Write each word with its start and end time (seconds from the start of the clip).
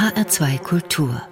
HR2 0.00 0.58
Kultur 0.60 1.22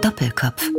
Doppelkopf 0.00 0.70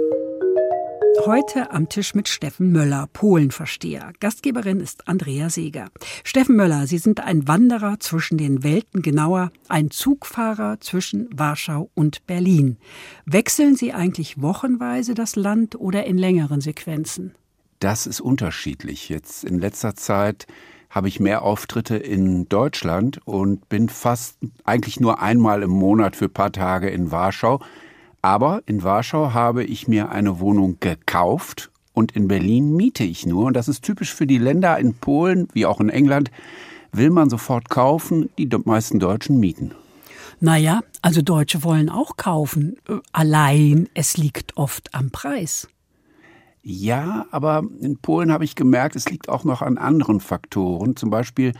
Heute 1.26 1.72
am 1.72 1.90
Tisch 1.90 2.16
mit 2.16 2.30
Steffen 2.30 2.72
Möller, 2.72 3.10
Polenversteher. 3.12 4.14
Gastgeberin 4.22 4.80
ist 4.80 5.10
Andrea 5.10 5.50
Seeger. 5.50 5.89
Steffen 6.23 6.55
Möller, 6.55 6.88
Sie 6.88 7.00
sind 7.00 7.20
ein 7.20 7.50
Wanderer 7.50 8.00
zwischen 8.00 8.38
den 8.38 8.63
Welten, 8.63 9.02
genauer 9.02 9.52
ein 9.68 9.91
Zugfahrer 9.91 10.79
zwischen 10.79 11.27
Warschau 11.38 11.89
und 11.95 12.25
Berlin. 12.25 12.77
Wechseln 13.25 13.75
Sie 13.75 13.91
eigentlich 13.91 14.41
wochenweise 14.41 15.15
das 15.15 15.36
Land 15.36 15.75
oder 15.75 16.05
in 16.05 16.18
längeren 16.18 16.61
Sequenzen? 16.61 17.36
Das 17.79 18.07
ist 18.07 18.21
unterschiedlich. 18.21 19.09
Jetzt 19.09 19.43
in 19.43 19.59
letzter 19.59 19.95
Zeit 19.95 20.47
habe 20.94 21.07
ich 21.07 21.20
mehr 21.20 21.41
Auftritte 21.41 21.97
in 21.97 22.47
Deutschland 22.50 23.20
und 23.25 23.68
bin 23.68 23.89
fast 23.89 24.38
eigentlich 24.64 25.00
nur 25.00 25.24
einmal 25.24 25.64
im 25.64 25.71
Monat 25.71 26.16
für 26.16 26.25
ein 26.25 26.33
paar 26.33 26.52
Tage 26.52 26.88
in 26.88 27.10
Warschau. 27.10 27.60
Aber 28.21 28.61
in 28.68 28.83
Warschau 28.83 29.33
habe 29.33 29.64
ich 29.64 29.88
mir 29.88 30.11
eine 30.11 30.39
Wohnung 30.39 30.78
gekauft 30.79 31.71
und 31.93 32.11
in 32.11 32.28
Berlin 32.28 32.75
miete 32.75 33.03
ich 33.03 33.25
nur. 33.25 33.45
Und 33.45 33.56
das 33.56 33.67
ist 33.67 33.81
typisch 33.81 34.14
für 34.14 34.28
die 34.28 34.38
Länder 34.38 34.78
in 34.78 34.94
Polen 34.94 35.47
wie 35.53 35.66
auch 35.66 35.81
in 35.81 35.89
England. 35.89 36.30
Will 36.92 37.09
man 37.09 37.28
sofort 37.28 37.69
kaufen, 37.69 38.30
die 38.38 38.47
meisten 38.64 39.00
Deutschen 39.00 39.39
mieten. 39.39 39.72
Naja, 40.39 40.81
also 41.02 41.23
Deutsche 41.23 41.64
wollen 41.64 41.89
auch 41.89 42.17
kaufen. 42.17 42.78
Äh, 42.88 42.97
allein 43.14 43.89
es 43.95 44.16
liegt 44.17 44.58
oft 44.58 44.94
am 44.94 45.09
Preis. 45.09 45.67
Ja, 46.64 47.26
aber 47.31 47.64
in 47.81 47.98
Polen 47.98 48.31
habe 48.31 48.45
ich 48.45 48.56
gemerkt, 48.56 48.95
es 48.95 49.09
liegt 49.09 49.28
auch 49.28 49.44
noch 49.44 49.62
an 49.62 49.78
anderen 49.78 50.22
Faktoren. 50.22 50.95
Zum 50.95 51.09
Beispiel 51.09 51.52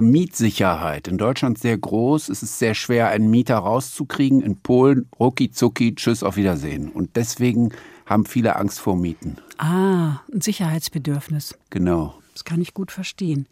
Mietsicherheit. 0.00 1.08
In 1.08 1.18
Deutschland 1.18 1.58
sehr 1.58 1.76
groß. 1.76 2.28
Es 2.28 2.42
ist 2.44 2.58
sehr 2.58 2.74
schwer, 2.74 3.08
einen 3.08 3.30
Mieter 3.30 3.56
rauszukriegen. 3.56 4.40
In 4.40 4.60
Polen, 4.60 5.08
rucki 5.18 5.50
zucki, 5.50 5.94
tschüss, 5.94 6.22
auf 6.22 6.36
Wiedersehen. 6.36 6.88
Und 6.88 7.16
deswegen 7.16 7.70
haben 8.06 8.24
viele 8.24 8.56
Angst 8.56 8.78
vor 8.80 8.96
Mieten. 8.96 9.38
Ah, 9.58 10.20
ein 10.32 10.40
Sicherheitsbedürfnis. 10.40 11.58
Genau. 11.70 12.14
Das 12.32 12.44
kann 12.44 12.60
ich 12.60 12.72
gut 12.72 12.92
verstehen. 12.92 13.46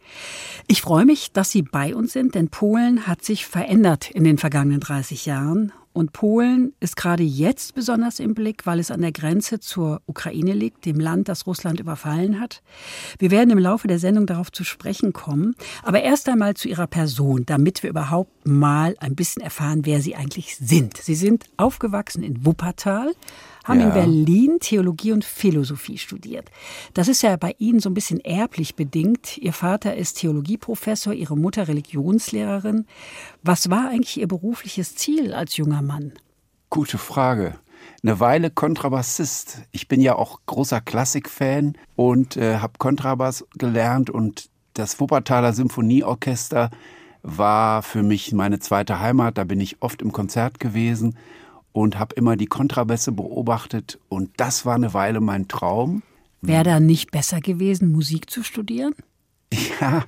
Ich 0.67 0.81
freue 0.81 1.03
mich, 1.03 1.33
dass 1.33 1.51
Sie 1.51 1.61
bei 1.61 1.93
uns 1.93 2.13
sind, 2.13 2.35
denn 2.35 2.47
Polen 2.47 3.05
hat 3.05 3.21
sich 3.21 3.45
verändert 3.45 4.09
in 4.09 4.23
den 4.23 4.37
vergangenen 4.37 4.79
30 4.79 5.25
Jahren. 5.25 5.73
Und 5.97 6.13
Polen 6.13 6.73
ist 6.79 6.95
gerade 6.95 7.23
jetzt 7.23 7.73
besonders 7.73 8.19
im 8.19 8.35
Blick, 8.35 8.67
weil 8.67 8.77
es 8.77 8.91
an 8.91 9.01
der 9.01 9.11
Grenze 9.11 9.59
zur 9.59 10.03
Ukraine 10.05 10.53
liegt, 10.53 10.85
dem 10.85 10.99
Land, 10.99 11.27
das 11.27 11.47
Russland 11.47 11.79
überfallen 11.79 12.39
hat. 12.39 12.61
Wir 13.17 13.31
werden 13.31 13.49
im 13.49 13.57
Laufe 13.57 13.87
der 13.87 13.97
Sendung 13.97 14.27
darauf 14.27 14.51
zu 14.51 14.63
sprechen 14.63 15.11
kommen. 15.11 15.55
Aber 15.81 16.03
erst 16.03 16.29
einmal 16.29 16.53
zu 16.53 16.67
Ihrer 16.67 16.85
Person, 16.85 17.47
damit 17.47 17.81
wir 17.81 17.89
überhaupt 17.89 18.45
mal 18.45 18.95
ein 18.99 19.15
bisschen 19.15 19.41
erfahren, 19.41 19.87
wer 19.87 19.99
Sie 19.99 20.15
eigentlich 20.15 20.55
sind. 20.57 20.97
Sie 20.97 21.15
sind 21.15 21.45
aufgewachsen 21.57 22.21
in 22.21 22.45
Wuppertal, 22.45 23.13
haben 23.67 23.79
ja. 23.79 23.87
in 23.87 23.93
Berlin 23.93 24.57
Theologie 24.59 25.11
und 25.11 25.25
Philosophie 25.25 25.97
studiert. 25.97 26.49
Das 26.93 27.07
ist 27.07 27.21
ja 27.21 27.35
bei 27.35 27.55
Ihnen 27.57 27.79
so 27.79 27.89
ein 27.89 27.93
bisschen 27.93 28.19
erblich 28.19 28.75
bedingt. 28.75 29.37
Ihr 29.37 29.53
Vater 29.53 29.95
ist 29.95 30.19
Theologieprofessor, 30.19 31.13
Ihre 31.13 31.35
Mutter 31.35 31.67
Religionslehrerin. 31.67 32.85
Was 33.47 33.69
war 33.69 33.87
eigentlich 33.87 34.19
Ihr 34.19 34.27
berufliches 34.27 34.95
Ziel 34.95 35.33
als 35.33 35.55
junger 35.55 35.81
Mann? 35.81 36.11
Gute 36.69 36.97
Frage. 36.97 37.55
Eine 38.03 38.19
Weile 38.19 38.51
Kontrabassist. 38.51 39.61
Ich 39.71 39.87
bin 39.87 40.01
ja 40.01 40.17
auch 40.17 40.41
großer 40.47 40.81
Klassikfan 40.81 41.77
und 41.95 42.35
äh, 42.35 42.57
habe 42.57 42.73
Kontrabass 42.77 43.45
gelernt 43.57 44.09
und 44.09 44.49
das 44.73 44.99
Wuppertaler 44.99 45.53
Symphonieorchester 45.53 46.71
war 47.23 47.83
für 47.83 48.03
mich 48.03 48.33
meine 48.33 48.59
zweite 48.59 48.99
Heimat. 48.99 49.37
Da 49.37 49.45
bin 49.45 49.61
ich 49.61 49.81
oft 49.81 50.01
im 50.01 50.11
Konzert 50.11 50.59
gewesen 50.59 51.17
und 51.71 51.97
habe 51.97 52.15
immer 52.15 52.35
die 52.35 52.47
Kontrabässe 52.47 53.13
beobachtet 53.13 53.97
und 54.09 54.29
das 54.35 54.65
war 54.65 54.75
eine 54.75 54.93
Weile 54.93 55.21
mein 55.21 55.47
Traum. 55.47 56.03
Wäre 56.41 56.65
da 56.65 56.79
nicht 56.81 57.11
besser 57.11 57.39
gewesen, 57.39 57.93
Musik 57.93 58.29
zu 58.29 58.43
studieren? 58.43 58.93
Ja, 59.79 60.03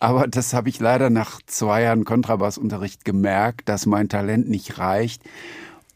aber 0.00 0.28
das 0.28 0.54
habe 0.54 0.68
ich 0.68 0.78
leider 0.78 1.10
nach 1.10 1.40
zwei 1.44 1.82
Jahren 1.82 2.04
Kontrabassunterricht 2.04 3.04
gemerkt, 3.04 3.68
dass 3.68 3.84
mein 3.84 4.08
Talent 4.08 4.48
nicht 4.48 4.78
reicht 4.78 5.22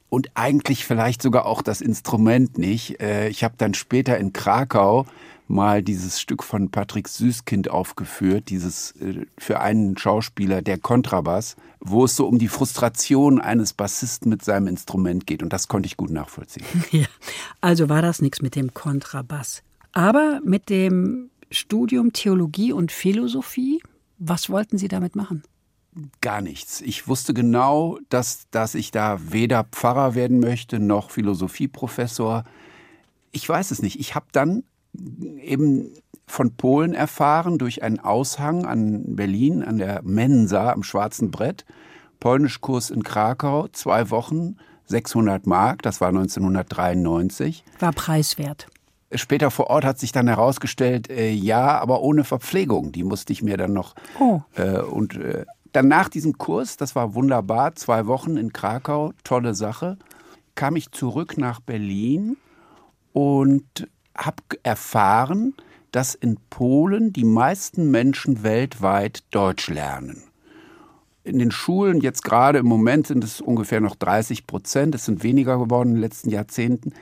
und 0.09 0.31
eigentlich 0.35 0.85
vielleicht 0.85 1.23
sogar 1.23 1.47
auch 1.47 1.63
das 1.63 1.81
Instrument 1.81 2.59
nicht. 2.59 3.01
Äh, 3.01 3.29
ich 3.29 3.45
habe 3.45 3.55
dann 3.57 3.75
später 3.75 4.19
in 4.19 4.33
Krakau 4.33 5.07
mal 5.49 5.83
dieses 5.83 6.21
Stück 6.21 6.43
von 6.43 6.71
Patrick 6.71 7.09
Süßkind 7.09 7.71
aufgeführt, 7.71 8.51
dieses 8.51 8.93
äh, 9.01 9.27
für 9.39 9.61
einen 9.61 9.97
Schauspieler 9.97 10.63
der 10.63 10.79
Kontrabass, 10.79 11.57
wo 11.81 12.05
es 12.05 12.17
so 12.17 12.27
um 12.27 12.39
die 12.39 12.49
Frustration 12.49 13.41
eines 13.41 13.73
Bassisten 13.73 14.29
mit 14.29 14.45
seinem 14.45 14.67
Instrument 14.67 15.27
geht. 15.27 15.43
Und 15.43 15.53
das 15.53 15.69
konnte 15.69 15.87
ich 15.87 15.97
gut 15.97 16.11
nachvollziehen. 16.11 16.67
Ja, 16.91 17.07
also 17.61 17.89
war 17.89 18.03
das 18.03 18.21
nichts 18.21 18.43
mit 18.43 18.55
dem 18.55 18.75
Kontrabass. 18.75 19.63
Aber 19.93 20.41
mit 20.45 20.69
dem 20.69 21.31
Studium 21.53 22.13
Theologie 22.13 22.73
und 22.73 22.93
Philosophie, 22.93 23.83
was 24.19 24.51
wollten 24.51 24.79
Sie 24.79 24.89
damit 24.89 25.17
machen? 25.17 25.43
Gar 26.21 26.41
nichts. 26.41 26.81
Ich 26.81 27.07
wusste 27.07 27.35
genau, 27.35 27.99
dass, 28.09 28.47
dass 28.51 28.75
ich 28.75 28.91
da 28.91 29.19
weder 29.31 29.65
Pfarrer 29.65 30.15
werden 30.15 30.41
möchte 30.41 30.79
noch 30.79 31.11
Philosophieprofessor. 31.11 32.45
Ich 33.31 33.47
weiß 33.47 33.71
es 33.71 33.83
nicht. 33.83 34.01
Ich 34.01 34.15
habe 34.15 34.27
dann 34.33 34.65
eben 35.39 35.93
von 36.27 36.55
Polen 36.55 36.95
erfahren 36.95 37.59
durch 37.59 37.83
einen 37.83 37.99
Aushang 37.99 38.65
an 38.65 39.17
Berlin, 39.17 39.63
an 39.63 39.77
der 39.77 40.03
Mensa 40.03 40.73
am 40.73 40.83
Schwarzen 40.83 41.31
Brett. 41.31 41.67
Polnischkurs 42.21 42.91
in 42.91 43.03
Krakau, 43.03 43.69
zwei 43.69 44.11
Wochen, 44.11 44.57
600 44.87 45.47
Mark, 45.47 45.83
das 45.83 46.01
war 46.01 46.09
1993. 46.09 47.65
War 47.81 47.93
preiswert. 47.93 48.69
Später 49.15 49.51
vor 49.51 49.69
Ort 49.69 49.85
hat 49.85 49.99
sich 49.99 50.13
dann 50.13 50.29
herausgestellt, 50.29 51.11
äh, 51.11 51.33
ja, 51.33 51.79
aber 51.79 52.03
ohne 52.03 52.25
Verpflegung. 52.25 52.93
Die 52.93 53.05
musste 53.05 53.33
ich 53.33 53.43
mir 53.43 53.57
dann 53.57 53.73
noch. 53.73 53.95
Oh. 54.19 54.41
Äh, 54.55 54.81
und 54.81 55.17
äh, 55.17 55.45
dann 55.73 55.89
nach 55.89 56.09
diesem 56.09 56.39
Kurs, 56.39 56.77
das 56.77 56.95
war 56.95 57.15
wunderbar, 57.15 57.75
zwei 57.75 58.07
Wochen 58.07 58.37
in 58.37 58.53
Krakau, 58.53 59.13
tolle 59.25 59.55
Sache, 59.55 59.99
kam 60.55 60.77
ich 60.77 60.93
zurück 60.93 61.39
nach 61.39 61.61
Berlin 61.61 62.37
und 63.13 63.89
habe 64.17 64.43
erfahren, 64.63 65.55
dass 65.91 66.15
in 66.15 66.39
Polen 66.51 67.13
die 67.13 67.25
meisten 67.25 67.91
Menschen 67.91 68.43
weltweit 68.43 69.25
Deutsch 69.31 69.69
lernen. 69.69 70.23
In 71.25 71.39
den 71.39 71.51
Schulen 71.51 72.01
jetzt 72.01 72.25
gerade 72.25 72.59
im 72.59 72.67
Moment 72.67 73.07
sind 73.07 73.23
es 73.23 73.41
ungefähr 73.41 73.81
noch 73.81 73.95
30 73.95 74.47
Prozent. 74.47 74.95
Es 74.95 75.05
sind 75.05 75.23
weniger 75.23 75.59
geworden 75.59 75.91
in 75.91 75.95
den 75.97 76.03
letzten 76.03 76.31
Jahrzehnten. 76.31 76.95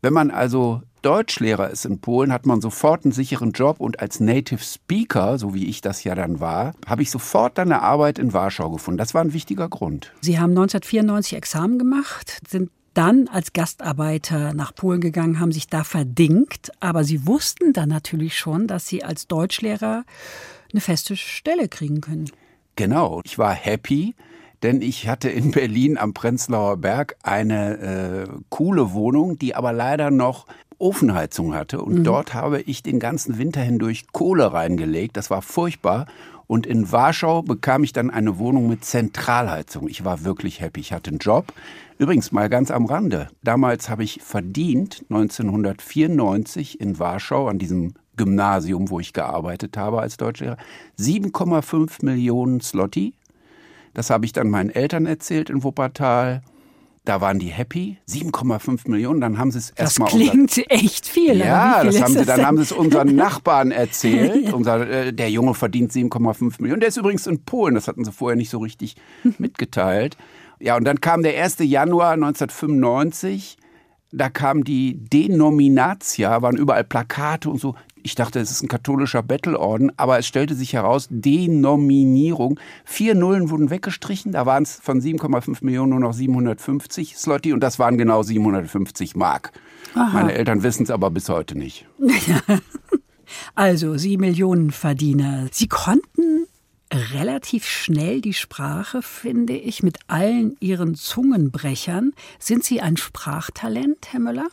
Wenn 0.00 0.14
man 0.14 0.30
also 0.30 0.82
Deutschlehrer 1.02 1.70
ist 1.70 1.84
in 1.84 2.00
Polen, 2.00 2.32
hat 2.32 2.46
man 2.46 2.60
sofort 2.60 3.04
einen 3.04 3.12
sicheren 3.12 3.52
Job 3.52 3.80
und 3.80 4.00
als 4.00 4.20
Native 4.20 4.62
Speaker, 4.62 5.38
so 5.38 5.54
wie 5.54 5.66
ich 5.66 5.80
das 5.80 6.02
ja 6.04 6.14
dann 6.14 6.40
war, 6.40 6.74
habe 6.86 7.02
ich 7.02 7.10
sofort 7.10 7.58
dann 7.58 7.72
eine 7.72 7.82
Arbeit 7.82 8.18
in 8.18 8.32
Warschau 8.32 8.70
gefunden. 8.70 8.98
Das 8.98 9.14
war 9.14 9.22
ein 9.22 9.32
wichtiger 9.32 9.68
Grund. 9.68 10.12
Sie 10.20 10.38
haben 10.38 10.50
1994 10.50 11.36
Examen 11.36 11.78
gemacht, 11.78 12.40
sind 12.48 12.70
dann 12.94 13.28
als 13.28 13.52
Gastarbeiter 13.52 14.54
nach 14.54 14.74
Polen 14.74 15.00
gegangen, 15.00 15.38
haben 15.38 15.52
sich 15.52 15.68
da 15.68 15.84
verdingt, 15.84 16.72
aber 16.80 17.04
sie 17.04 17.26
wussten 17.26 17.72
dann 17.72 17.90
natürlich 17.90 18.36
schon, 18.36 18.66
dass 18.66 18.88
sie 18.88 19.04
als 19.04 19.28
Deutschlehrer 19.28 20.04
eine 20.72 20.80
feste 20.80 21.16
Stelle 21.16 21.68
kriegen 21.68 22.00
können. 22.00 22.30
Genau, 22.74 23.20
ich 23.24 23.38
war 23.38 23.54
happy, 23.54 24.16
denn 24.62 24.82
ich 24.82 25.08
hatte 25.08 25.28
in 25.28 25.52
Berlin 25.52 25.96
am 25.96 26.12
Prenzlauer 26.12 26.76
Berg 26.78 27.16
eine 27.22 27.78
äh, 27.78 28.28
coole 28.48 28.92
Wohnung, 28.92 29.38
die 29.38 29.54
aber 29.54 29.72
leider 29.72 30.10
noch 30.10 30.46
Ofenheizung 30.78 31.54
hatte. 31.54 31.82
Und 31.82 32.00
mhm. 32.00 32.04
dort 32.04 32.34
habe 32.34 32.60
ich 32.62 32.82
den 32.82 32.98
ganzen 32.98 33.38
Winter 33.38 33.60
hindurch 33.60 34.06
Kohle 34.12 34.52
reingelegt. 34.52 35.16
Das 35.16 35.30
war 35.30 35.42
furchtbar. 35.42 36.06
Und 36.46 36.66
in 36.66 36.90
Warschau 36.90 37.42
bekam 37.42 37.84
ich 37.84 37.92
dann 37.92 38.10
eine 38.10 38.38
Wohnung 38.38 38.68
mit 38.68 38.84
Zentralheizung. 38.84 39.88
Ich 39.88 40.04
war 40.04 40.24
wirklich 40.24 40.60
happy. 40.60 40.80
Ich 40.80 40.92
hatte 40.92 41.10
einen 41.10 41.18
Job. 41.18 41.52
Übrigens 41.98 42.32
mal 42.32 42.48
ganz 42.48 42.70
am 42.70 42.86
Rande. 42.86 43.28
Damals 43.42 43.90
habe 43.90 44.04
ich 44.04 44.22
verdient 44.22 45.04
1994 45.10 46.80
in 46.80 46.98
Warschau 46.98 47.48
an 47.48 47.58
diesem 47.58 47.94
Gymnasium, 48.16 48.88
wo 48.88 49.00
ich 49.00 49.12
gearbeitet 49.12 49.76
habe 49.76 50.00
als 50.00 50.16
Deutschlehrer, 50.16 50.56
7,5 50.98 52.04
Millionen 52.04 52.60
Slotti. 52.60 53.14
Das 53.94 54.10
habe 54.10 54.26
ich 54.26 54.32
dann 54.32 54.48
meinen 54.48 54.70
Eltern 54.70 55.06
erzählt 55.06 55.50
in 55.50 55.64
Wuppertal. 55.64 56.42
Da 57.08 57.22
waren 57.22 57.38
die 57.38 57.46
happy, 57.46 57.96
7,5 58.06 58.90
Millionen. 58.90 59.22
Dann 59.22 59.38
haben 59.38 59.50
sie 59.50 59.56
es 59.56 59.70
erstmal. 59.70 60.10
Das 60.10 60.18
klingt 60.18 60.50
unser, 60.50 60.70
echt 60.70 61.06
viel. 61.06 61.38
Ja, 61.38 61.78
viel 61.80 61.90
das 61.90 62.02
haben 62.02 62.12
sie, 62.12 62.26
dann 62.26 62.44
haben 62.44 62.56
sie 62.58 62.64
es 62.64 62.72
unseren 62.72 63.16
Nachbarn 63.16 63.70
erzählt. 63.70 64.52
Unser, 64.52 64.86
äh, 64.86 65.12
der 65.14 65.30
Junge 65.30 65.54
verdient 65.54 65.90
7,5 65.90 66.60
Millionen. 66.60 66.80
Der 66.80 66.90
ist 66.90 66.98
übrigens 66.98 67.26
in 67.26 67.42
Polen. 67.46 67.76
Das 67.76 67.88
hatten 67.88 68.04
sie 68.04 68.12
vorher 68.12 68.36
nicht 68.36 68.50
so 68.50 68.58
richtig 68.58 68.96
mitgeteilt. 69.38 70.18
Ja, 70.60 70.76
und 70.76 70.84
dann 70.84 71.00
kam 71.00 71.22
der 71.22 71.42
1. 71.42 71.60
Januar 71.60 72.12
1995. 72.12 73.56
da 74.10 74.28
kam 74.28 74.64
die 74.64 74.94
Denominatia, 74.94 76.42
waren 76.42 76.56
überall 76.56 76.84
Plakate 76.84 77.50
und 77.50 77.60
so. 77.60 77.74
Ich 78.02 78.14
dachte, 78.14 78.40
es 78.40 78.50
ist 78.50 78.62
ein 78.62 78.68
katholischer 78.68 79.22
Bettelorden, 79.22 79.92
aber 79.96 80.18
es 80.18 80.26
stellte 80.26 80.54
sich 80.54 80.72
heraus, 80.72 81.08
Denominierung. 81.10 82.58
Vier 82.84 83.14
Nullen 83.14 83.50
wurden 83.50 83.70
weggestrichen, 83.70 84.32
da 84.32 84.46
waren 84.46 84.62
es 84.62 84.76
von 84.76 85.00
7,5 85.00 85.58
Millionen 85.62 85.90
nur 85.90 86.00
noch 86.00 86.14
750 86.14 87.16
Slotty 87.18 87.52
und 87.52 87.60
das 87.60 87.78
waren 87.78 87.98
genau 87.98 88.22
750 88.22 89.16
Mark. 89.16 89.52
Aha. 89.94 90.10
Meine 90.12 90.34
Eltern 90.34 90.62
wissen 90.62 90.84
es 90.84 90.90
aber 90.90 91.10
bis 91.10 91.28
heute 91.28 91.56
nicht. 91.56 91.86
Also, 93.54 93.98
Sie 93.98 94.16
Millionenverdiener. 94.16 95.48
Sie 95.52 95.68
konnten 95.68 96.46
relativ 96.92 97.66
schnell 97.66 98.20
die 98.20 98.34
Sprache, 98.34 99.02
finde 99.02 99.54
ich, 99.54 99.82
mit 99.82 99.98
allen 100.06 100.56
Ihren 100.60 100.94
Zungenbrechern. 100.94 102.12
Sind 102.38 102.64
Sie 102.64 102.80
ein 102.80 102.96
Sprachtalent, 102.96 104.12
Herr 104.12 104.20
Müller? 104.20 104.48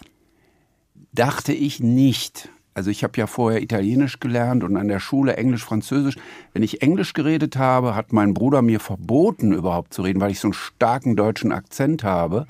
Dachte 1.14 1.54
ich 1.54 1.80
nicht. 1.80 2.50
Also 2.74 2.90
ich 2.90 3.06
habe 3.06 3.18
ja 3.18 3.26
vorher 3.26 3.62
Italienisch 3.62 4.20
gelernt 4.20 4.64
und 4.64 4.76
an 4.76 4.90
der 4.90 5.00
Schule 5.00 5.38
Englisch, 5.38 5.64
Französisch. 5.64 6.18
Wenn 6.52 6.62
ich 6.62 6.82
Englisch 6.82 7.14
geredet 7.14 7.56
habe, 7.56 7.96
hat 7.96 8.12
mein 8.12 8.34
Bruder 8.34 8.62
mir 8.62 8.82
verboten, 8.82 9.54
überhaupt 9.54 9.94
zu 9.94 10.02
reden, 10.02 10.20
weil 10.20 10.32
ich 10.32 10.42
so 10.42 10.48
einen 10.48 10.54
starken 10.54 11.16
deutschen 11.16 11.54
Akzent 11.54 12.04
habe. 12.04 12.48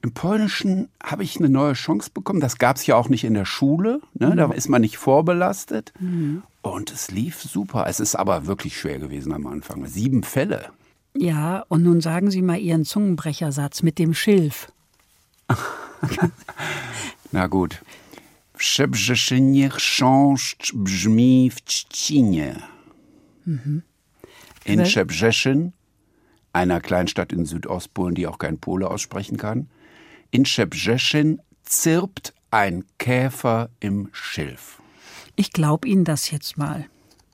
Im 0.00 0.12
Polnischen 0.12 0.88
habe 1.02 1.24
ich 1.24 1.38
eine 1.38 1.48
neue 1.48 1.72
Chance 1.72 2.10
bekommen. 2.14 2.40
Das 2.40 2.58
gab 2.58 2.76
es 2.76 2.86
ja 2.86 2.94
auch 2.94 3.08
nicht 3.08 3.24
in 3.24 3.34
der 3.34 3.44
Schule. 3.44 4.00
Ne? 4.14 4.30
Mhm. 4.30 4.36
Da 4.36 4.52
ist 4.52 4.68
man 4.68 4.82
nicht 4.82 4.96
vorbelastet. 4.96 5.92
Mhm. 5.98 6.42
Und 6.62 6.92
es 6.92 7.10
lief 7.10 7.42
super. 7.42 7.86
Es 7.88 7.98
ist 7.98 8.14
aber 8.14 8.46
wirklich 8.46 8.78
schwer 8.78 8.98
gewesen 8.98 9.32
am 9.32 9.46
Anfang. 9.46 9.86
Sieben 9.86 10.22
Fälle. 10.22 10.70
Ja, 11.16 11.64
und 11.68 11.82
nun 11.82 12.00
sagen 12.00 12.30
Sie 12.30 12.42
mal 12.42 12.60
Ihren 12.60 12.84
Zungenbrechersatz 12.84 13.82
mit 13.82 13.98
dem 13.98 14.14
Schilf. 14.14 14.70
Na 17.32 17.46
gut. 17.48 17.82
Przebrzeżenie 18.56 19.68
chrząszcz 19.70 20.72
brzmi 20.74 21.50
w 21.50 21.64
Trzcinie. 21.64 22.62
Mhm. 23.46 23.82
In 24.64 24.86
Szczebrzeszyn, 24.86 25.72
einer 26.52 26.80
Kleinstadt 26.80 27.32
in 27.32 27.46
Südostpolen, 27.46 28.14
die 28.14 28.26
auch 28.26 28.38
kein 28.38 28.58
Pole 28.58 28.90
aussprechen 28.90 29.38
kann, 29.38 29.68
in 30.30 30.44
Szczebrzeszyn 30.44 31.40
zirpt 31.64 32.34
ein 32.50 32.84
Käfer 32.98 33.70
im 33.80 34.08
Schilf. 34.12 34.80
Ich 35.36 35.52
glaube 35.52 35.88
Ihnen 35.88 36.04
das 36.04 36.30
jetzt 36.30 36.56
mal. 36.56 36.86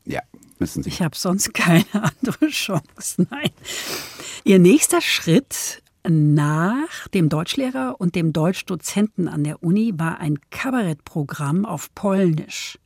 Ja, 0.04 0.20
müssen 0.58 0.82
Sie. 0.82 0.88
Ich 0.88 1.00
habe 1.02 1.16
sonst 1.16 1.54
keine 1.54 1.86
andere 1.92 2.48
Chance. 2.48 3.26
Nein. 3.30 3.50
Ihr 4.44 4.58
nächster 4.58 5.00
Schritt 5.00 5.82
nach 6.06 7.08
dem 7.08 7.30
Deutschlehrer 7.30 7.96
und 7.98 8.14
dem 8.14 8.32
Deutschdozenten 8.32 9.26
an 9.26 9.42
der 9.42 9.62
Uni 9.62 9.94
war 9.96 10.18
ein 10.18 10.38
Kabarettprogramm 10.50 11.64
auf 11.64 11.94
Polnisch. 11.94 12.78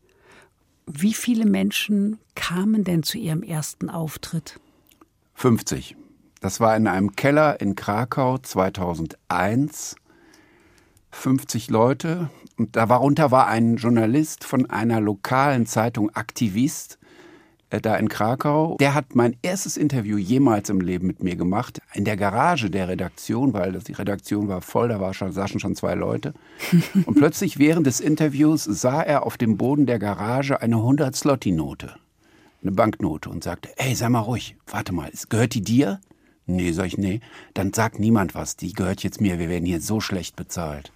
Wie 0.87 1.15
viele 1.15 1.45
Menschen 1.45 2.19
kamen 2.35 2.85
denn 2.85 3.03
zu 3.03 3.19
Ihrem 3.19 3.43
ersten 3.43 3.91
Auftritt? 3.91 4.61
50. 5.35 5.97
Das 6.41 6.61
war 6.61 6.77
in 6.77 6.87
einem 6.87 7.17
Keller 7.17 7.61
in 7.61 7.75
Krakau 7.75 8.39
2001. 8.39 9.97
50 11.11 11.71
Leute. 11.71 12.31
Und 12.57 12.77
darunter 12.77 13.31
war 13.31 13.47
ein 13.49 13.77
Journalist 13.77 14.45
von 14.45 14.69
einer 14.71 15.01
lokalen 15.01 15.67
Zeitung, 15.67 16.11
Aktivist, 16.15 16.99
äh, 17.71 17.81
da 17.81 17.97
in 17.97 18.09
Krakau. 18.09 18.77
Der 18.79 18.95
hat 18.95 19.15
mein 19.15 19.37
erstes 19.43 19.77
Interview 19.77 20.17
jemals 20.17 20.71
im 20.71 20.81
Leben 20.81 21.07
mit 21.07 21.23
mir 21.23 21.37
gemacht. 21.37 21.81
In 21.95 22.05
der 22.05 22.17
Garage 22.17 22.71
der 22.71 22.89
Redaktion, 22.89 23.53
weil 23.53 23.73
die 23.73 23.93
Redaktion 23.93 24.49
war 24.49 24.61
voll, 24.61 24.89
da 24.89 25.01
war 25.01 25.15
schon, 25.15 25.33
saßen 25.33 25.61
schon 25.61 25.75
zwei 25.75 25.95
Leute. 25.95 26.35
Und 27.07 27.15
plötzlich 27.15 27.59
während 27.59 27.87
des 27.87 28.01
Interviews 28.01 28.65
sah 28.65 29.03
er 29.03 29.25
auf 29.25 29.37
dem 29.37 29.57
Boden 29.57 29.87
der 29.87 29.99
Garage 29.99 30.61
eine 30.61 30.77
100 30.77 31.15
Slotti-Note. 31.15 31.95
Eine 32.61 32.73
Banknote 32.73 33.31
und 33.31 33.45
sagte, 33.45 33.69
hey, 33.77 33.95
sei 33.95 34.09
mal 34.09 34.19
ruhig, 34.19 34.57
warte 34.67 34.93
mal, 34.93 35.11
gehört 35.29 35.55
die 35.55 35.63
dir? 35.63 36.01
Nee, 36.49 36.73
sag 36.73 36.87
ich, 36.87 36.97
nee. 36.97 37.21
Dann 37.53 37.75
sagt 37.75 38.01
niemand 38.01 38.35
was, 38.35 38.57
die 38.57 38.73
gehört 38.73 39.03
jetzt 39.03 39.21
mir, 39.21 39.39
wir 39.39 39.51
werden 39.51 39.67
hier 39.67 39.83
so 39.83 40.01
schlecht 40.01 40.35
bezahlt. 40.35 40.91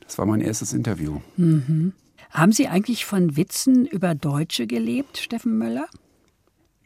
Das 0.00 0.16
war 0.16 0.24
mein 0.24 0.40
erstes 0.40 0.72
Interview. 0.72 1.20
Mhm. 1.36 1.92
Haben 2.30 2.52
Sie 2.52 2.66
eigentlich 2.66 3.04
von 3.04 3.36
Witzen 3.36 3.84
über 3.84 4.14
Deutsche 4.14 4.66
gelebt, 4.66 5.18
Steffen 5.18 5.58
Möller? 5.58 5.86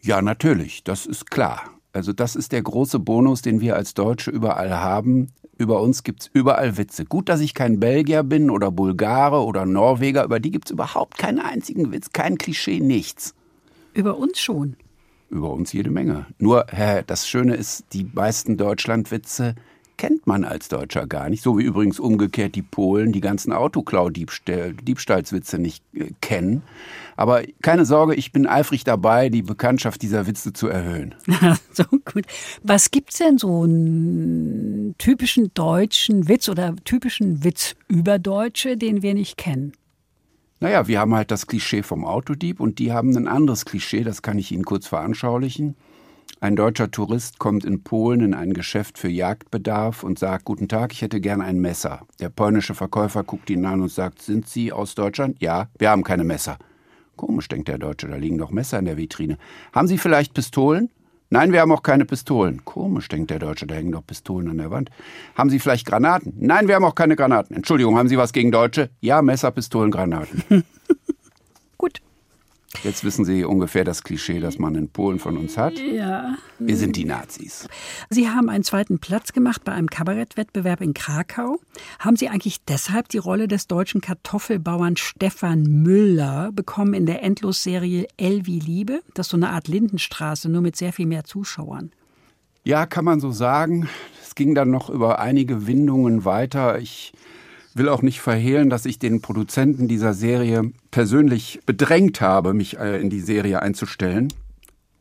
Ja, 0.03 0.21
natürlich, 0.21 0.83
das 0.83 1.07
ist 1.07 1.31
klar. 1.31 1.63
Also 1.93 2.13
das 2.13 2.35
ist 2.35 2.51
der 2.51 2.63
große 2.63 2.99
Bonus, 2.99 3.41
den 3.43 3.61
wir 3.61 3.77
als 3.77 3.95
Deutsche 3.95 4.33
überall 4.33 4.75
haben. 4.75 5.29
Über 5.57 5.81
uns 5.81 6.03
gibt 6.03 6.23
es 6.23 6.31
überall 6.33 6.77
Witze. 6.77 7.05
Gut, 7.05 7.29
dass 7.29 7.41
ich 7.41 7.55
kein 7.55 7.79
Belgier 7.79 8.25
bin 8.25 8.51
oder 8.51 8.73
Bulgare 8.73 9.45
oder 9.45 9.65
Norweger, 9.65 10.25
über 10.25 10.41
die 10.41 10.51
gibt 10.51 10.67
es 10.67 10.73
überhaupt 10.73 11.19
keinen 11.19 11.39
einzigen 11.39 11.93
Witz, 11.93 12.11
kein 12.13 12.37
Klischee, 12.37 12.81
nichts. 12.81 13.35
Über 13.95 14.17
uns 14.17 14.41
schon. 14.41 14.77
Über 15.31 15.51
uns 15.51 15.73
jede 15.73 15.91
Menge. 15.91 16.27
Nur, 16.39 16.67
Herr, 16.69 17.03
das 17.03 17.29
Schöne 17.29 17.55
ist, 17.55 17.85
die 17.93 18.05
meisten 18.05 18.57
Deutschlandwitze 18.57 19.55
kennt 20.01 20.27
man 20.27 20.45
als 20.45 20.69
Deutscher 20.69 21.07
gar 21.07 21.29
nicht. 21.29 21.43
So 21.43 21.59
wie 21.59 21.63
übrigens 21.63 22.01
umgekehrt 22.01 22.55
die 22.55 22.63
Polen 22.63 23.13
die 23.13 23.21
ganzen 23.21 23.53
Autoklau-Diebstahlswitze 23.53 25.59
nicht 25.59 25.85
äh, 25.93 26.13
kennen. 26.23 26.63
Aber 27.17 27.43
keine 27.61 27.85
Sorge, 27.85 28.15
ich 28.15 28.33
bin 28.33 28.47
eifrig 28.47 28.83
dabei, 28.83 29.29
die 29.29 29.43
Bekanntschaft 29.43 30.01
dieser 30.01 30.27
Witze 30.27 30.55
zu 30.55 30.69
erhöhen. 30.69 31.15
so 31.75 31.85
gut. 31.85 32.25
Was 32.63 32.91
gibt's 32.91 33.19
denn 33.19 33.37
so 33.37 33.65
einen 33.65 34.95
typischen 34.97 35.53
deutschen 35.53 36.29
Witz 36.29 36.49
oder 36.49 36.75
typischen 36.85 37.45
Witz 37.45 37.77
über 37.87 38.19
Deutsche, 38.19 38.79
den 38.79 39.03
wir 39.03 39.13
nicht 39.13 39.37
kennen? 39.37 39.75
Naja, 40.63 40.87
wir 40.87 41.01
haben 41.01 41.15
halt 41.15 41.31
das 41.31 41.47
Klischee 41.47 41.83
vom 41.83 42.05
Autodieb 42.05 42.61
und 42.61 42.79
die 42.79 42.93
haben 42.93 43.17
ein 43.17 43.29
anderes 43.29 43.65
Klischee, 43.65 44.05
das 44.05 44.21
kann 44.21 44.39
ich 44.39 44.53
Ihnen 44.53 44.67
kurz 44.67 44.87
veranschaulichen. 44.87 45.75
Ein 46.39 46.55
deutscher 46.55 46.91
Tourist 46.91 47.39
kommt 47.39 47.65
in 47.65 47.83
Polen 47.83 48.21
in 48.21 48.35
ein 48.35 48.53
Geschäft 48.53 48.99
für 48.99 49.09
Jagdbedarf 49.09 50.05
und 50.05 50.19
sagt, 50.19 50.45
guten 50.45 50.69
Tag, 50.69 50.93
ich 50.93 51.01
hätte 51.01 51.19
gern 51.23 51.41
ein 51.41 51.61
Messer. 51.61 52.03
Der 52.21 52.29
polnische 52.29 52.75
Verkäufer 52.75 53.25
guckt 53.25 53.49
ihn 53.49 53.65
an 53.65 53.81
und 53.81 53.91
sagt, 53.91 54.21
sind 54.21 54.49
Sie 54.49 54.71
aus 54.71 54.95
Deutschland? 54.95 55.41
Ja, 55.41 55.69
wir 55.79 55.89
haben 55.89 56.05
keine 56.05 56.25
Messer. 56.25 56.59
Komisch, 57.17 57.49
denkt 57.49 57.69
der 57.69 57.79
Deutsche, 57.79 58.09
da 58.09 58.17
liegen 58.17 58.37
doch 58.37 58.51
Messer 58.51 58.79
in 58.79 58.85
der 58.85 58.99
Vitrine. 58.99 59.39
Haben 59.73 59.89
Sie 59.89 59.97
vielleicht 59.97 60.35
Pistolen? 60.35 60.91
Nein, 61.33 61.53
wir 61.53 61.61
haben 61.61 61.71
auch 61.71 61.85
keine 61.85 62.05
Pistolen. 62.05 62.65
Komisch, 62.65 63.09
denkt 63.09 63.31
der 63.31 63.39
Deutsche, 63.39 63.65
da 63.65 63.77
hängen 63.77 63.93
doch 63.93 64.05
Pistolen 64.05 64.51
an 64.51 64.59
der 64.59 64.73
Wand. 64.73 64.91
Haben 65.37 65.49
Sie 65.49 65.61
vielleicht 65.61 65.87
Granaten? 65.87 66.35
Nein, 66.37 66.67
wir 66.67 66.75
haben 66.75 66.85
auch 66.85 66.97
keine 66.97 67.15
Granaten. 67.15 67.55
Entschuldigung, 67.55 67.97
haben 67.97 68.09
Sie 68.09 68.19
was 68.19 68.33
gegen 68.33 68.51
Deutsche? 68.51 68.91
Ja, 69.01 69.23
Messer, 69.23 69.53
Pistolen, 69.53 69.93
Granaten. 69.93 70.43
Jetzt 72.85 73.03
wissen 73.03 73.25
Sie 73.25 73.45
ungefähr 73.45 73.85
das 73.85 74.05
Klischee, 74.05 74.39
das 74.39 74.59
man 74.59 74.77
in 74.77 74.89
Polen 74.89 75.19
von 75.19 75.37
uns 75.37 75.59
hat. 75.59 75.79
Ja. 75.79 76.37
Wir 76.59 76.77
sind 76.77 76.97
die 76.97 77.05
Nazis. 77.05 77.67
Sie 78.11 78.29
haben 78.29 78.49
einen 78.49 78.63
zweiten 78.63 79.01
Platz 79.01 79.33
gemacht 79.33 79.65
bei 79.65 79.73
einem 79.73 79.89
Kabarettwettbewerb 79.89 80.81
in 80.81 80.95
Krakau. 80.95 81.59
Haben 81.99 82.17
Sie 82.17 82.29
eigentlich 82.29 82.65
deshalb 82.65 83.09
die 83.09 83.19
Rolle 83.19 83.49
des 83.49 83.67
deutschen 83.67 84.01
Kartoffelbauern 84.01 84.97
Stefan 84.97 85.63
Müller 85.63 86.53
bekommen 86.53 86.95
in 86.95 87.07
der 87.07 87.23
Endlosserie 87.25 88.07
Elvi 88.17 88.61
Liebe? 88.61 89.03
Das 89.15 89.27
ist 89.27 89.31
so 89.31 89.37
eine 89.37 89.51
Art 89.51 89.67
Lindenstraße, 89.67 90.49
nur 90.49 90.63
mit 90.63 90.77
sehr 90.77 90.93
viel 90.93 91.07
mehr 91.07 91.25
Zuschauern. 91.25 91.91
Ja, 92.63 92.87
kann 92.87 93.05
man 93.05 93.21
so 93.21 93.33
sagen. 93.33 93.89
Es 94.23 94.37
ging 94.37 94.55
dann 94.55 94.71
noch 94.71 94.91
über 94.91 95.19
einige 95.19 95.67
Windungen 95.67 96.25
weiter. 96.25 96.79
Ich 96.79 97.13
will 97.77 97.89
auch 97.89 98.03
nicht 98.03 98.21
verhehlen, 98.21 98.71
dass 98.71 98.87
ich 98.87 98.99
den 98.99 99.21
Produzenten 99.21 99.89
dieser 99.89 100.15
Serie 100.15 100.73
persönlich 100.91 101.61
bedrängt 101.67 102.21
habe, 102.21 102.55
mich 102.55 102.79
äh, 102.79 103.01
in 103.01 103.11
die 103.11 103.21
Serie 103.21 103.63
einzustellen. 103.63 104.29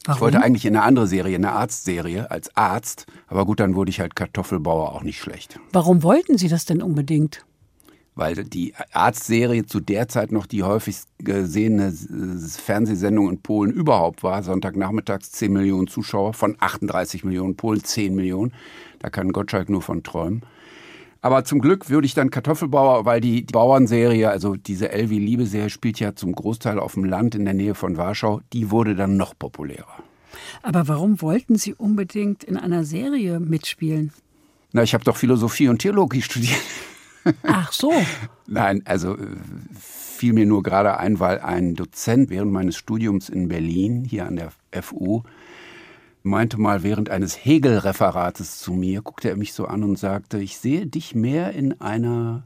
Warum? 0.06 0.18
Ich 0.18 0.22
wollte 0.22 0.42
eigentlich 0.42 0.66
in 0.66 0.76
eine 0.76 0.86
andere 0.86 1.08
Serie, 1.08 1.36
eine 1.36 1.52
Arztserie 1.52 2.32
als 2.32 2.56
Arzt. 2.56 3.06
Aber 3.28 3.46
gut, 3.46 3.60
dann 3.60 3.76
wurde 3.76 3.90
ich 3.90 4.00
halt 4.00 4.16
Kartoffelbauer 4.16 4.94
auch 4.94 5.04
nicht 5.04 5.20
schlecht. 5.20 5.60
Warum 5.72 6.04
wollten 6.04 6.38
Sie 6.38 6.48
das 6.48 6.66
denn 6.66 6.82
unbedingt? 6.82 7.46
Weil 8.16 8.44
die 8.44 8.74
Arztserie 8.92 9.66
zu 9.66 9.80
der 9.80 10.08
Zeit 10.08 10.32
noch 10.32 10.46
die 10.46 10.64
häufigst 10.64 11.08
gesehene 11.20 11.94
Fernsehsendung 11.94 13.30
in 13.30 13.42
Polen 13.42 13.72
überhaupt 13.72 14.24
war. 14.24 14.42
Sonntagnachmittags 14.44 15.32
10 15.32 15.54
Millionen 15.54 15.88
Zuschauer 15.88 16.34
von 16.34 16.56
38 16.60 17.24
Millionen 17.24 17.56
Polen, 17.56 17.84
10 17.84 18.16
Millionen. 18.16 18.54
Da 19.00 19.10
kann 19.10 19.32
Gottschalk 19.32 19.70
nur 19.70 19.82
von 19.82 20.04
träumen. 20.04 20.44
Aber 21.22 21.44
zum 21.44 21.60
Glück 21.60 21.90
würde 21.90 22.06
ich 22.06 22.14
dann 22.14 22.30
Kartoffelbauer, 22.30 23.06
weil 23.06 23.20
die, 23.20 23.46
die 23.46 23.52
Bauernserie, 23.52 24.30
also 24.30 24.56
diese 24.56 24.92
Elvi 24.92 25.18
Liebe-Serie, 25.18 25.70
spielt 25.70 26.00
ja 26.00 26.16
zum 26.16 26.34
Großteil 26.34 26.80
auf 26.80 26.94
dem 26.94 27.04
Land 27.04 27.36
in 27.36 27.44
der 27.44 27.54
Nähe 27.54 27.76
von 27.76 27.98
Warschau, 27.98 28.42
die 28.54 28.72
wurde 28.72 28.96
dann 28.96 29.18
noch 29.18 29.38
populärer. 29.38 30.04
Aber 30.62 30.88
warum 30.88 31.22
wollten 31.22 31.58
Sie 31.58 31.74
unbedingt 31.74 32.44
in 32.44 32.56
einer 32.56 32.86
Serie 32.86 33.40
mitspielen? 33.40 34.14
Na, 34.72 34.84
ich 34.84 34.94
habe 34.94 35.04
doch 35.04 35.18
Philosophie 35.18 35.68
und 35.68 35.80
Theologie 35.80 36.22
studiert. 36.22 36.62
Ach 37.44 37.74
so. 37.74 37.92
Nein, 38.48 38.82
also 38.86 39.18
äh, 39.18 39.26
fiel 39.78 40.34
mir 40.34 40.46
nur 40.46 40.64
gerade 40.64 40.98
ein, 40.98 41.20
weil 41.20 41.40
ein 41.40 41.76
Dozent 41.76 42.30
während 42.30 42.52
meines 42.52 42.78
Studiums 42.78 43.28
in 43.30 43.50
Berlin, 43.50 44.06
hier 44.06 44.26
an 44.26 44.38
der 44.38 44.52
FU, 44.82 45.24
meinte 46.24 46.60
mal 46.60 46.84
während 46.84 47.10
eines 47.10 47.36
Hegel-Referates 47.36 48.60
zu 48.60 48.74
mir, 48.74 49.02
guckte 49.02 49.30
er 49.30 49.38
mich 49.38 49.54
so 49.54 49.66
an 49.66 49.84
und 49.84 49.98
sagte, 49.98 50.40
ich 50.40 50.58
sehe 50.58 50.86
dich 50.86 51.16
mehr 51.16 51.54
in 51.54 51.80
einer 51.82 52.44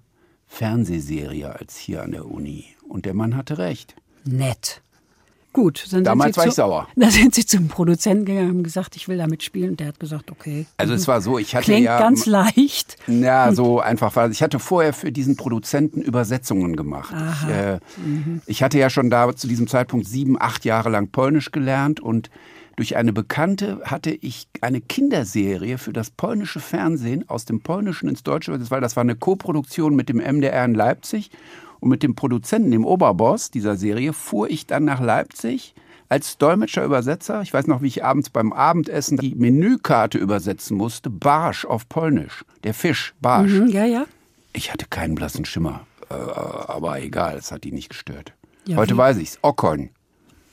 Fernsehserie 0.47 1.55
als 1.55 1.77
hier 1.77 2.03
an 2.03 2.11
der 2.11 2.25
Uni. 2.25 2.65
Und 2.87 3.05
der 3.05 3.13
Mann 3.13 3.35
hatte 3.35 3.57
recht. 3.57 3.95
Nett. 4.23 4.81
Gut, 5.53 5.85
dann 5.91 6.03
Damals 6.03 6.35
war 6.35 6.47
ich 6.47 6.53
sauer. 6.53 6.87
Da 6.95 7.11
sind 7.11 7.35
Sie 7.35 7.45
zum 7.45 7.67
Produzenten 7.67 8.25
gegangen 8.25 8.49
und 8.49 8.55
haben 8.55 8.63
gesagt, 8.63 8.95
ich 8.95 9.07
will 9.07 9.17
da 9.17 9.27
mitspielen. 9.27 9.71
Und 9.71 9.79
der 9.79 9.89
hat 9.89 9.99
gesagt, 9.99 10.31
okay. 10.31 10.65
Also 10.77 10.95
es 10.95 11.07
war 11.07 11.21
so, 11.21 11.37
ich 11.37 11.55
hatte 11.55 11.65
Klingt 11.65 11.85
ja... 11.85 11.99
ganz 11.99 12.25
leicht. 12.25 12.97
Ja, 13.05 13.53
so 13.53 13.79
einfach 13.79 14.15
war 14.15 14.31
Ich 14.31 14.41
hatte 14.41 14.57
vorher 14.57 14.93
für 14.93 15.11
diesen 15.11 15.35
Produzenten 15.35 16.01
Übersetzungen 16.01 16.75
gemacht. 16.75 17.13
Ich, 17.13 17.49
äh, 17.49 17.79
mhm. 17.97 18.41
ich 18.47 18.63
hatte 18.63 18.79
ja 18.79 18.89
schon 18.89 19.11
da 19.11 19.35
zu 19.35 19.47
diesem 19.47 19.67
Zeitpunkt 19.67 20.07
sieben, 20.07 20.41
acht 20.41 20.65
Jahre 20.65 20.89
lang 20.89 21.09
Polnisch 21.09 21.51
gelernt 21.51 21.99
und 21.99 22.31
durch 22.75 22.95
eine 22.95 23.13
Bekannte 23.13 23.81
hatte 23.85 24.11
ich 24.11 24.47
eine 24.61 24.81
Kinderserie 24.81 25.77
für 25.77 25.93
das 25.93 26.09
polnische 26.09 26.59
Fernsehen 26.59 27.29
aus 27.29 27.45
dem 27.45 27.61
Polnischen 27.61 28.09
ins 28.09 28.23
Deutsche 28.23 28.51
übersetzt, 28.51 28.71
weil 28.71 28.81
das 28.81 28.95
war 28.95 29.01
eine 29.01 29.15
Koproduktion 29.15 29.95
mit 29.95 30.09
dem 30.09 30.17
MDR 30.17 30.65
in 30.65 30.73
Leipzig 30.73 31.29
und 31.79 31.89
mit 31.89 32.01
dem 32.01 32.15
Produzenten, 32.15 32.71
dem 32.71 32.85
Oberboss 32.85 33.51
dieser 33.51 33.75
Serie, 33.75 34.13
fuhr 34.13 34.49
ich 34.49 34.65
dann 34.65 34.85
nach 34.85 35.01
Leipzig 35.01 35.75
als 36.09 36.37
Dolmetscher 36.37 36.83
Übersetzer. 36.83 37.41
Ich 37.41 37.53
weiß 37.53 37.67
noch, 37.67 37.81
wie 37.81 37.87
ich 37.87 38.03
abends 38.03 38.29
beim 38.29 38.53
Abendessen 38.53 39.17
die 39.17 39.35
Menükarte 39.35 40.17
übersetzen 40.17 40.77
musste. 40.77 41.09
Barsch 41.09 41.65
auf 41.65 41.89
Polnisch. 41.89 42.43
Der 42.63 42.73
Fisch, 42.73 43.13
Barsch. 43.21 43.51
Mhm, 43.51 43.67
ja, 43.67 43.85
ja. 43.85 44.05
Ich 44.53 44.71
hatte 44.71 44.85
keinen 44.89 45.15
blassen 45.15 45.45
Schimmer. 45.45 45.85
Äh, 46.09 46.13
aber 46.13 47.01
egal, 47.01 47.37
es 47.37 47.51
hat 47.51 47.63
die 47.63 47.71
nicht 47.71 47.89
gestört. 47.89 48.33
Ja, 48.65 48.77
Heute 48.77 48.93
wie? 48.93 48.97
weiß 48.99 49.17
ich's. 49.17 49.39
Okon. 49.41 49.89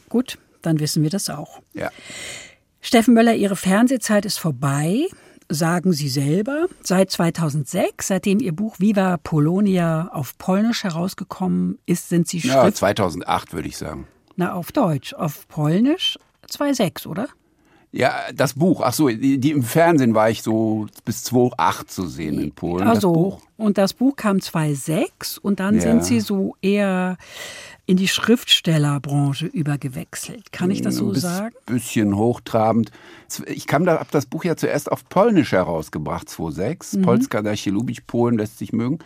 Gut, 0.08 0.38
dann 0.62 0.80
wissen 0.80 1.02
wir 1.02 1.10
das 1.10 1.30
auch. 1.30 1.60
Ja. 1.74 1.90
Steffen 2.80 3.14
Möller, 3.14 3.34
Ihre 3.34 3.56
Fernsehzeit 3.56 4.24
ist 4.24 4.38
vorbei 4.38 5.06
sagen 5.50 5.92
Sie 5.92 6.08
selber, 6.08 6.66
seit 6.82 7.10
2006, 7.10 8.06
seitdem 8.06 8.38
Ihr 8.38 8.52
Buch 8.52 8.76
Viva 8.78 9.16
Polonia 9.18 10.08
auf 10.12 10.38
Polnisch 10.38 10.84
herausgekommen 10.84 11.78
ist, 11.86 12.08
sind 12.08 12.28
Sie 12.28 12.40
Schrift... 12.40 12.54
Ja, 12.54 12.72
2008 12.72 13.52
würde 13.52 13.68
ich 13.68 13.76
sagen. 13.76 14.06
Na, 14.36 14.54
auf 14.54 14.72
Deutsch. 14.72 15.12
Auf 15.12 15.46
Polnisch 15.48 16.18
2006, 16.48 17.06
oder? 17.06 17.28
Ja, 17.92 18.14
das 18.32 18.54
Buch. 18.54 18.82
Ach 18.84 18.92
so, 18.92 19.08
die, 19.08 19.38
die, 19.38 19.50
im 19.50 19.64
Fernsehen 19.64 20.14
war 20.14 20.30
ich 20.30 20.42
so 20.42 20.86
bis 21.04 21.24
2008 21.24 21.90
zu 21.90 22.06
sehen 22.06 22.40
in 22.40 22.52
Polen. 22.52 22.86
Also, 22.86 23.40
und 23.56 23.78
das 23.78 23.94
Buch 23.94 24.14
kam 24.14 24.40
2006 24.40 25.38
und 25.38 25.58
dann 25.58 25.76
ja. 25.76 25.80
sind 25.80 26.04
Sie 26.04 26.20
so 26.20 26.54
eher 26.62 27.16
in 27.86 27.96
die 27.96 28.06
Schriftstellerbranche 28.06 29.46
übergewechselt. 29.46 30.52
Kann 30.52 30.70
ich 30.70 30.82
das 30.82 30.96
so 30.96 31.08
Ein 31.08 31.16
sagen? 31.16 31.54
Bisschen 31.66 32.16
hochtrabend. 32.16 32.92
Ich 33.46 33.66
kam 33.66 33.84
da, 33.84 33.98
habe 33.98 34.10
das 34.12 34.26
Buch 34.26 34.44
ja 34.44 34.54
zuerst 34.54 34.92
auf 34.92 35.08
Polnisch 35.08 35.50
herausgebracht, 35.50 36.28
2006. 36.28 36.92
Mhm. 36.92 37.02
Polska 37.02 37.42
da 37.42 37.50
Lubić, 37.50 38.02
Polen 38.06 38.38
lässt 38.38 38.58
sich 38.58 38.72
mögen. 38.72 39.00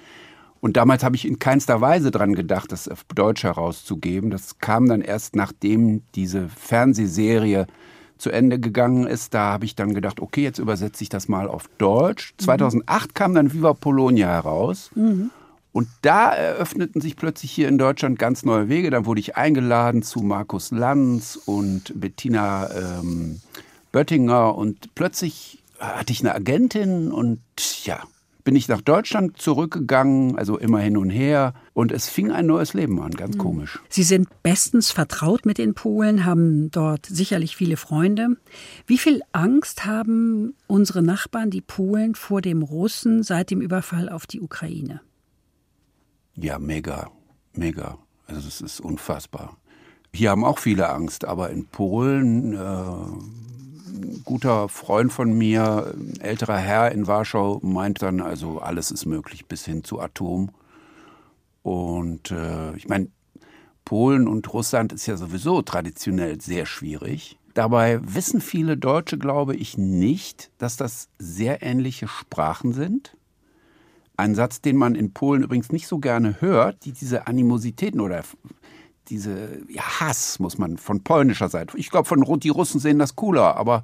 Und 0.60 0.76
damals 0.76 1.02
habe 1.02 1.16
ich 1.16 1.26
in 1.26 1.38
keinster 1.38 1.80
Weise 1.80 2.10
dran 2.10 2.34
gedacht, 2.34 2.72
das 2.72 2.88
auf 2.88 3.04
Deutsch 3.04 3.44
herauszugeben. 3.44 4.30
Das 4.30 4.58
kam 4.58 4.86
dann 4.86 5.00
erst, 5.00 5.34
nachdem 5.34 6.02
diese 6.14 6.48
Fernsehserie 6.48 7.66
zu 8.18 8.30
Ende 8.30 8.58
gegangen 8.58 9.06
ist. 9.06 9.34
Da 9.34 9.52
habe 9.52 9.64
ich 9.64 9.74
dann 9.74 9.94
gedacht, 9.94 10.20
okay, 10.20 10.42
jetzt 10.42 10.58
übersetze 10.58 11.02
ich 11.02 11.08
das 11.08 11.28
mal 11.28 11.48
auf 11.48 11.68
Deutsch. 11.78 12.34
Mhm. 12.40 12.44
2008 12.44 13.14
kam 13.14 13.34
dann 13.34 13.52
Viva 13.52 13.74
Polonia 13.74 14.28
heraus. 14.28 14.90
Mhm. 14.94 15.30
Und 15.72 15.88
da 16.02 16.32
eröffneten 16.32 17.00
sich 17.00 17.16
plötzlich 17.16 17.50
hier 17.50 17.68
in 17.68 17.78
Deutschland 17.78 18.18
ganz 18.18 18.44
neue 18.44 18.68
Wege. 18.68 18.90
Dann 18.90 19.06
wurde 19.06 19.20
ich 19.20 19.36
eingeladen 19.36 20.02
zu 20.02 20.20
Markus 20.20 20.70
Lanz 20.70 21.36
und 21.46 21.92
Bettina 22.00 22.70
ähm, 22.70 23.40
Böttinger 23.90 24.56
und 24.56 24.94
plötzlich 24.94 25.62
hatte 25.78 26.12
ich 26.12 26.20
eine 26.20 26.34
Agentin 26.34 27.12
und 27.12 27.40
ja, 27.84 28.02
bin 28.44 28.56
ich 28.56 28.68
nach 28.68 28.82
Deutschland 28.82 29.38
zurückgegangen, 29.38 30.36
also 30.36 30.58
immer 30.58 30.78
hin 30.78 30.98
und 30.98 31.08
her. 31.08 31.54
Und 31.72 31.90
es 31.90 32.08
fing 32.08 32.30
ein 32.30 32.46
neues 32.46 32.74
Leben 32.74 33.00
an, 33.00 33.10
ganz 33.12 33.36
mhm. 33.36 33.40
komisch. 33.40 33.80
Sie 33.88 34.02
sind 34.02 34.28
bestens 34.42 34.90
vertraut 34.90 35.46
mit 35.46 35.58
den 35.58 35.74
Polen, 35.74 36.26
haben 36.26 36.70
dort 36.70 37.06
sicherlich 37.06 37.56
viele 37.56 37.78
Freunde. 37.78 38.36
Wie 38.86 38.98
viel 38.98 39.22
Angst 39.32 39.86
haben 39.86 40.54
unsere 40.66 41.02
Nachbarn, 41.02 41.50
die 41.50 41.62
Polen, 41.62 42.14
vor 42.14 42.42
dem 42.42 42.62
Russen 42.62 43.22
seit 43.22 43.50
dem 43.50 43.62
Überfall 43.62 44.10
auf 44.10 44.26
die 44.26 44.40
Ukraine? 44.40 45.00
Ja, 46.36 46.58
mega, 46.58 47.10
mega. 47.54 47.98
Also 48.26 48.46
es 48.46 48.60
ist 48.60 48.80
unfassbar. 48.80 49.56
Hier 50.12 50.30
haben 50.30 50.44
auch 50.44 50.58
viele 50.58 50.90
Angst, 50.90 51.24
aber 51.24 51.50
in 51.50 51.66
Polen, 51.66 52.52
äh, 52.52 53.63
guter 54.24 54.68
Freund 54.68 55.12
von 55.12 55.36
mir, 55.36 55.94
älterer 56.20 56.56
Herr 56.56 56.92
in 56.92 57.06
Warschau, 57.06 57.60
meint 57.62 58.02
dann, 58.02 58.20
also 58.20 58.58
alles 58.58 58.90
ist 58.90 59.06
möglich 59.06 59.46
bis 59.46 59.64
hin 59.64 59.84
zu 59.84 60.00
Atom. 60.00 60.50
Und 61.62 62.30
äh, 62.30 62.76
ich 62.76 62.88
meine, 62.88 63.08
Polen 63.84 64.28
und 64.28 64.52
Russland 64.52 64.92
ist 64.92 65.06
ja 65.06 65.16
sowieso 65.16 65.62
traditionell 65.62 66.40
sehr 66.40 66.66
schwierig. 66.66 67.38
Dabei 67.54 68.00
wissen 68.02 68.40
viele 68.40 68.76
Deutsche, 68.76 69.18
glaube 69.18 69.54
ich, 69.54 69.78
nicht, 69.78 70.50
dass 70.58 70.76
das 70.76 71.08
sehr 71.18 71.62
ähnliche 71.62 72.08
Sprachen 72.08 72.72
sind. 72.72 73.16
Ein 74.16 74.34
Satz, 74.34 74.60
den 74.60 74.76
man 74.76 74.94
in 74.94 75.12
Polen 75.12 75.42
übrigens 75.42 75.70
nicht 75.72 75.86
so 75.86 75.98
gerne 75.98 76.40
hört, 76.40 76.84
die 76.84 76.92
diese 76.92 77.26
Animositäten 77.26 78.00
oder 78.00 78.22
diese 79.08 79.60
ja, 79.68 80.00
Hass, 80.00 80.38
muss 80.38 80.58
man 80.58 80.78
von 80.78 81.02
polnischer 81.02 81.48
Seite. 81.48 81.76
Ich 81.76 81.90
glaube, 81.90 82.08
von 82.08 82.40
die 82.40 82.48
Russen 82.48 82.80
sehen 82.80 82.98
das 82.98 83.16
cooler, 83.16 83.56
aber 83.56 83.82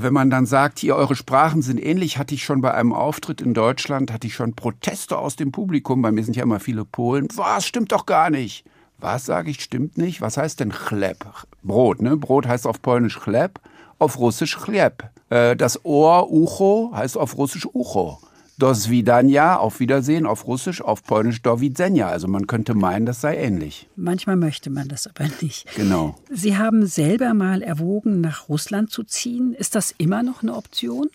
wenn 0.00 0.12
man 0.12 0.30
dann 0.30 0.46
sagt, 0.46 0.78
hier 0.78 0.94
eure 0.94 1.16
Sprachen 1.16 1.60
sind 1.60 1.84
ähnlich, 1.84 2.18
hatte 2.18 2.32
ich 2.32 2.44
schon 2.44 2.60
bei 2.60 2.72
einem 2.72 2.92
Auftritt 2.92 3.40
in 3.40 3.52
Deutschland, 3.52 4.12
hatte 4.12 4.28
ich 4.28 4.34
schon 4.34 4.54
Proteste 4.54 5.18
aus 5.18 5.34
dem 5.34 5.50
Publikum. 5.50 6.02
Bei 6.02 6.12
mir 6.12 6.22
sind 6.22 6.36
ja 6.36 6.44
immer 6.44 6.60
viele 6.60 6.84
Polen. 6.84 7.26
Was 7.34 7.66
stimmt 7.66 7.90
doch 7.90 8.06
gar 8.06 8.30
nicht. 8.30 8.64
Was 8.98 9.26
sage 9.26 9.50
ich, 9.50 9.60
stimmt 9.60 9.98
nicht? 9.98 10.20
Was 10.20 10.36
heißt 10.36 10.60
denn 10.60 10.70
Chleb? 10.70 11.26
Brot, 11.64 12.00
ne? 12.00 12.16
Brot 12.16 12.46
heißt 12.46 12.66
auf 12.66 12.80
Polnisch 12.80 13.18
Chleb, 13.18 13.60
auf 13.98 14.18
Russisch 14.18 14.56
Chleb. 14.58 15.10
Äh, 15.30 15.56
das 15.56 15.84
Ohr, 15.84 16.30
Ucho, 16.30 16.92
heißt 16.94 17.16
auf 17.16 17.36
Russisch 17.36 17.66
Ucho. 17.66 18.20
Do 18.58 18.74
Svidania, 18.74 19.56
auf 19.56 19.78
Wiedersehen, 19.78 20.26
auf 20.26 20.48
Russisch, 20.48 20.82
auf 20.82 21.04
Polnisch 21.04 21.42
Do 21.42 21.60
Widzenia. 21.60 22.08
Also 22.08 22.26
man 22.26 22.48
könnte 22.48 22.74
meinen, 22.74 23.06
das 23.06 23.20
sei 23.20 23.36
ähnlich. 23.36 23.88
Manchmal 23.94 24.34
möchte 24.34 24.68
man 24.68 24.88
das 24.88 25.06
aber 25.06 25.28
nicht. 25.40 25.72
Genau. 25.76 26.16
Sie 26.28 26.56
haben 26.56 26.84
selber 26.86 27.34
mal 27.34 27.62
erwogen, 27.62 28.20
nach 28.20 28.48
Russland 28.48 28.90
zu 28.90 29.04
ziehen. 29.04 29.54
Ist 29.54 29.76
das 29.76 29.94
immer 29.96 30.24
noch 30.24 30.42
eine 30.42 30.56
Option? 30.56 31.08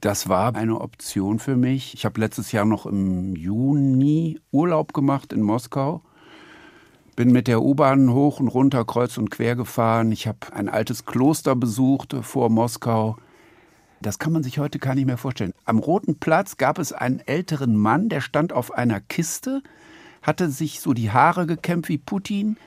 Das 0.00 0.28
war 0.28 0.54
eine 0.54 0.80
Option 0.80 1.38
für 1.38 1.56
mich. 1.56 1.92
Ich 1.94 2.06
habe 2.06 2.20
letztes 2.20 2.52
Jahr 2.52 2.64
noch 2.64 2.86
im 2.86 3.36
Juni 3.36 4.40
Urlaub 4.50 4.94
gemacht 4.94 5.34
in 5.34 5.42
Moskau. 5.42 6.02
Bin 7.14 7.30
mit 7.30 7.46
der 7.46 7.62
U-Bahn 7.62 8.10
hoch 8.10 8.40
und 8.40 8.48
runter, 8.48 8.84
kreuz 8.86 9.18
und 9.18 9.30
quer 9.30 9.54
gefahren. 9.54 10.12
Ich 10.12 10.26
habe 10.26 10.38
ein 10.52 10.68
altes 10.70 11.04
Kloster 11.04 11.54
besucht 11.54 12.16
vor 12.22 12.48
Moskau. 12.48 13.16
Das 14.04 14.18
kann 14.18 14.34
man 14.34 14.42
sich 14.42 14.58
heute 14.58 14.78
gar 14.78 14.94
nicht 14.94 15.06
mehr 15.06 15.16
vorstellen. 15.16 15.54
Am 15.64 15.78
Roten 15.78 16.16
Platz 16.16 16.58
gab 16.58 16.78
es 16.78 16.92
einen 16.92 17.20
älteren 17.20 17.74
Mann, 17.74 18.10
der 18.10 18.20
stand 18.20 18.52
auf 18.52 18.70
einer 18.72 19.00
Kiste, 19.00 19.62
hatte 20.20 20.50
sich 20.50 20.80
so 20.80 20.92
die 20.92 21.10
Haare 21.10 21.46
gekämmt 21.46 21.88
wie 21.88 21.96
Putin, 21.96 22.58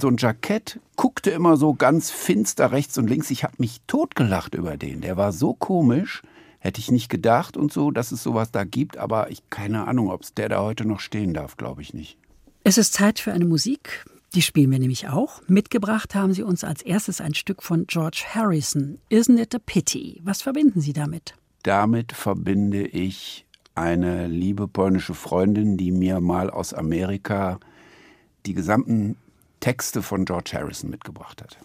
so 0.00 0.06
ein 0.06 0.18
Jackett, 0.18 0.78
guckte 0.94 1.30
immer 1.30 1.56
so 1.56 1.74
ganz 1.74 2.10
finster 2.10 2.70
rechts 2.70 2.96
und 2.96 3.08
links. 3.08 3.30
Ich 3.30 3.42
habe 3.42 3.54
mich 3.58 3.80
totgelacht 3.88 4.54
über 4.54 4.76
den. 4.76 5.00
Der 5.00 5.16
war 5.16 5.32
so 5.32 5.52
komisch, 5.52 6.22
hätte 6.60 6.78
ich 6.78 6.92
nicht 6.92 7.08
gedacht 7.08 7.56
und 7.56 7.72
so, 7.72 7.90
dass 7.90 8.12
es 8.12 8.22
sowas 8.22 8.52
da 8.52 8.62
gibt. 8.62 8.98
Aber 8.98 9.30
ich 9.30 9.50
keine 9.50 9.88
Ahnung, 9.88 10.10
ob 10.10 10.22
es 10.22 10.34
der 10.34 10.48
da 10.48 10.60
heute 10.60 10.84
noch 10.84 11.00
stehen 11.00 11.34
darf, 11.34 11.56
glaube 11.56 11.82
ich 11.82 11.92
nicht. 11.92 12.18
Es 12.62 12.78
ist 12.78 12.92
Zeit 12.92 13.18
für 13.18 13.32
eine 13.32 13.46
Musik. 13.46 14.04
Die 14.34 14.42
spielen 14.42 14.70
wir 14.70 14.78
nämlich 14.78 15.08
auch. 15.08 15.40
Mitgebracht 15.48 16.14
haben 16.14 16.34
Sie 16.34 16.42
uns 16.42 16.62
als 16.62 16.82
erstes 16.82 17.20
ein 17.20 17.34
Stück 17.34 17.62
von 17.62 17.86
George 17.86 18.24
Harrison. 18.34 18.98
Isn't 19.10 19.40
it 19.40 19.54
a 19.54 19.58
pity? 19.58 20.20
Was 20.22 20.42
verbinden 20.42 20.80
Sie 20.80 20.92
damit? 20.92 21.34
Damit 21.62 22.12
verbinde 22.12 22.86
ich 22.86 23.46
eine 23.74 24.26
liebe 24.26 24.68
polnische 24.68 25.14
Freundin, 25.14 25.76
die 25.76 25.92
mir 25.92 26.20
mal 26.20 26.50
aus 26.50 26.74
Amerika 26.74 27.58
die 28.44 28.52
gesamten 28.52 29.16
Texte 29.60 30.02
von 30.02 30.24
George 30.24 30.50
Harrison 30.54 30.90
mitgebracht 30.90 31.42
hat. 31.42 31.58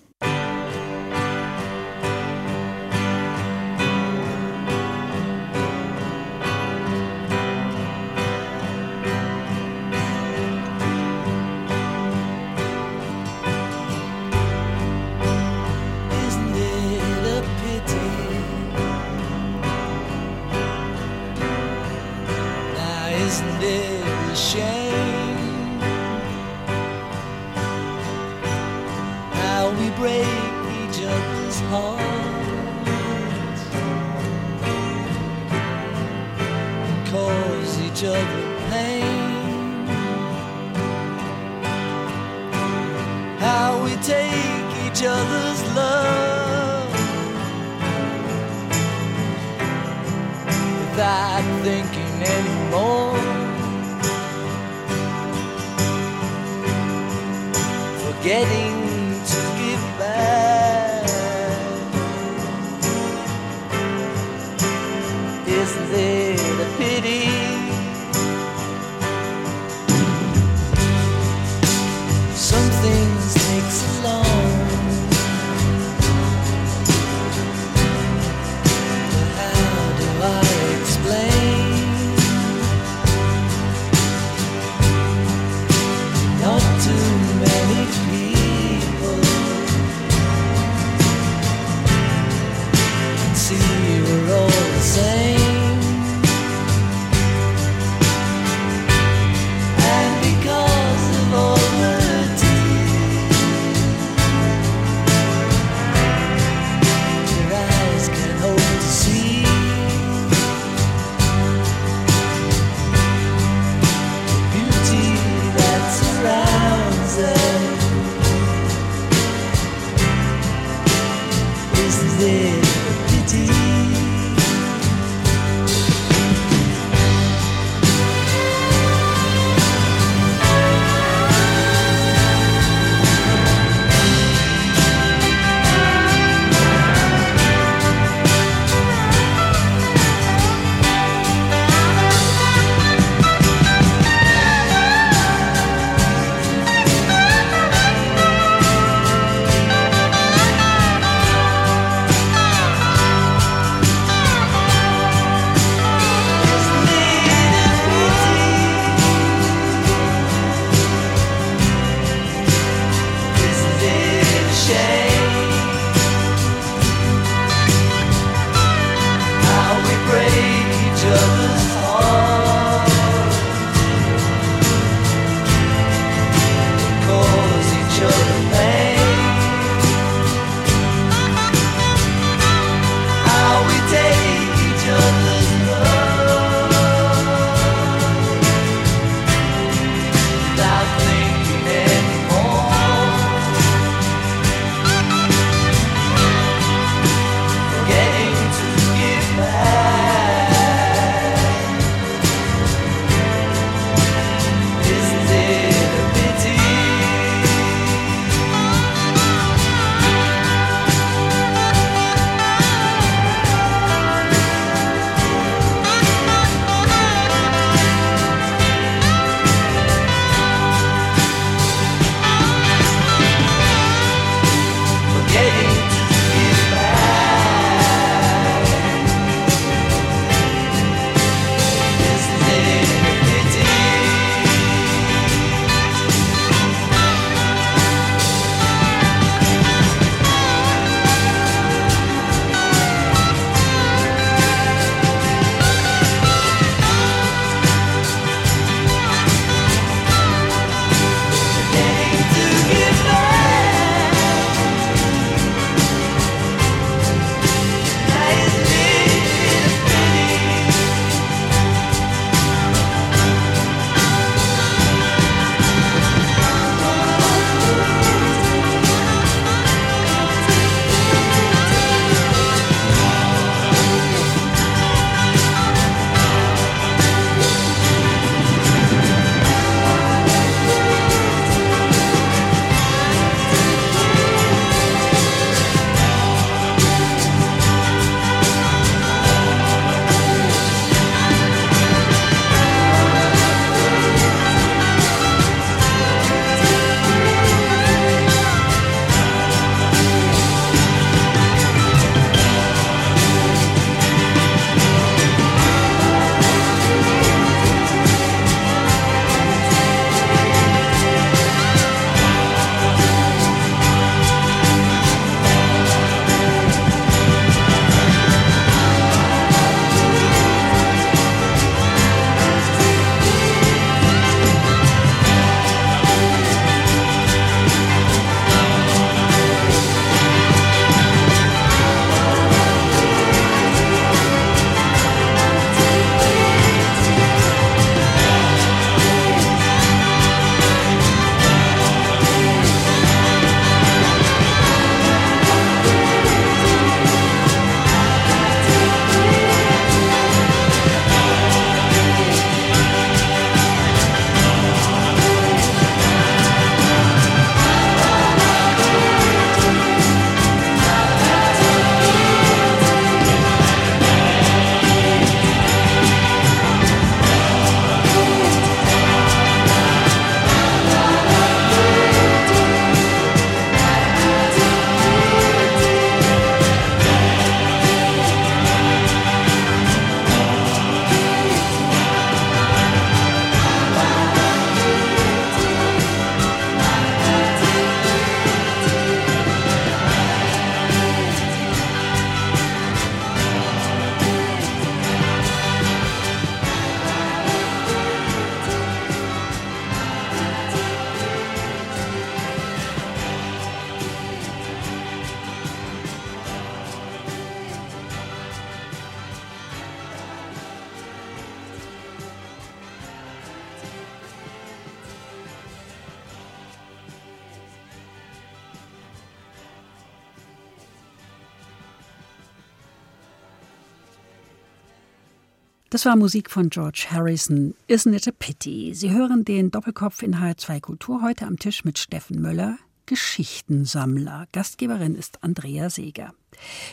Das 425.94 426.06
war 426.06 426.16
Musik 426.16 426.50
von 426.50 426.72
George 426.72 427.06
Harrison. 427.12 427.76
Isn't 427.88 428.16
it 428.16 428.28
a 428.28 428.32
pity? 428.32 428.96
Sie 428.96 429.12
hören 429.12 429.46
den 429.46 429.70
Doppelkopf 429.70 430.24
in 430.24 430.38
H2 430.38 430.82
Kultur 430.82 431.22
heute 431.22 431.46
am 431.46 431.60
Tisch 431.60 431.86
mit 431.86 432.00
Steffen 432.00 432.42
Möller, 432.42 432.80
Geschichtensammler. 433.06 434.48
Gastgeberin 434.54 435.14
ist 435.14 435.44
Andrea 435.44 435.92
Seeger. 435.92 436.34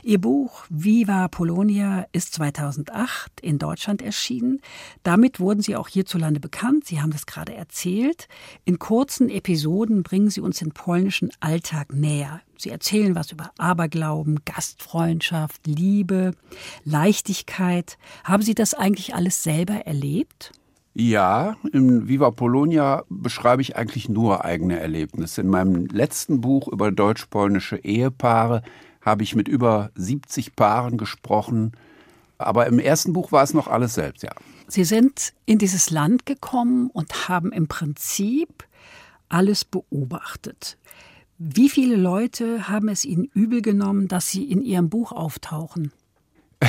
Ihr 0.02 0.20
Buch 0.20 0.64
Viva 0.68 1.28
Polonia 1.28 2.06
ist 2.12 2.34
2008 2.34 3.40
in 3.40 3.58
Deutschland 3.58 4.02
erschienen. 4.02 4.60
Damit 5.02 5.40
wurden 5.40 5.62
Sie 5.62 5.76
auch 5.76 5.88
hierzulande 5.88 6.40
bekannt. 6.40 6.86
Sie 6.86 7.00
haben 7.00 7.10
das 7.10 7.26
gerade 7.26 7.54
erzählt. 7.54 8.28
In 8.64 8.78
kurzen 8.78 9.28
Episoden 9.28 10.02
bringen 10.02 10.30
Sie 10.30 10.40
uns 10.40 10.58
den 10.58 10.72
polnischen 10.72 11.30
Alltag 11.40 11.92
näher. 11.92 12.40
Sie 12.56 12.70
erzählen 12.70 13.14
was 13.14 13.32
über 13.32 13.52
Aberglauben, 13.56 14.40
Gastfreundschaft, 14.44 15.66
Liebe, 15.66 16.32
Leichtigkeit. 16.84 17.96
Haben 18.24 18.42
Sie 18.42 18.54
das 18.54 18.74
eigentlich 18.74 19.14
alles 19.14 19.42
selber 19.42 19.86
erlebt? 19.86 20.52
Ja, 20.92 21.56
in 21.72 22.08
Viva 22.08 22.32
Polonia 22.32 23.04
beschreibe 23.08 23.62
ich 23.62 23.76
eigentlich 23.76 24.08
nur 24.08 24.44
eigene 24.44 24.80
Erlebnisse. 24.80 25.40
In 25.40 25.48
meinem 25.48 25.86
letzten 25.86 26.40
Buch 26.40 26.66
über 26.66 26.90
deutsch-polnische 26.90 27.76
Ehepaare 27.76 28.62
habe 29.00 29.22
ich 29.22 29.34
mit 29.34 29.48
über 29.48 29.90
70 29.94 30.56
Paaren 30.56 30.98
gesprochen. 30.98 31.72
Aber 32.38 32.66
im 32.66 32.78
ersten 32.78 33.12
Buch 33.12 33.32
war 33.32 33.42
es 33.42 33.54
noch 33.54 33.68
alles 33.68 33.94
selbst, 33.94 34.22
ja. 34.22 34.32
Sie 34.68 34.84
sind 34.84 35.32
in 35.46 35.58
dieses 35.58 35.90
Land 35.90 36.26
gekommen 36.26 36.90
und 36.90 37.28
haben 37.28 37.52
im 37.52 37.66
Prinzip 37.66 38.64
alles 39.28 39.64
beobachtet. 39.64 40.78
Wie 41.38 41.68
viele 41.68 41.96
Leute 41.96 42.68
haben 42.68 42.88
es 42.88 43.04
Ihnen 43.04 43.24
übel 43.24 43.62
genommen, 43.62 44.08
dass 44.08 44.28
Sie 44.28 44.44
in 44.44 44.62
Ihrem 44.62 44.90
Buch 44.90 45.12
auftauchen? 45.12 45.92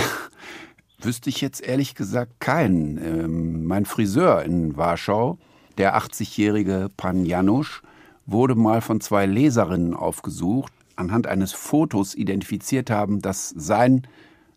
Wüsste 1.02 1.30
ich 1.30 1.42
jetzt 1.42 1.62
ehrlich 1.62 1.96
gesagt 1.96 2.40
keinen. 2.40 2.98
Ähm, 2.98 3.66
mein 3.66 3.86
Friseur 3.86 4.44
in 4.44 4.78
Warschau, 4.78 5.38
der 5.78 5.98
80-jährige 5.98 6.90
Pan 6.96 7.26
Janusz, 7.26 7.82
wurde 8.26 8.56
mal 8.56 8.82
von 8.82 9.02
zwei 9.02 9.26
Leserinnen 9.26 9.94
aufgesucht, 9.94 10.72
anhand 10.98 11.28
eines 11.28 11.54
Fotos 11.54 12.16
identifiziert 12.16 12.90
haben, 12.90 13.22
dass 13.22 13.50
sein 13.50 14.08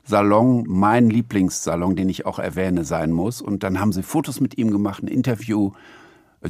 Salon 0.04 0.64
mein 0.68 1.08
Lieblingssalon, 1.08 1.96
den 1.96 2.08
ich 2.08 2.26
auch 2.26 2.38
erwähne, 2.38 2.84
sein 2.84 3.10
muss. 3.10 3.40
Und 3.40 3.62
dann 3.62 3.80
haben 3.80 3.92
sie 3.92 4.02
Fotos 4.02 4.40
mit 4.40 4.58
ihm 4.58 4.70
gemacht, 4.70 5.02
ein 5.02 5.08
Interview. 5.08 5.72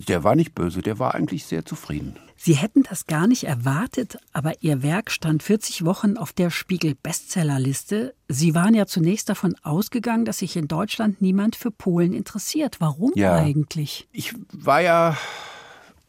Der 0.08 0.24
war 0.24 0.34
nicht 0.34 0.56
böse, 0.56 0.82
der 0.82 0.98
war 0.98 1.14
eigentlich 1.14 1.44
sehr 1.44 1.64
zufrieden. 1.64 2.16
Sie 2.36 2.54
hätten 2.54 2.82
das 2.82 3.06
gar 3.06 3.28
nicht 3.28 3.44
erwartet, 3.44 4.18
aber 4.32 4.54
Ihr 4.60 4.82
Werk 4.82 5.12
stand 5.12 5.44
40 5.44 5.84
Wochen 5.84 6.16
auf 6.16 6.32
der 6.32 6.50
Spiegel-Bestsellerliste. 6.50 8.12
Sie 8.28 8.56
waren 8.56 8.74
ja 8.74 8.86
zunächst 8.86 9.28
davon 9.28 9.54
ausgegangen, 9.62 10.24
dass 10.24 10.38
sich 10.38 10.56
in 10.56 10.66
Deutschland 10.66 11.22
niemand 11.22 11.54
für 11.54 11.70
Polen 11.70 12.12
interessiert. 12.12 12.80
Warum 12.80 13.12
Ja. 13.14 13.36
eigentlich? 13.36 14.08
Ich 14.10 14.34
war 14.52 14.80
ja 14.80 15.16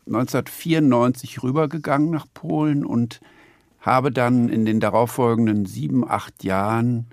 1994 0.07 1.43
rübergegangen 1.43 2.09
nach 2.09 2.25
Polen 2.33 2.85
und 2.85 3.21
habe 3.85 4.11
dann 4.11 4.49
in 4.49 4.65
den 4.65 4.79
darauffolgenden 4.79 5.65
sieben, 5.65 6.09
acht 6.09 6.43
Jahren 6.43 7.05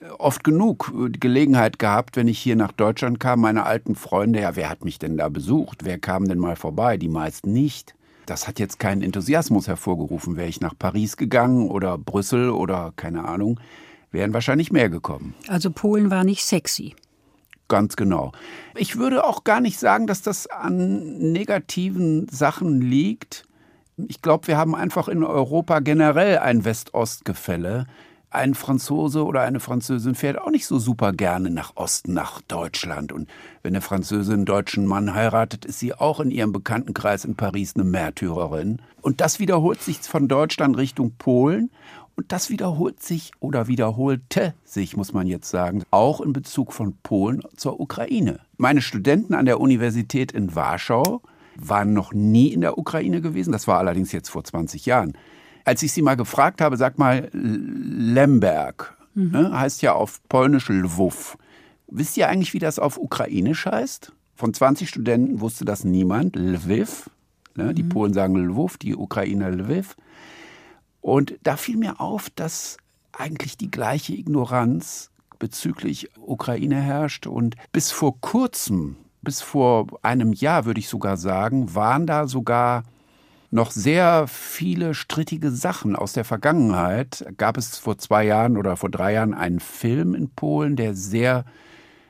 äh, 0.00 0.06
oft 0.18 0.42
genug 0.42 0.92
äh, 0.94 1.10
Gelegenheit 1.10 1.78
gehabt, 1.78 2.16
wenn 2.16 2.28
ich 2.28 2.38
hier 2.38 2.56
nach 2.56 2.72
Deutschland 2.72 3.20
kam, 3.20 3.40
meine 3.40 3.64
alten 3.64 3.94
Freunde, 3.94 4.40
ja, 4.40 4.56
wer 4.56 4.68
hat 4.68 4.84
mich 4.84 4.98
denn 4.98 5.16
da 5.16 5.28
besucht? 5.28 5.84
Wer 5.84 5.98
kam 5.98 6.26
denn 6.26 6.38
mal 6.38 6.56
vorbei? 6.56 6.96
Die 6.96 7.08
meisten 7.08 7.52
nicht. 7.52 7.94
Das 8.26 8.46
hat 8.46 8.58
jetzt 8.58 8.78
keinen 8.78 9.02
Enthusiasmus 9.02 9.68
hervorgerufen. 9.68 10.36
Wäre 10.36 10.48
ich 10.48 10.60
nach 10.60 10.74
Paris 10.78 11.16
gegangen 11.16 11.68
oder 11.68 11.98
Brüssel 11.98 12.50
oder 12.50 12.92
keine 12.96 13.24
Ahnung, 13.24 13.60
wären 14.10 14.32
wahrscheinlich 14.32 14.72
mehr 14.72 14.90
gekommen. 14.90 15.34
Also 15.48 15.70
Polen 15.70 16.10
war 16.10 16.24
nicht 16.24 16.44
sexy. 16.44 16.94
Ganz 17.68 17.96
genau. 17.96 18.32
Ich 18.76 18.96
würde 18.96 19.24
auch 19.24 19.44
gar 19.44 19.60
nicht 19.60 19.78
sagen, 19.78 20.06
dass 20.06 20.20
das 20.20 20.46
an 20.46 21.32
negativen 21.32 22.28
Sachen 22.28 22.80
liegt. 22.80 23.44
Ich 23.96 24.22
glaube, 24.22 24.46
wir 24.46 24.56
haben 24.56 24.74
einfach 24.74 25.08
in 25.08 25.22
Europa 25.22 25.80
generell 25.80 26.38
ein 26.38 26.64
West-Ost-Gefälle. 26.64 27.86
Ein 28.30 28.54
Franzose 28.54 29.26
oder 29.26 29.42
eine 29.42 29.60
Französin 29.60 30.14
fährt 30.14 30.38
auch 30.38 30.50
nicht 30.50 30.64
so 30.64 30.78
super 30.78 31.12
gerne 31.12 31.50
nach 31.50 31.76
Osten, 31.76 32.14
nach 32.14 32.40
Deutschland. 32.40 33.12
Und 33.12 33.28
wenn 33.62 33.74
eine 33.74 33.82
Französin 33.82 34.34
einen 34.34 34.44
deutschen 34.46 34.86
Mann 34.86 35.14
heiratet, 35.14 35.66
ist 35.66 35.80
sie 35.80 35.92
auch 35.92 36.18
in 36.18 36.30
ihrem 36.30 36.52
Bekanntenkreis 36.52 37.26
in 37.26 37.34
Paris 37.34 37.74
eine 37.74 37.84
Märtyrerin. 37.84 38.80
Und 39.02 39.20
das 39.20 39.38
wiederholt 39.38 39.82
sich 39.82 39.98
von 40.00 40.28
Deutschland 40.28 40.78
Richtung 40.78 41.12
Polen. 41.18 41.70
Und 42.16 42.32
das 42.32 42.48
wiederholt 42.48 43.02
sich 43.02 43.32
oder 43.40 43.68
wiederholte 43.68 44.54
sich, 44.64 44.96
muss 44.96 45.12
man 45.12 45.26
jetzt 45.26 45.50
sagen, 45.50 45.82
auch 45.90 46.22
in 46.22 46.32
Bezug 46.32 46.72
von 46.72 46.96
Polen 47.02 47.42
zur 47.56 47.80
Ukraine. 47.80 48.40
Meine 48.56 48.80
Studenten 48.80 49.34
an 49.34 49.44
der 49.44 49.60
Universität 49.60 50.32
in 50.32 50.54
Warschau 50.54 51.22
waren 51.56 51.92
noch 51.92 52.12
nie 52.12 52.48
in 52.52 52.60
der 52.60 52.78
Ukraine 52.78 53.20
gewesen. 53.20 53.52
Das 53.52 53.66
war 53.66 53.78
allerdings 53.78 54.12
jetzt 54.12 54.28
vor 54.28 54.44
20 54.44 54.86
Jahren. 54.86 55.16
Als 55.64 55.82
ich 55.82 55.92
sie 55.92 56.02
mal 56.02 56.16
gefragt 56.16 56.60
habe, 56.60 56.76
sag 56.76 56.98
mal, 56.98 57.28
Lemberg, 57.32 58.96
ne, 59.14 59.58
heißt 59.58 59.82
ja 59.82 59.92
auf 59.92 60.20
Polnisch 60.28 60.68
Lwów. 60.68 61.38
Wisst 61.86 62.16
ihr 62.16 62.28
eigentlich, 62.28 62.54
wie 62.54 62.58
das 62.58 62.78
auf 62.78 62.98
Ukrainisch 62.98 63.66
heißt? 63.66 64.12
Von 64.34 64.54
20 64.54 64.88
Studenten 64.88 65.40
wusste 65.40 65.64
das 65.64 65.84
niemand. 65.84 66.36
Lviv. 66.36 67.10
Ne, 67.54 67.74
die 67.74 67.82
Polen 67.82 68.14
sagen 68.14 68.34
Lwów, 68.34 68.78
die 68.78 68.96
Ukrainer 68.96 69.50
Lviv. 69.50 69.94
Und 71.00 71.34
da 71.42 71.56
fiel 71.56 71.76
mir 71.76 72.00
auf, 72.00 72.30
dass 72.30 72.78
eigentlich 73.12 73.56
die 73.56 73.70
gleiche 73.70 74.14
Ignoranz 74.14 75.10
bezüglich 75.38 76.08
Ukraine 76.18 76.80
herrscht. 76.80 77.26
Und 77.26 77.56
bis 77.72 77.90
vor 77.90 78.20
kurzem, 78.20 78.96
bis 79.22 79.40
vor 79.40 79.86
einem 80.02 80.32
Jahr 80.32 80.64
würde 80.64 80.80
ich 80.80 80.88
sogar 80.88 81.16
sagen, 81.16 81.74
waren 81.74 82.06
da 82.06 82.26
sogar 82.26 82.84
noch 83.50 83.70
sehr 83.70 84.26
viele 84.28 84.94
strittige 84.94 85.50
Sachen 85.50 85.94
aus 85.94 86.14
der 86.14 86.24
Vergangenheit. 86.24 87.26
Gab 87.36 87.58
es 87.58 87.78
vor 87.78 87.98
zwei 87.98 88.24
Jahren 88.24 88.56
oder 88.56 88.76
vor 88.76 88.90
drei 88.90 89.12
Jahren 89.12 89.34
einen 89.34 89.60
Film 89.60 90.14
in 90.14 90.30
Polen, 90.30 90.74
der 90.74 90.94
sehr 90.94 91.44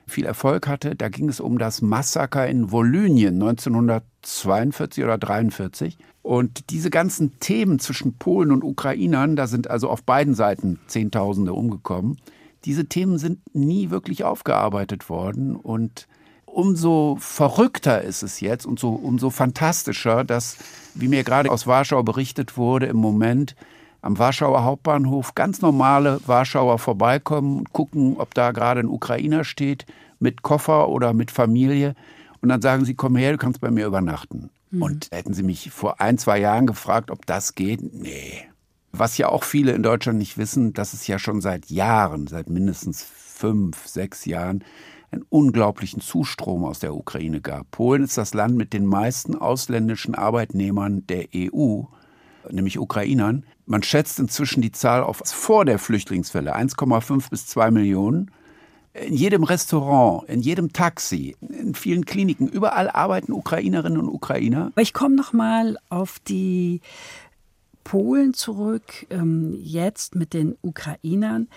viel 0.06 0.24
Erfolg 0.24 0.68
hatte. 0.68 0.94
Da 0.94 1.08
ging 1.08 1.28
es 1.28 1.40
um 1.40 1.58
das 1.58 1.82
Massaker 1.82 2.46
in 2.46 2.70
Volynien 2.70 3.34
1942 3.34 5.02
oder 5.02 5.18
43. 5.18 5.98
Und 6.22 6.70
diese 6.70 6.90
ganzen 6.90 7.40
Themen 7.40 7.80
zwischen 7.80 8.14
Polen 8.18 8.52
und 8.52 8.62
Ukrainern, 8.62 9.34
da 9.34 9.48
sind 9.48 9.68
also 9.68 9.90
auf 9.90 10.04
beiden 10.04 10.34
Seiten 10.34 10.78
Zehntausende 10.86 11.52
umgekommen. 11.52 12.18
Diese 12.64 12.86
Themen 12.86 13.18
sind 13.18 13.40
nie 13.52 13.90
wirklich 13.90 14.22
aufgearbeitet 14.22 15.08
worden 15.08 15.56
und 15.56 16.06
umso 16.52 17.16
verrückter 17.18 18.02
ist 18.02 18.22
es 18.22 18.40
jetzt 18.40 18.66
und 18.66 18.78
so 18.78 18.90
umso 18.90 19.30
fantastischer, 19.30 20.24
dass, 20.24 20.56
wie 20.94 21.08
mir 21.08 21.24
gerade 21.24 21.50
aus 21.50 21.66
Warschau 21.66 22.02
berichtet 22.02 22.56
wurde, 22.56 22.86
im 22.86 22.96
Moment 22.96 23.56
am 24.02 24.18
Warschauer 24.18 24.64
Hauptbahnhof 24.64 25.34
ganz 25.34 25.62
normale 25.62 26.20
Warschauer 26.26 26.78
vorbeikommen 26.78 27.58
und 27.58 27.72
gucken, 27.72 28.16
ob 28.18 28.34
da 28.34 28.50
gerade 28.50 28.80
ein 28.80 28.88
Ukrainer 28.88 29.44
steht 29.44 29.86
mit 30.18 30.42
Koffer 30.42 30.88
oder 30.88 31.12
mit 31.12 31.30
Familie. 31.30 31.94
Und 32.40 32.48
dann 32.48 32.60
sagen 32.60 32.84
sie, 32.84 32.94
komm 32.94 33.16
her, 33.16 33.32
du 33.32 33.38
kannst 33.38 33.60
bei 33.60 33.70
mir 33.70 33.86
übernachten. 33.86 34.50
Und 34.80 35.08
hätten 35.12 35.34
sie 35.34 35.42
mich 35.42 35.70
vor 35.70 36.00
ein, 36.00 36.18
zwei 36.18 36.38
Jahren 36.38 36.66
gefragt, 36.66 37.10
ob 37.10 37.26
das 37.26 37.54
geht, 37.54 37.94
nee. 37.94 38.44
Was 38.90 39.16
ja 39.18 39.28
auch 39.28 39.44
viele 39.44 39.72
in 39.72 39.82
Deutschland 39.82 40.18
nicht 40.18 40.36
wissen, 40.36 40.72
dass 40.72 40.92
es 40.92 41.06
ja 41.06 41.18
schon 41.18 41.40
seit 41.40 41.70
Jahren, 41.70 42.26
seit 42.26 42.50
mindestens 42.50 43.02
fünf, 43.02 43.86
sechs 43.86 44.24
Jahren, 44.24 44.64
einen 45.12 45.24
unglaublichen 45.28 46.00
Zustrom 46.00 46.64
aus 46.64 46.78
der 46.78 46.94
Ukraine 46.94 47.40
gab. 47.40 47.70
Polen 47.70 48.02
ist 48.02 48.16
das 48.16 48.34
Land 48.34 48.56
mit 48.56 48.72
den 48.72 48.86
meisten 48.86 49.36
ausländischen 49.36 50.14
Arbeitnehmern 50.14 51.06
der 51.06 51.26
EU, 51.34 51.82
nämlich 52.50 52.78
Ukrainern. 52.78 53.44
Man 53.66 53.82
schätzt 53.82 54.18
inzwischen 54.18 54.62
die 54.62 54.72
Zahl 54.72 55.02
auf 55.02 55.22
vor 55.24 55.64
der 55.64 55.78
Flüchtlingswelle 55.78 56.56
1,5 56.56 57.30
bis 57.30 57.46
2 57.46 57.70
Millionen. 57.70 58.30
In 58.94 59.14
jedem 59.14 59.44
Restaurant, 59.44 60.28
in 60.28 60.42
jedem 60.42 60.72
Taxi, 60.72 61.36
in 61.40 61.74
vielen 61.74 62.04
Kliniken, 62.04 62.48
überall 62.48 62.90
arbeiten 62.90 63.32
Ukrainerinnen 63.32 63.98
und 63.98 64.08
Ukrainer. 64.08 64.70
Ich 64.76 64.92
komme 64.92 65.14
noch 65.14 65.32
mal 65.32 65.78
auf 65.88 66.18
die 66.28 66.82
Polen 67.84 68.34
zurück, 68.34 69.06
ähm, 69.10 69.58
jetzt 69.62 70.14
mit 70.14 70.34
den 70.34 70.56
Ukrainern. 70.60 71.48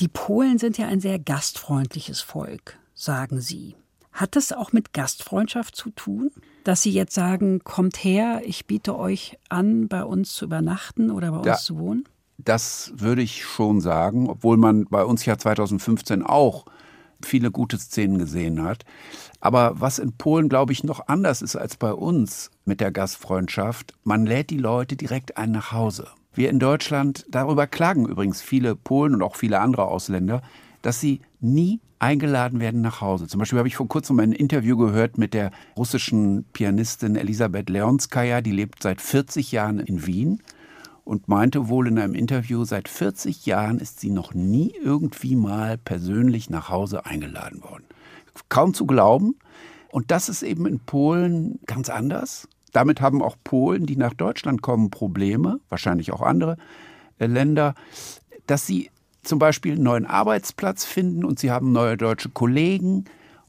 Die 0.00 0.08
Polen 0.08 0.58
sind 0.58 0.78
ja 0.78 0.86
ein 0.86 1.00
sehr 1.00 1.18
gastfreundliches 1.18 2.20
Volk, 2.20 2.78
sagen 2.98 3.40
Sie. 3.40 3.74
Hat 4.12 4.34
das 4.36 4.52
auch 4.52 4.72
mit 4.72 4.92
Gastfreundschaft 4.92 5.76
zu 5.76 5.90
tun? 5.90 6.30
Dass 6.64 6.82
Sie 6.82 6.90
jetzt 6.90 7.14
sagen, 7.14 7.62
kommt 7.62 8.02
her, 8.02 8.42
ich 8.44 8.66
biete 8.66 8.98
euch 8.98 9.38
an, 9.48 9.88
bei 9.88 10.04
uns 10.04 10.34
zu 10.34 10.46
übernachten 10.46 11.10
oder 11.10 11.30
bei 11.30 11.36
uns 11.38 11.46
Ja. 11.46 11.56
zu 11.56 11.78
wohnen? 11.78 12.04
Das 12.38 12.92
würde 12.96 13.22
ich 13.22 13.44
schon 13.44 13.80
sagen, 13.80 14.28
obwohl 14.28 14.56
man 14.56 14.86
bei 14.86 15.04
uns 15.04 15.24
ja 15.24 15.38
2015 15.38 16.22
auch 16.22 16.66
viele 17.22 17.50
gute 17.50 17.78
Szenen 17.78 18.18
gesehen 18.18 18.62
hat. 18.62 18.84
Aber 19.40 19.80
was 19.80 19.98
in 19.98 20.12
Polen, 20.16 20.48
glaube 20.48 20.72
ich, 20.72 20.84
noch 20.84 21.08
anders 21.08 21.42
ist 21.42 21.56
als 21.56 21.76
bei 21.76 21.92
uns 21.92 22.50
mit 22.64 22.80
der 22.80 22.92
Gastfreundschaft, 22.92 23.92
man 24.04 24.24
lädt 24.26 24.50
die 24.50 24.58
Leute 24.58 24.96
direkt 24.96 25.36
ein 25.36 25.50
nach 25.50 25.72
Hause. 25.72 26.08
Wir 26.32 26.50
in 26.50 26.60
Deutschland, 26.60 27.26
darüber 27.28 27.66
klagen 27.66 28.06
übrigens 28.06 28.40
viele 28.40 28.76
Polen 28.76 29.14
und 29.14 29.22
auch 29.22 29.34
viele 29.34 29.60
andere 29.60 29.86
Ausländer, 29.86 30.42
dass 30.82 31.00
sie 31.00 31.20
nie 31.40 31.80
eingeladen 31.98 32.60
werden 32.60 32.80
nach 32.80 33.00
Hause. 33.00 33.26
Zum 33.26 33.38
Beispiel 33.38 33.58
habe 33.58 33.68
ich 33.68 33.76
vor 33.76 33.88
kurzem 33.88 34.20
ein 34.20 34.32
Interview 34.32 34.76
gehört 34.76 35.18
mit 35.18 35.34
der 35.34 35.50
russischen 35.76 36.44
Pianistin 36.52 37.16
Elisabeth 37.16 37.70
Leonskaya, 37.70 38.40
die 38.40 38.52
lebt 38.52 38.82
seit 38.82 39.00
40 39.00 39.52
Jahren 39.52 39.80
in 39.80 40.06
Wien 40.06 40.42
und 41.04 41.26
meinte 41.26 41.68
wohl 41.68 41.88
in 41.88 41.98
einem 41.98 42.14
Interview, 42.14 42.64
seit 42.64 42.88
40 42.88 43.46
Jahren 43.46 43.78
ist 43.78 44.00
sie 44.00 44.10
noch 44.10 44.34
nie 44.34 44.74
irgendwie 44.82 45.36
mal 45.36 45.78
persönlich 45.78 46.50
nach 46.50 46.68
Hause 46.68 47.06
eingeladen 47.06 47.62
worden. 47.62 47.84
Kaum 48.48 48.74
zu 48.74 48.86
glauben. 48.86 49.36
Und 49.90 50.10
das 50.10 50.28
ist 50.28 50.42
eben 50.42 50.66
in 50.66 50.80
Polen 50.80 51.60
ganz 51.66 51.88
anders. 51.88 52.46
Damit 52.72 53.00
haben 53.00 53.22
auch 53.22 53.36
Polen, 53.42 53.86
die 53.86 53.96
nach 53.96 54.12
Deutschland 54.12 54.60
kommen, 54.60 54.90
Probleme, 54.90 55.60
wahrscheinlich 55.70 56.12
auch 56.12 56.20
andere 56.20 56.58
äh, 57.18 57.26
Länder, 57.26 57.74
dass 58.46 58.66
sie 58.66 58.90
zum 59.28 59.38
Beispiel 59.38 59.74
einen 59.74 59.82
neuen 59.82 60.06
Arbeitsplatz 60.06 60.84
finden 60.84 61.24
und 61.24 61.38
sie 61.38 61.50
haben 61.50 61.72
neue 61.72 61.96
deutsche 61.96 62.30
Kollegen. 62.30 63.04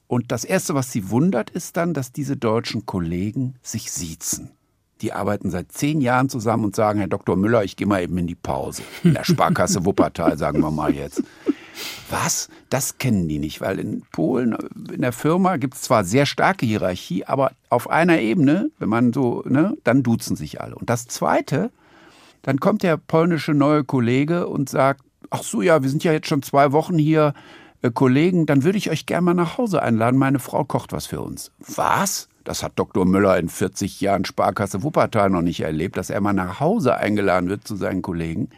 Und 0.08 0.32
das 0.32 0.44
Erste, 0.44 0.76
was 0.76 0.92
sie 0.92 1.10
wundert, 1.10 1.50
ist 1.50 1.78
dann, 1.78 1.94
dass 1.94 2.12
diese 2.12 2.36
deutschen 2.36 2.86
Kollegen 2.86 3.56
sich 3.62 3.92
siezen. 3.92 4.52
Die 5.02 5.13
arbeiten 5.13 5.50
seit 5.50 5.72
zehn 5.72 6.02
Jahren 6.02 6.28
zusammen 6.28 6.65
und 6.65 6.76
sagen, 6.76 7.00
Herr 7.00 7.08
Dr. 7.08 7.38
Müller, 7.38 7.63
ich 7.63 7.78
gehe 7.78 7.88
mal 7.88 8.04
eben 8.04 8.18
in 8.18 8.28
die 8.28 8.36
Pause. 8.36 8.82
In 9.04 9.13
der 9.13 9.24
Sparkasse 9.24 9.86
Wuppertal, 9.86 10.38
sagen 10.38 10.60
wir 10.60 10.72
mal 10.72 10.94
jetzt. 10.94 11.24
Was? 12.10 12.50
Das 12.70 12.98
kennen 12.98 13.30
die 13.30 13.39
nicht, 13.39 13.62
weil 13.62 13.80
in 13.80 14.04
Polen, 14.12 14.58
in 14.92 15.02
der 15.02 15.13
Firma 15.13 15.56
gibt 15.56 15.76
es 15.76 15.84
zwar 15.84 16.04
sehr 16.04 16.26
starke 16.26 16.65
Hierarchie, 16.65 17.24
aber 17.26 17.52
auf 17.70 17.89
einer 17.89 18.20
Ebene, 18.20 18.72
wenn 18.80 18.89
man 18.89 19.13
so, 19.13 19.44
ne, 19.48 19.78
dann 19.86 20.04
duzen 20.04 20.36
sich 20.36 20.60
alle. 20.60 20.76
Und 20.76 20.89
das 20.89 21.08
Zweite, 21.08 21.72
dann 22.42 22.60
kommt 22.60 22.84
der 22.84 22.98
polnische 22.98 23.54
neue 23.54 23.86
Kollege 23.86 24.48
und 24.48 24.70
sagt, 24.70 25.04
ach 25.30 25.44
so, 25.44 25.62
ja, 25.62 25.82
wir 25.82 25.89
sind 25.89 26.04
ja 26.04 26.12
jetzt 26.12 26.28
schon 26.28 26.42
zwei 26.42 26.72
Wochen 26.72 26.98
hier, 26.98 27.34
äh, 27.82 27.92
Kollegen, 27.92 28.46
dann 28.46 28.63
würde 28.63 28.78
ich 28.78 28.89
euch 28.89 29.06
gerne 29.06 29.26
mal 29.26 29.34
nach 29.34 29.58
Hause 29.58 29.82
einladen. 29.82 30.18
Meine 30.18 30.39
Frau 30.39 30.63
kocht 30.63 30.92
was 30.92 31.06
für 31.06 31.22
uns. 31.22 31.52
Was? 31.60 32.28
Das 32.44 32.63
hat 32.63 32.74
Dr. 32.76 33.06
Müller 33.06 33.38
in 33.38 33.50
40 33.50 34.02
Jahren 34.02 34.26
Sparkasse 34.26 34.84
Wuppertal 34.84 35.30
noch 35.30 35.42
nicht 35.42 35.62
erlebt, 35.62 35.98
dass 35.98 36.10
er 36.10 36.20
mal 36.22 36.34
nach 36.34 36.60
Hause 36.60 36.96
eingeladen 36.96 37.50
wird 37.50 37.68
zu 37.68 37.76
seinen 37.76 38.02
Kollegen. 38.02 38.50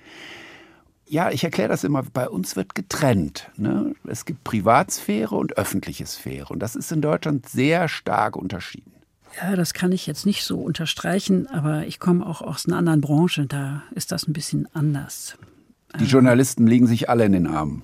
Ja, 1.07 1.29
ich 1.29 1.43
erkläre 1.43 1.67
das 1.67 1.83
immer, 1.83 2.03
bei 2.03 2.29
uns 2.29 2.55
wird 2.55 2.73
getrennt. 2.73 3.49
Ne? 3.57 3.93
Es 4.07 4.23
gibt 4.23 4.45
Privatsphäre 4.45 5.35
und 5.35 5.57
öffentliche 5.57 6.05
Sphäre. 6.05 6.53
Und 6.53 6.59
das 6.59 6.75
ist 6.75 6.91
in 6.91 7.01
Deutschland 7.01 7.49
sehr 7.49 7.89
stark 7.89 8.37
unterschieden. 8.37 8.93
Ja, 9.41 9.55
das 9.55 9.73
kann 9.73 9.91
ich 9.91 10.07
jetzt 10.07 10.25
nicht 10.25 10.45
so 10.45 10.59
unterstreichen, 10.59 11.47
aber 11.47 11.85
ich 11.85 11.99
komme 11.99 12.25
auch 12.25 12.41
aus 12.41 12.65
einer 12.65 12.77
anderen 12.77 13.01
Branche, 13.01 13.45
da 13.45 13.83
ist 13.93 14.11
das 14.11 14.27
ein 14.27 14.33
bisschen 14.33 14.67
anders. 14.73 15.37
Die 15.99 16.05
Journalisten 16.05 16.67
liegen 16.67 16.87
sich 16.87 17.09
alle 17.09 17.25
in 17.25 17.33
den 17.33 17.47
Armen. 17.47 17.83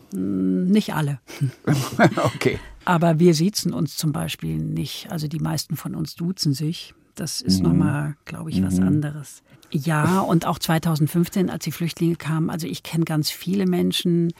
Nicht 0.72 0.94
alle. 0.94 1.20
okay. 2.36 2.60
Aber 2.86 3.20
wir 3.20 3.34
siezen 3.34 3.74
uns 3.74 3.98
zum 3.98 4.14
Beispiel 4.14 4.58
nicht. 4.58 5.12
Also 5.12 5.28
die 5.28 5.40
meisten 5.40 5.76
von 5.76 5.96
uns 5.96 6.16
duzen 6.16 6.54
sich. 6.54 6.94
Das 7.16 7.42
ist 7.42 7.60
mhm. 7.60 7.70
nochmal, 7.70 8.16
glaube 8.26 8.50
ich, 8.50 8.64
was 8.64 8.80
mhm. 8.80 8.88
anderes. 8.88 9.44
Ja, 9.72 10.22
und 10.22 10.46
auch 10.46 10.60
2015, 10.60 11.50
als 11.50 11.66
die 11.66 11.72
Flüchtlinge 11.72 12.16
kamen. 12.16 12.50
Also 12.50 12.68
ich 12.68 12.84
kenne 12.84 13.04
ganz 13.04 13.30
viele 13.30 13.66
Menschen, 13.66 14.32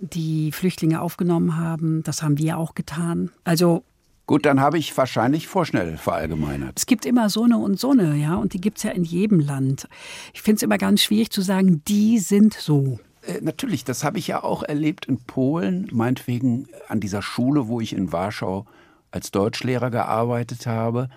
die 0.00 0.52
Flüchtlinge 0.52 1.00
aufgenommen 1.00 1.56
haben. 1.56 2.02
Das 2.02 2.22
haben 2.22 2.36
wir 2.36 2.58
auch 2.58 2.74
getan. 2.74 3.30
Also 3.44 3.84
Gut, 4.26 4.46
dann 4.46 4.60
habe 4.60 4.78
ich 4.78 4.96
wahrscheinlich 4.96 5.48
vorschnell 5.48 5.98
verallgemeinert. 5.98 6.78
Es 6.78 6.86
gibt 6.86 7.04
immer 7.04 7.28
so 7.28 7.44
eine 7.44 7.58
und 7.58 7.78
so 7.78 7.90
eine, 7.90 8.16
ja, 8.16 8.36
und 8.36 8.54
die 8.54 8.60
gibt 8.60 8.78
es 8.78 8.84
ja 8.84 8.90
in 8.90 9.04
jedem 9.04 9.38
Land. 9.38 9.86
Ich 10.32 10.40
finde 10.40 10.56
es 10.56 10.62
immer 10.62 10.78
ganz 10.78 11.02
schwierig 11.02 11.30
zu 11.30 11.42
sagen, 11.42 11.82
die 11.86 12.18
sind 12.18 12.54
so. 12.54 12.98
Äh, 13.26 13.40
natürlich, 13.40 13.84
das 13.84 14.04
habe 14.04 14.18
ich 14.18 14.26
ja 14.28 14.42
auch 14.42 14.62
erlebt 14.62 15.06
in 15.06 15.18
Polen, 15.18 15.88
meinetwegen 15.92 16.68
an 16.88 17.00
dieser 17.00 17.22
Schule, 17.22 17.68
wo 17.68 17.80
ich 17.80 17.92
in 17.92 18.12
Warschau 18.12 18.66
als 19.10 19.30
Deutschlehrer 19.30 19.90
gearbeitet 19.90 20.66
habe. 20.66 21.08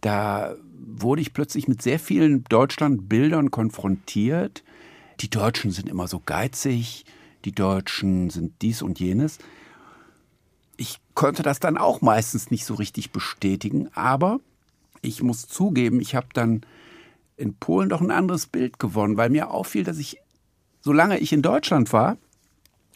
Da 0.00 0.54
wurde 0.78 1.22
ich 1.22 1.32
plötzlich 1.32 1.66
mit 1.68 1.82
sehr 1.82 1.98
vielen 1.98 2.44
Deutschlandbildern 2.44 3.50
konfrontiert. 3.50 4.62
Die 5.20 5.30
Deutschen 5.30 5.70
sind 5.70 5.88
immer 5.88 6.06
so 6.06 6.20
geizig, 6.24 7.04
die 7.44 7.52
Deutschen 7.52 8.30
sind 8.30 8.62
dies 8.62 8.82
und 8.82 9.00
jenes. 9.00 9.38
Ich 10.76 11.00
konnte 11.14 11.42
das 11.42 11.58
dann 11.58 11.76
auch 11.76 12.00
meistens 12.02 12.50
nicht 12.50 12.64
so 12.64 12.74
richtig 12.74 13.10
bestätigen, 13.10 13.88
aber 13.94 14.38
ich 15.02 15.22
muss 15.22 15.48
zugeben, 15.48 16.00
ich 16.00 16.14
habe 16.14 16.28
dann 16.32 16.62
in 17.36 17.54
Polen 17.54 17.88
doch 17.88 18.00
ein 18.00 18.10
anderes 18.10 18.46
Bild 18.46 18.78
gewonnen, 18.78 19.16
weil 19.16 19.30
mir 19.30 19.50
auffiel, 19.50 19.84
dass 19.84 19.98
ich 19.98 20.18
solange 20.80 21.18
ich 21.18 21.32
in 21.32 21.42
Deutschland 21.42 21.92
war, 21.92 22.16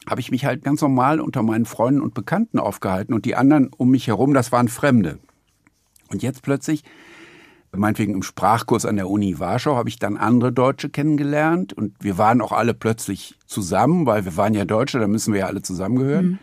habe 0.09 0.21
ich 0.21 0.31
mich 0.31 0.45
halt 0.45 0.65
ganz 0.65 0.81
normal 0.81 1.21
unter 1.21 1.43
meinen 1.43 1.65
Freunden 1.65 2.01
und 2.01 2.15
Bekannten 2.15 2.59
aufgehalten 2.59 3.15
und 3.15 3.25
die 3.25 3.37
anderen 3.37 3.71
um 3.77 3.91
mich 3.91 4.09
herum, 4.09 4.35
das 4.35 4.51
waren 4.51 4.69
Fremde. 4.69 5.19
Und 6.09 6.23
jetzt 6.23 6.43
plötzlich, 6.43 6.83
meinetwegen 7.71 8.15
im 8.15 8.23
Sprachkurs 8.23 8.85
an 8.85 8.97
der 8.97 9.09
Uni 9.09 9.39
Warschau, 9.39 9.77
habe 9.77 9.89
ich 9.89 9.99
dann 9.99 10.17
andere 10.17 10.53
Deutsche 10.53 10.89
kennengelernt 10.89 11.73
und 11.73 11.95
wir 12.01 12.19
waren 12.19 12.41
auch 12.41 12.53
alle 12.53 12.75
plötzlich 12.75 13.39
zusammen, 13.47 14.07
weil 14.07 14.25
wir 14.25 14.37
waren 14.37 14.55
ja 14.55 14.65
Deutsche, 14.65 14.99
da 14.99 15.07
müssen 15.07 15.33
wir 15.33 15.41
ja 15.41 15.47
alle 15.47 15.63
zusammengehören. 15.63 16.27
Mhm. 16.27 16.39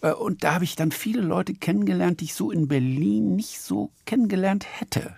Äh, 0.00 0.12
und 0.12 0.44
da 0.44 0.54
habe 0.54 0.64
ich 0.64 0.74
dann 0.74 0.90
viele 0.90 1.20
Leute 1.20 1.54
kennengelernt, 1.54 2.20
die 2.20 2.26
ich 2.26 2.34
so 2.34 2.50
in 2.50 2.68
Berlin 2.68 3.36
nicht 3.36 3.60
so 3.60 3.90
kennengelernt 4.06 4.66
hätte 4.80 5.14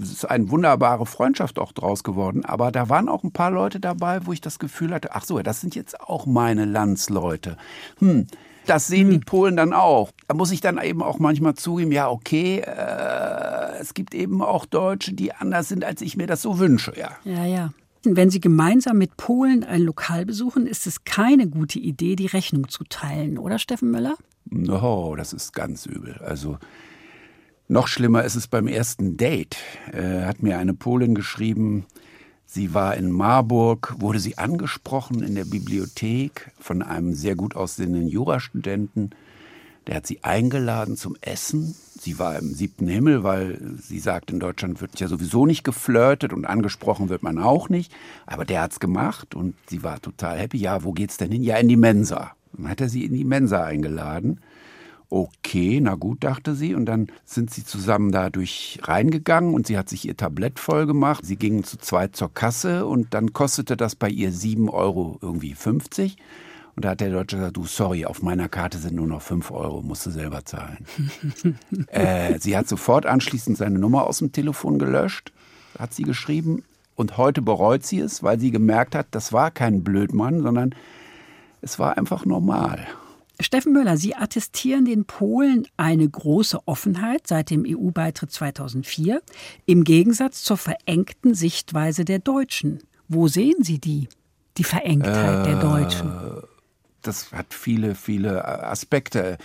es 0.00 0.12
ist 0.12 0.24
eine 0.24 0.50
wunderbare 0.50 1.06
Freundschaft 1.06 1.58
auch 1.58 1.72
draus 1.72 2.04
geworden. 2.04 2.44
Aber 2.44 2.72
da 2.72 2.88
waren 2.88 3.08
auch 3.08 3.24
ein 3.24 3.32
paar 3.32 3.50
Leute 3.50 3.80
dabei, 3.80 4.26
wo 4.26 4.32
ich 4.32 4.40
das 4.40 4.58
Gefühl 4.58 4.92
hatte, 4.92 5.14
ach 5.14 5.24
so, 5.24 5.38
das 5.40 5.60
sind 5.60 5.74
jetzt 5.74 6.00
auch 6.00 6.26
meine 6.26 6.64
Landsleute. 6.64 7.56
Hm, 7.98 8.26
das 8.66 8.86
sehen 8.86 9.10
die 9.10 9.16
hm. 9.16 9.24
Polen 9.24 9.56
dann 9.56 9.72
auch. 9.72 10.10
Da 10.26 10.34
muss 10.34 10.50
ich 10.50 10.60
dann 10.60 10.78
eben 10.82 11.02
auch 11.02 11.18
manchmal 11.18 11.54
zugeben, 11.54 11.90
ja, 11.90 12.10
okay, 12.10 12.58
äh, 12.60 13.78
es 13.80 13.94
gibt 13.94 14.14
eben 14.14 14.42
auch 14.42 14.66
Deutsche, 14.66 15.14
die 15.14 15.32
anders 15.32 15.68
sind, 15.68 15.84
als 15.84 16.02
ich 16.02 16.16
mir 16.16 16.26
das 16.26 16.42
so 16.42 16.58
wünsche, 16.58 16.92
ja. 16.96 17.10
Ja, 17.24 17.44
ja. 17.44 17.72
Wenn 18.04 18.30
Sie 18.30 18.40
gemeinsam 18.40 18.98
mit 18.98 19.16
Polen 19.16 19.64
ein 19.64 19.82
Lokal 19.82 20.24
besuchen, 20.24 20.66
ist 20.66 20.86
es 20.86 21.04
keine 21.04 21.48
gute 21.48 21.78
Idee, 21.78 22.14
die 22.14 22.26
Rechnung 22.26 22.68
zu 22.68 22.84
teilen, 22.84 23.38
oder 23.38 23.58
Steffen 23.58 23.90
Müller? 23.90 24.14
Oh, 24.70 25.14
das 25.16 25.32
ist 25.32 25.52
ganz 25.52 25.84
übel. 25.84 26.20
Also 26.24 26.58
noch 27.68 27.86
schlimmer 27.86 28.24
ist 28.24 28.34
es 28.34 28.48
beim 28.48 28.66
ersten 28.66 29.16
Date. 29.16 29.56
Äh, 29.92 30.24
hat 30.24 30.42
mir 30.42 30.58
eine 30.58 30.74
Polin 30.74 31.14
geschrieben, 31.14 31.86
sie 32.46 32.74
war 32.74 32.96
in 32.96 33.10
Marburg, 33.10 33.94
wurde 33.98 34.18
sie 34.18 34.38
angesprochen 34.38 35.22
in 35.22 35.34
der 35.34 35.44
Bibliothek 35.44 36.50
von 36.58 36.82
einem 36.82 37.14
sehr 37.14 37.36
gut 37.36 37.54
aussehenden 37.54 38.08
Jurastudenten. 38.08 39.14
Der 39.86 39.96
hat 39.96 40.06
sie 40.06 40.22
eingeladen 40.22 40.96
zum 40.96 41.16
Essen. 41.22 41.74
Sie 41.98 42.18
war 42.18 42.38
im 42.38 42.52
siebten 42.54 42.88
Himmel, 42.88 43.22
weil 43.22 43.58
sie 43.80 43.98
sagt, 43.98 44.30
in 44.30 44.38
Deutschland 44.38 44.80
wird 44.82 45.00
ja 45.00 45.08
sowieso 45.08 45.46
nicht 45.46 45.64
geflirtet 45.64 46.32
und 46.34 46.44
angesprochen 46.44 47.08
wird 47.08 47.22
man 47.22 47.38
auch 47.38 47.70
nicht. 47.70 47.90
Aber 48.26 48.44
der 48.44 48.62
hat's 48.62 48.80
gemacht 48.80 49.34
und 49.34 49.54
sie 49.66 49.82
war 49.82 50.00
total 50.00 50.38
happy. 50.38 50.58
Ja, 50.58 50.84
wo 50.84 50.92
geht's 50.92 51.16
denn 51.16 51.32
hin? 51.32 51.42
Ja, 51.42 51.56
in 51.56 51.68
die 51.68 51.76
Mensa. 51.76 52.32
Dann 52.52 52.68
hat 52.68 52.80
er 52.80 52.88
sie 52.88 53.04
in 53.04 53.14
die 53.14 53.24
Mensa 53.24 53.64
eingeladen. 53.64 54.40
Okay, 55.10 55.80
na 55.80 55.94
gut, 55.94 56.22
dachte 56.22 56.54
sie. 56.54 56.74
Und 56.74 56.86
dann 56.86 57.08
sind 57.24 57.50
sie 57.50 57.64
zusammen 57.64 58.12
da 58.12 58.28
durch 58.28 58.78
reingegangen 58.82 59.54
und 59.54 59.66
sie 59.66 59.78
hat 59.78 59.88
sich 59.88 60.06
ihr 60.06 60.16
Tablett 60.16 60.58
voll 60.58 60.86
gemacht. 60.86 61.24
Sie 61.24 61.36
gingen 61.36 61.64
zu 61.64 61.78
zweit 61.78 62.14
zur 62.14 62.32
Kasse 62.32 62.84
und 62.84 63.14
dann 63.14 63.32
kostete 63.32 63.76
das 63.76 63.96
bei 63.96 64.10
ihr 64.10 64.32
7 64.32 64.68
Euro 64.68 65.18
irgendwie 65.22 65.54
50. 65.54 66.18
Und 66.76 66.84
da 66.84 66.90
hat 66.90 67.00
der 67.00 67.10
Deutsche 67.10 67.36
gesagt, 67.36 67.56
du, 67.56 67.64
sorry, 67.64 68.04
auf 68.04 68.22
meiner 68.22 68.48
Karte 68.48 68.78
sind 68.78 68.94
nur 68.94 69.06
noch 69.06 69.22
5 69.22 69.50
Euro, 69.50 69.82
musst 69.82 70.04
du 70.06 70.10
selber 70.10 70.44
zahlen. 70.44 70.86
äh, 71.88 72.38
sie 72.38 72.56
hat 72.56 72.68
sofort 72.68 73.06
anschließend 73.06 73.56
seine 73.56 73.78
Nummer 73.78 74.06
aus 74.06 74.18
dem 74.18 74.30
Telefon 74.30 74.78
gelöscht, 74.78 75.32
hat 75.78 75.94
sie 75.94 76.04
geschrieben. 76.04 76.62
Und 76.94 77.16
heute 77.16 77.42
bereut 77.42 77.84
sie 77.84 77.98
es, 77.98 78.22
weil 78.22 78.38
sie 78.38 78.50
gemerkt 78.50 78.94
hat, 78.94 79.06
das 79.12 79.32
war 79.32 79.50
kein 79.50 79.82
Blödmann, 79.82 80.42
sondern 80.42 80.74
es 81.62 81.78
war 81.78 81.96
einfach 81.96 82.26
normal. 82.26 82.86
Steffen 83.40 83.72
Müller, 83.72 83.96
Sie 83.96 84.16
attestieren 84.16 84.84
den 84.84 85.04
Polen 85.04 85.66
eine 85.76 86.08
große 86.08 86.58
Offenheit 86.66 87.28
seit 87.28 87.50
dem 87.50 87.64
EU-Beitritt 87.66 88.32
2004, 88.32 89.22
im 89.64 89.84
Gegensatz 89.84 90.42
zur 90.42 90.56
verengten 90.56 91.34
Sichtweise 91.34 92.04
der 92.04 92.18
Deutschen. 92.18 92.80
Wo 93.06 93.28
sehen 93.28 93.62
Sie 93.62 93.78
die, 93.78 94.08
die 94.56 94.64
Verengtheit 94.64 95.46
äh, 95.46 95.50
der 95.50 95.60
Deutschen? 95.60 96.12
Das 97.02 97.32
hat 97.32 97.54
viele, 97.54 97.94
viele 97.94 98.44
Aspekte. 98.44 99.38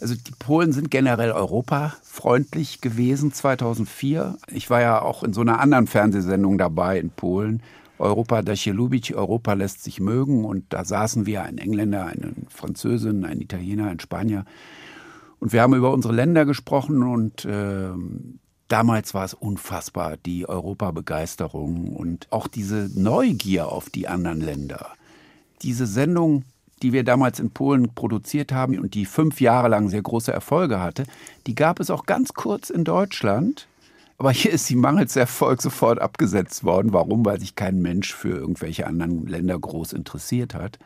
Also 0.00 0.14
die 0.14 0.32
Polen 0.38 0.72
sind 0.72 0.92
generell 0.92 1.32
europafreundlich 1.32 2.80
gewesen 2.80 3.32
2004. 3.32 4.38
Ich 4.52 4.70
war 4.70 4.80
ja 4.80 5.02
auch 5.02 5.24
in 5.24 5.32
so 5.32 5.40
einer 5.40 5.58
anderen 5.58 5.88
Fernsehsendung 5.88 6.56
dabei 6.56 7.00
in 7.00 7.10
Polen 7.10 7.62
Europa 8.00 8.42
Dacie 8.42 8.72
lubić, 8.72 9.14
Europa 9.14 9.52
lässt 9.52 9.82
sich 9.82 10.00
mögen. 10.00 10.44
Und 10.44 10.64
da 10.70 10.84
saßen 10.84 11.26
wir, 11.26 11.42
ein 11.42 11.58
Engländer, 11.58 12.06
eine 12.06 12.32
Französin, 12.48 13.24
ein 13.24 13.40
Italiener, 13.40 13.88
ein 13.88 14.00
Spanier. 14.00 14.44
Und 15.38 15.52
wir 15.52 15.62
haben 15.62 15.74
über 15.74 15.92
unsere 15.92 16.14
Länder 16.14 16.44
gesprochen 16.44 17.02
und 17.02 17.44
äh, 17.46 17.88
damals 18.68 19.14
war 19.14 19.24
es 19.24 19.32
unfassbar, 19.32 20.16
die 20.18 20.48
Europabegeisterung 20.48 21.96
und 21.96 22.26
auch 22.30 22.46
diese 22.46 22.90
Neugier 22.94 23.68
auf 23.68 23.88
die 23.88 24.06
anderen 24.06 24.40
Länder. 24.40 24.88
Diese 25.62 25.86
Sendung 25.86 26.44
die 26.82 26.92
wir 26.92 27.04
damals 27.04 27.40
in 27.40 27.50
Polen 27.50 27.94
produziert 27.94 28.52
haben 28.52 28.78
und 28.78 28.94
die 28.94 29.04
fünf 29.04 29.40
Jahre 29.40 29.68
lang 29.68 29.88
sehr 29.88 30.02
große 30.02 30.32
Erfolge 30.32 30.80
hatte, 30.80 31.04
die 31.46 31.54
gab 31.54 31.80
es 31.80 31.90
auch 31.90 32.06
ganz 32.06 32.32
kurz 32.34 32.70
in 32.70 32.84
Deutschland. 32.84 33.66
Aber 34.20 34.32
hier 34.32 34.50
ist 34.50 34.68
die 34.68 34.76
mangels 34.76 35.16
Erfolg 35.16 35.62
sofort 35.62 35.98
abgesetzt 35.98 36.62
worden. 36.62 36.92
Warum? 36.92 37.24
Weil 37.24 37.40
sich 37.40 37.54
kein 37.54 37.80
Mensch 37.80 38.14
für 38.14 38.36
irgendwelche 38.36 38.86
anderen 38.86 39.26
Länder 39.26 39.58
groß 39.58 39.94
interessiert 39.94 40.52
hat. 40.54 40.78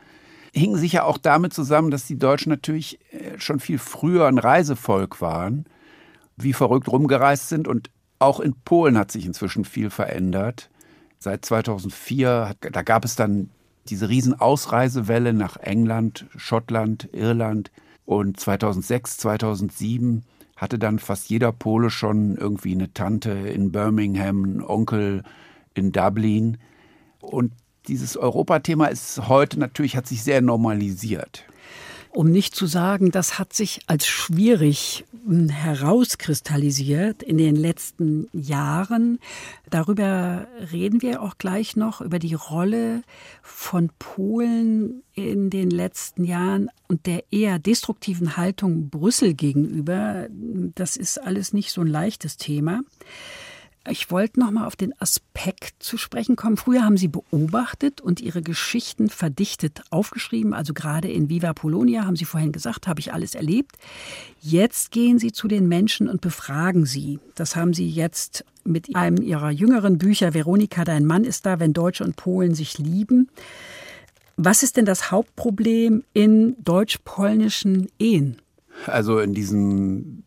Hing 0.53 0.77
sicher 0.77 1.03
auch 1.05 1.17
damit 1.17 1.53
zusammen, 1.53 1.91
dass 1.91 2.07
die 2.07 2.17
Deutschen 2.17 2.49
natürlich 2.49 2.97
äh, 3.11 3.37
schon 3.37 3.59
viel 3.59 3.77
früher 3.77 4.27
ein 4.27 4.37
Reisevolk 4.37 5.19
waren, 5.19 5.65
wie 6.37 6.53
verrückt 6.53 6.87
rumgereist 6.87 7.49
sind. 7.49 7.67
Und 7.67 7.89
auch 8.19 8.39
in 8.39 8.55
Polen 8.63 8.97
hat 8.97 9.11
sich 9.11 9.25
inzwischen 9.25 9.65
viel 9.65 9.89
verändert. 9.89 10.69
Seit 11.19 11.43
2004, 11.43 12.55
da 12.71 12.81
gab 12.83 13.03
es 13.03 13.17
dann 13.17 13.49
diese 13.89 14.07
Riesenausreisewelle 14.07 15.33
nach 15.33 15.57
England, 15.57 16.25
Schottland, 16.37 17.09
Irland. 17.11 17.69
Und 18.05 18.39
2006, 18.39 19.17
2007 19.17 20.23
hatte 20.55 20.79
dann 20.79 20.99
fast 20.99 21.29
jeder 21.29 21.51
Pole 21.51 21.89
schon 21.89 22.37
irgendwie 22.37 22.73
eine 22.73 22.93
Tante 22.93 23.31
in 23.31 23.71
Birmingham, 23.71 24.43
einen 24.43 24.61
Onkel 24.61 25.23
in 25.73 25.91
Dublin. 25.91 26.57
Und 27.19 27.51
dieses 27.87 28.17
Europathema 28.17 28.85
ist 28.87 29.27
heute 29.27 29.59
natürlich, 29.59 29.95
hat 29.97 30.07
sich 30.07 30.23
sehr 30.23 30.41
normalisiert 30.41 31.45
um 32.15 32.31
nicht 32.31 32.55
zu 32.55 32.65
sagen, 32.65 33.11
das 33.11 33.37
hat 33.37 33.53
sich 33.53 33.81
als 33.87 34.07
schwierig 34.07 35.05
hm, 35.25 35.49
herauskristallisiert 35.49 37.21
in 37.21 37.37
den 37.37 37.55
letzten 37.55 38.27
Jahren. 38.31 39.19
Darüber 39.69 40.47
reden 40.71 41.01
wir 41.01 41.21
auch 41.21 41.37
gleich 41.37 41.75
noch, 41.75 42.01
über 42.01 42.19
die 42.19 42.33
Rolle 42.33 43.03
von 43.41 43.89
Polen 43.99 45.03
in 45.13 45.49
den 45.49 45.69
letzten 45.69 46.23
Jahren 46.23 46.69
und 46.87 47.05
der 47.05 47.23
eher 47.31 47.59
destruktiven 47.59 48.37
Haltung 48.37 48.89
Brüssel 48.89 49.33
gegenüber. 49.33 50.27
Das 50.29 50.95
ist 50.97 51.21
alles 51.21 51.53
nicht 51.53 51.71
so 51.71 51.81
ein 51.81 51.87
leichtes 51.87 52.37
Thema. 52.37 52.81
Ich 53.87 54.09
wollte 54.09 54.39
noch 54.39 54.49
mal 54.49 54.65
auf 54.65 54.75
den 54.75 54.99
Aspekt 54.99 55.83
zu 55.83 55.97
sprechen 55.97 56.35
kommen. 56.35 56.57
Früher 56.57 56.83
haben 56.83 56.97
Sie 56.97 57.07
beobachtet 57.07 58.01
und 58.01 58.19
Ihre 58.19 58.41
Geschichten 58.41 59.09
verdichtet 59.09 59.83
aufgeschrieben. 59.91 60.53
Also 60.53 60.73
gerade 60.73 61.11
in 61.11 61.29
Viva 61.29 61.53
Polonia 61.53 62.05
haben 62.05 62.15
Sie 62.15 62.25
vorhin 62.25 62.51
gesagt, 62.51 62.87
habe 62.87 62.99
ich 62.99 63.13
alles 63.13 63.35
erlebt. 63.35 63.77
Jetzt 64.41 64.89
gehen 64.91 65.19
Sie 65.19 65.31
zu 65.31 65.47
den 65.47 65.67
Menschen 65.67 66.09
und 66.09 66.21
befragen 66.21 66.85
sie. 66.85 67.19
Das 67.35 67.55
haben 67.55 67.73
Sie 67.73 67.87
jetzt 67.87 68.43
mit 68.63 68.95
einem 68.95 69.21
Ihrer 69.21 69.51
jüngeren 69.51 69.99
Bücher, 69.99 70.33
Veronika, 70.33 70.83
dein 70.83 71.05
Mann 71.05 71.23
ist 71.23 71.45
da, 71.45 71.59
wenn 71.59 71.73
Deutsche 71.73 72.03
und 72.03 72.15
Polen 72.15 72.55
sich 72.55 72.79
lieben. 72.79 73.29
Was 74.35 74.63
ist 74.63 74.77
denn 74.77 74.85
das 74.85 75.11
Hauptproblem 75.11 76.03
in 76.13 76.55
deutsch-polnischen 76.63 77.87
Ehen? 77.99 78.37
Also 78.87 79.19
in 79.19 79.33
diesen 79.33 80.23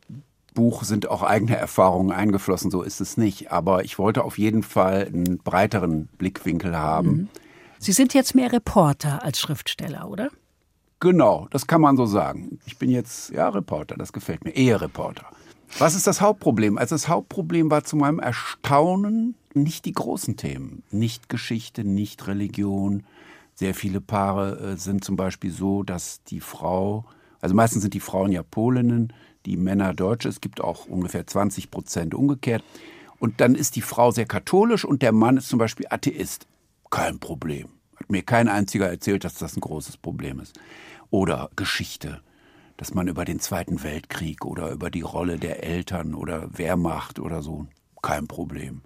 Buch 0.58 0.82
sind 0.82 1.08
auch 1.08 1.22
eigene 1.22 1.56
Erfahrungen 1.56 2.10
eingeflossen, 2.10 2.72
so 2.72 2.82
ist 2.82 3.00
es 3.00 3.16
nicht. 3.16 3.52
Aber 3.52 3.84
ich 3.84 3.96
wollte 3.96 4.24
auf 4.24 4.38
jeden 4.38 4.64
Fall 4.64 5.06
einen 5.06 5.38
breiteren 5.38 6.08
Blickwinkel 6.18 6.76
haben. 6.76 7.10
Mhm. 7.10 7.28
Sie 7.78 7.92
sind 7.92 8.12
jetzt 8.12 8.34
mehr 8.34 8.52
Reporter 8.52 9.22
als 9.22 9.38
Schriftsteller, 9.38 10.10
oder? 10.10 10.30
Genau, 10.98 11.46
das 11.52 11.68
kann 11.68 11.80
man 11.80 11.96
so 11.96 12.06
sagen. 12.06 12.58
Ich 12.66 12.76
bin 12.76 12.90
jetzt, 12.90 13.30
ja, 13.30 13.48
Reporter, 13.48 13.94
das 13.96 14.12
gefällt 14.12 14.42
mir, 14.42 14.50
Ehereporter. 14.50 15.26
Was 15.78 15.94
ist 15.94 16.08
das 16.08 16.20
Hauptproblem? 16.20 16.76
Also 16.76 16.96
das 16.96 17.06
Hauptproblem 17.06 17.70
war 17.70 17.84
zu 17.84 17.94
meinem 17.94 18.18
Erstaunen 18.18 19.36
nicht 19.54 19.84
die 19.84 19.92
großen 19.92 20.36
Themen. 20.36 20.82
Nicht 20.90 21.28
Geschichte, 21.28 21.84
nicht 21.84 22.26
Religion. 22.26 23.04
Sehr 23.54 23.74
viele 23.74 24.00
Paare 24.00 24.72
äh, 24.72 24.76
sind 24.76 25.04
zum 25.04 25.14
Beispiel 25.14 25.52
so, 25.52 25.84
dass 25.84 26.24
die 26.24 26.40
Frau, 26.40 27.04
also 27.40 27.54
meistens 27.54 27.82
sind 27.82 27.94
die 27.94 28.00
Frauen 28.00 28.32
ja 28.32 28.42
Polinnen, 28.42 29.12
die 29.48 29.56
Männer 29.56 29.94
Deutsche. 29.94 30.28
Es 30.28 30.40
gibt 30.40 30.60
auch 30.60 30.86
ungefähr 30.86 31.26
20 31.26 31.70
Prozent 31.70 32.14
umgekehrt. 32.14 32.62
Und 33.18 33.40
dann 33.40 33.54
ist 33.54 33.74
die 33.76 33.82
Frau 33.82 34.10
sehr 34.10 34.26
katholisch 34.26 34.84
und 34.84 35.02
der 35.02 35.12
Mann 35.12 35.38
ist 35.38 35.48
zum 35.48 35.58
Beispiel 35.58 35.86
Atheist. 35.90 36.46
Kein 36.90 37.18
Problem. 37.18 37.68
Hat 37.96 38.10
mir 38.10 38.22
kein 38.22 38.48
einziger 38.48 38.88
erzählt, 38.88 39.24
dass 39.24 39.34
das 39.34 39.56
ein 39.56 39.60
großes 39.60 39.96
Problem 39.96 40.38
ist. 40.38 40.58
Oder 41.10 41.50
Geschichte, 41.56 42.20
dass 42.76 42.94
man 42.94 43.08
über 43.08 43.24
den 43.24 43.40
Zweiten 43.40 43.82
Weltkrieg 43.82 44.44
oder 44.44 44.70
über 44.70 44.90
die 44.90 45.00
Rolle 45.00 45.38
der 45.38 45.64
Eltern 45.64 46.14
oder 46.14 46.56
Wehrmacht 46.56 47.18
oder 47.18 47.42
so, 47.42 47.66
kein 48.02 48.28
Problem. 48.28 48.82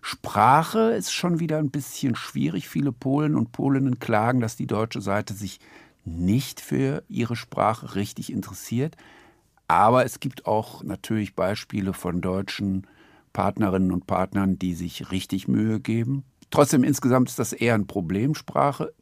Sprache 0.00 0.94
ist 0.94 1.12
schon 1.12 1.38
wieder 1.38 1.58
ein 1.58 1.70
bisschen 1.70 2.16
schwierig. 2.16 2.68
Viele 2.68 2.90
Polen 2.90 3.36
und 3.36 3.52
Polinnen 3.52 4.00
klagen, 4.00 4.40
dass 4.40 4.56
die 4.56 4.66
deutsche 4.66 5.00
Seite 5.00 5.34
sich 5.34 5.60
nicht 6.04 6.60
für 6.60 7.04
ihre 7.08 7.36
Sprache 7.36 7.94
richtig 7.94 8.32
interessiert. 8.32 8.96
Aber 9.72 10.04
es 10.04 10.20
gibt 10.20 10.44
auch 10.44 10.84
natürlich 10.84 11.34
Beispiele 11.34 11.94
von 11.94 12.20
deutschen 12.20 12.86
Partnerinnen 13.32 13.90
und 13.90 14.06
Partnern, 14.06 14.58
die 14.58 14.74
sich 14.74 15.10
richtig 15.10 15.48
Mühe 15.48 15.80
geben. 15.80 16.24
Trotzdem 16.50 16.84
insgesamt 16.84 17.30
ist 17.30 17.38
das 17.38 17.54
eher 17.54 17.72
ein 17.72 17.86
Problemsprache. 17.86 18.92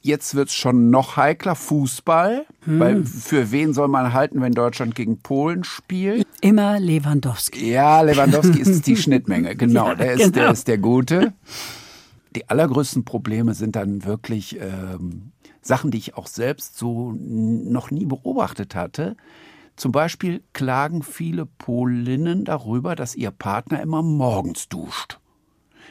Jetzt 0.00 0.36
wird 0.36 0.50
es 0.50 0.54
schon 0.54 0.90
noch 0.90 1.16
heikler. 1.16 1.56
Fußball. 1.56 2.46
Hm. 2.60 2.78
Weil 2.78 3.04
für 3.04 3.50
wen 3.50 3.74
soll 3.74 3.88
man 3.88 4.12
halten, 4.12 4.40
wenn 4.40 4.52
Deutschland 4.52 4.94
gegen 4.94 5.18
Polen 5.18 5.64
spielt? 5.64 6.24
Immer 6.40 6.78
Lewandowski. 6.78 7.68
Ja, 7.68 8.00
Lewandowski 8.02 8.60
ist 8.60 8.86
die 8.86 8.96
Schnittmenge. 8.96 9.56
Genau, 9.56 9.88
ja, 9.88 9.94
der, 9.96 10.12
ist, 10.12 10.18
genau. 10.18 10.32
der 10.32 10.50
ist 10.52 10.68
der 10.68 10.78
Gute. 10.78 11.32
Die 12.36 12.48
allergrößten 12.48 13.04
Probleme 13.04 13.54
sind 13.54 13.74
dann 13.74 14.04
wirklich 14.04 14.60
ähm, 14.60 15.32
Sachen, 15.60 15.90
die 15.90 15.98
ich 15.98 16.16
auch 16.16 16.28
selbst 16.28 16.78
so 16.78 17.16
noch 17.18 17.90
nie 17.90 18.06
beobachtet 18.06 18.76
hatte. 18.76 19.16
Zum 19.80 19.92
Beispiel 19.92 20.42
klagen 20.52 21.02
viele 21.02 21.46
Polinnen 21.46 22.44
darüber, 22.44 22.94
dass 22.94 23.14
ihr 23.14 23.30
Partner 23.30 23.80
immer 23.80 24.02
morgens 24.02 24.68
duscht. 24.68 25.18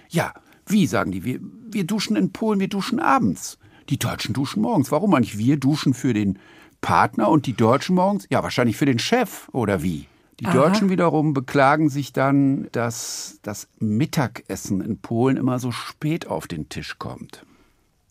Ja, 0.10 0.36
wie 0.68 0.86
sagen 0.86 1.12
die? 1.12 1.24
Wir, 1.24 1.40
wir 1.42 1.88
duschen 1.88 2.16
in 2.16 2.32
Polen, 2.32 2.60
wir 2.60 2.68
duschen 2.68 3.00
abends. 3.00 3.58
Die 3.90 3.98
Deutschen 3.98 4.36
duschen 4.36 4.62
morgens. 4.62 4.92
Warum 4.92 5.16
eigentlich? 5.16 5.40
Wir 5.40 5.58
duschen 5.58 5.96
für 5.96 6.14
den 6.14 6.38
Partner 6.82 7.30
und 7.30 7.48
die 7.48 7.54
Deutschen 7.54 7.96
morgens? 7.96 8.28
Ja, 8.30 8.44
wahrscheinlich 8.44 8.78
für 8.78 8.86
den 8.86 9.00
Chef 9.00 9.50
oder 9.54 9.82
wie? 9.82 10.06
Die 10.40 10.46
Aha. 10.46 10.54
Deutschen 10.54 10.92
wiederum 10.92 11.34
beklagen 11.34 11.90
sich 11.90 12.14
dann, 12.14 12.68
dass 12.72 13.40
das 13.42 13.70
Mittagessen 13.80 14.82
in 14.82 15.00
Polen 15.00 15.36
immer 15.36 15.58
so 15.58 15.72
spät 15.72 16.28
auf 16.28 16.46
den 16.46 16.70
Tisch 16.70 17.00
kommt. 17.00 17.44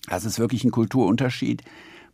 Das 0.08 0.24
ist 0.24 0.40
wirklich 0.40 0.64
ein 0.64 0.72
Kulturunterschied. 0.72 1.62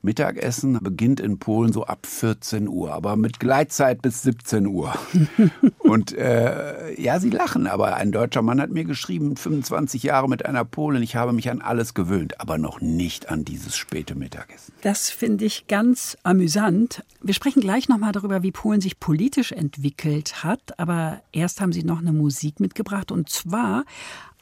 Mittagessen 0.05 0.79
beginnt 0.81 1.19
in 1.19 1.39
Polen 1.39 1.73
so 1.73 1.85
ab 1.85 2.07
14 2.07 2.69
Uhr, 2.69 2.93
aber 2.93 3.17
mit 3.17 3.41
Gleitzeit 3.41 4.03
bis 4.03 4.23
17 4.23 4.67
Uhr. 4.67 4.95
und 5.79 6.13
äh, 6.13 7.01
ja, 7.01 7.19
sie 7.19 7.31
lachen, 7.31 7.67
aber 7.67 7.97
ein 7.97 8.13
deutscher 8.13 8.43
Mann 8.43 8.61
hat 8.61 8.71
mir 8.71 8.85
geschrieben, 8.85 9.37
25 9.37 10.03
Jahre 10.03 10.29
mit 10.29 10.47
einer 10.47 10.65
Polin, 10.65 11.03
ich 11.03 11.17
habe 11.17 11.33
mich 11.33 11.51
an 11.51 11.63
alles 11.63 11.95
gewöhnt, 11.95 12.41
aber 12.41 12.59
noch 12.59 12.81
nicht 12.81 13.31
an 13.31 13.45
dieses 13.45 13.77
späte 13.77 14.15
Mittagessen. 14.15 14.75
Das 14.83 15.11
finde 15.11 15.47
ich 15.47 15.67
ganz 15.67 16.17
amüsant. 16.23 17.03
Wir 17.23 17.35
sprechen 17.35 17.61
gleich 17.61 17.89
nochmal 17.89 18.13
darüber, 18.13 18.43
wie 18.43 18.53
Polen 18.53 18.81
sich 18.81 19.01
politisch 19.01 19.53
entwickelt 19.53 20.45
hat, 20.45 20.79
aber 20.79 21.23
erst 21.33 21.61
haben 21.61 21.73
Sie 21.73 21.83
noch 21.83 22.01
eine 22.01 22.13
Musik 22.13 22.61
mitgebracht 22.61 23.11
und 23.11 23.31
zwar 23.31 23.85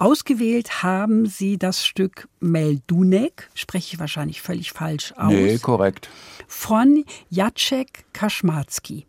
Ausgewählt 0.02 0.82
haben 0.82 1.26
Sie 1.26 1.58
das 1.58 1.86
Stück 1.86 2.28
Meldunek, 2.40 3.48
spreche 3.54 3.94
ich 3.94 4.00
wahrscheinlich 4.00 4.42
völlig 4.42 4.72
falsch 4.72 5.12
aus. 5.16 5.30
Nee, 5.30 5.51
korrekt. 5.58 6.08
Von 6.46 7.04
Jacek 7.30 8.04
Kaczmarski. 8.12 9.06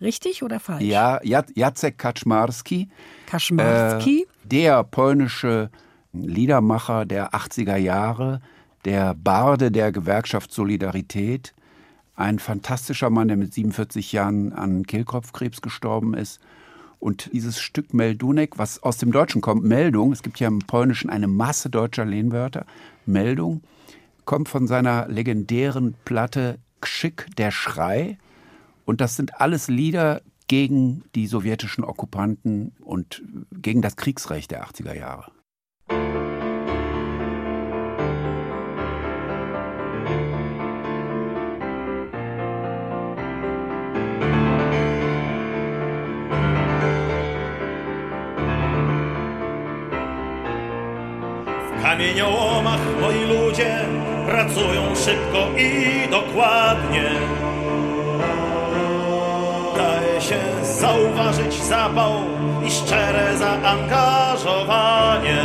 Richtig 0.00 0.42
oder 0.42 0.60
falsch? 0.60 0.84
Ja, 0.84 1.20
Jacek 1.22 1.98
Kaczmarski. 1.98 2.88
Kaczmarski. 3.26 4.22
Äh, 4.22 4.26
der 4.44 4.84
polnische 4.84 5.70
Liedermacher 6.12 7.04
der 7.04 7.34
80er 7.34 7.76
Jahre, 7.76 8.40
der 8.84 9.14
Barde 9.14 9.70
der 9.70 9.92
Gewerkschaft 9.92 10.52
Solidarität. 10.52 11.54
Ein 12.16 12.38
fantastischer 12.38 13.10
Mann, 13.10 13.28
der 13.28 13.36
mit 13.36 13.54
47 13.54 14.12
Jahren 14.12 14.52
an 14.52 14.86
Kehlkopfkrebs 14.86 15.60
gestorben 15.60 16.14
ist 16.14 16.40
und 17.00 17.30
dieses 17.32 17.60
Stück 17.60 17.94
Meldunek, 17.94 18.58
was 18.58 18.82
aus 18.82 18.98
dem 18.98 19.12
Deutschen 19.12 19.40
kommt, 19.40 19.64
Meldung, 19.64 20.12
es 20.12 20.22
gibt 20.22 20.40
ja 20.40 20.48
im 20.48 20.60
Polnischen 20.60 21.10
eine 21.10 21.28
Masse 21.28 21.70
deutscher 21.70 22.04
Lehnwörter, 22.04 22.66
Meldung, 23.06 23.62
kommt 24.28 24.50
von 24.50 24.66
seiner 24.66 25.08
legendären 25.08 25.94
Platte 26.04 26.58
Kschick, 26.82 27.34
der 27.38 27.50
Schrei. 27.50 28.18
Und 28.84 29.00
das 29.00 29.16
sind 29.16 29.40
alles 29.40 29.68
Lieder 29.68 30.20
gegen 30.48 31.02
die 31.14 31.26
sowjetischen 31.26 31.82
Okkupanten 31.82 32.72
und 32.80 33.22
gegen 33.50 33.80
das 33.80 33.96
Kriegsrecht 33.96 34.50
der 34.50 34.66
80er 34.66 34.94
Jahre. 34.94 35.32
kamieniołomach 51.82 52.84
moi 53.00 53.24
ludzie 53.24 54.07
pracują 54.28 54.96
szybko 54.96 55.38
i 55.56 56.08
dokładnie. 56.10 57.10
Daje 59.76 60.20
się 60.20 60.38
zauważyć 60.62 61.62
zapał 61.62 62.12
i 62.66 62.70
szczere 62.70 63.36
zaangażowanie. 63.36 65.42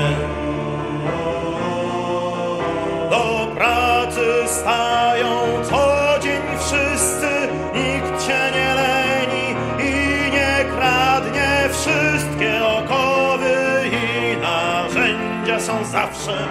Do 3.09 3.47
pracy 3.55 4.43
stają 4.47 5.29
co 5.63 5.95
dzień 6.21 6.41
wszyscy, 6.59 7.29
nikt 7.73 8.23
się 8.23 8.51
nie 8.55 8.75
leni 8.75 9.55
i 9.79 10.31
nie 10.31 10.65
kradnie. 10.75 11.69
Wszystkie 11.71 12.65
okowy 12.65 13.55
i 13.91 14.37
narzędzia 14.41 15.59
są 15.59 15.85
zawsze 15.85 16.47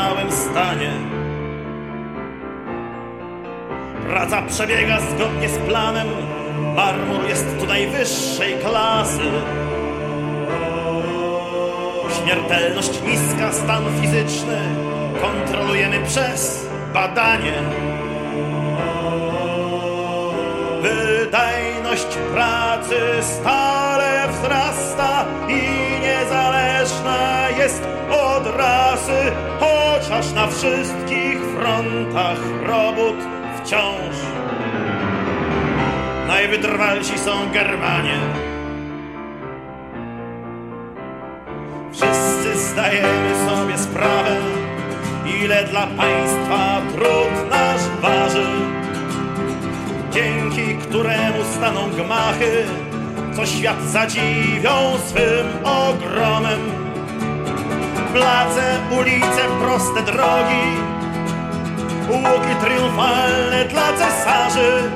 doskonałym 0.00 0.32
stanie. 0.32 0.92
Praca 4.08 4.42
przebiega 4.42 5.00
zgodnie 5.00 5.48
z 5.48 5.58
planem, 5.58 6.08
marmur 6.76 7.28
jest 7.28 7.58
tu 7.60 7.66
najwyższej 7.66 8.54
klasy. 8.54 9.30
Śmiertelność 12.22 12.90
niska, 13.06 13.52
stan 13.52 13.84
fizyczny 14.00 14.58
kontrolujemy 15.20 16.06
przez 16.06 16.66
badanie. 16.94 17.52
Wydajność 20.82 22.16
pracy 22.34 22.96
stale 23.20 24.28
wzrasta 24.28 25.24
i 25.48 25.89
jest 27.58 27.82
od 28.10 28.46
rasy, 28.56 29.32
chociaż 29.60 30.32
na 30.32 30.46
wszystkich 30.46 31.38
frontach 31.58 32.38
robót 32.66 33.16
wciąż. 33.56 34.16
Najwytrwalsi 36.26 37.18
są 37.18 37.30
Germanie. 37.52 38.18
Wszyscy 41.92 42.58
zdajemy 42.58 43.48
sobie 43.48 43.78
sprawę, 43.78 44.36
ile 45.42 45.64
dla 45.64 45.86
państwa 45.86 46.80
trud 46.94 47.50
nasz 47.50 48.02
waży, 48.02 48.46
dzięki 50.12 50.76
któremu 50.76 51.44
staną 51.56 51.90
gmachy, 51.90 52.64
co 53.36 53.46
świat 53.46 53.82
zadziwią 53.82 54.98
swym 55.06 55.46
ogromem. 55.64 56.79
Place, 58.12 58.80
ulice, 58.98 59.42
proste 59.60 60.02
drogi, 60.02 60.66
łuki 62.08 62.54
triumfalne 62.64 63.64
dla 63.64 63.92
cesarzy, 63.92 64.90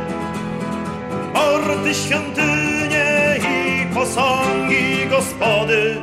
porty, 1.34 1.94
świątynie 1.94 3.36
i 3.38 3.86
posągi 3.94 5.06
gospody 5.10 5.96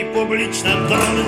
i 0.00 0.04
publiczne 0.14 0.70
domy. 0.70 1.24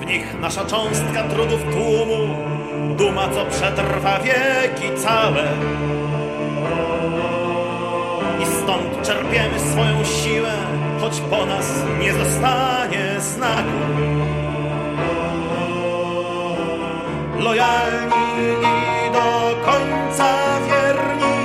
W 0.00 0.06
nich 0.06 0.40
nasza 0.40 0.64
cząstka 0.64 1.22
trudów 1.22 1.62
tłumu, 1.62 2.36
duma, 2.96 3.28
co 3.28 3.46
przetrwa 3.46 4.18
wieki 4.18 5.02
całe. 5.02 5.48
Stąd 8.62 9.02
czerpiemy 9.02 9.60
swoją 9.60 10.04
siłę, 10.04 10.52
choć 11.00 11.20
po 11.20 11.46
nas 11.46 11.66
nie 12.00 12.12
zostanie 12.12 13.20
znaku. 13.20 13.78
Lojalni 17.38 18.26
i 18.60 19.12
do 19.12 19.56
końca 19.64 20.34
wierni, 20.68 21.36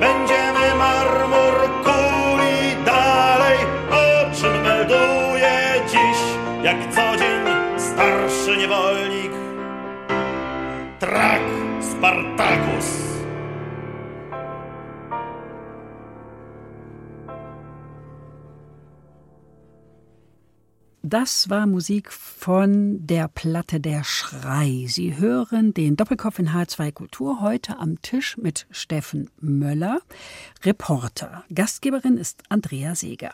będziemy 0.00 0.74
marmur 0.78 1.54
kuli 1.84 2.84
dalej, 2.84 3.58
o 3.90 4.36
czym 4.36 4.62
melduje 4.62 5.82
dziś, 5.86 6.18
jak 6.62 6.94
co 6.94 7.16
dzień 7.16 7.44
starszy 7.78 8.56
niewolnik. 8.56 9.32
Trak 10.98 11.42
Spartacus. 11.80 12.77
Das 21.10 21.48
war 21.48 21.66
Musik 21.66 22.12
von 22.12 23.06
der 23.06 23.28
Platte 23.28 23.80
Der 23.80 24.04
Schrei. 24.04 24.84
Sie 24.88 25.16
hören 25.16 25.72
den 25.72 25.96
Doppelkopf 25.96 26.38
in 26.38 26.50
H2 26.50 26.92
Kultur 26.92 27.40
heute 27.40 27.78
am 27.78 28.02
Tisch 28.02 28.36
mit 28.36 28.66
Steffen 28.70 29.30
Möller, 29.40 30.02
Reporter. 30.64 31.44
Gastgeberin 31.54 32.18
ist 32.18 32.42
Andrea 32.50 32.94
Seeger. 32.94 33.32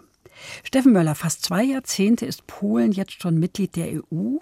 Steffen 0.63 0.93
Möller, 0.93 1.17
fast 1.17 1.45
zwei 1.45 1.65
Jahrzehnte 1.65 2.27
ist 2.27 2.47
Polen 2.47 2.93
jetzt 2.93 3.21
schon 3.21 3.41
Mitglied 3.41 3.75
der 3.75 3.89
EU. 3.89 4.37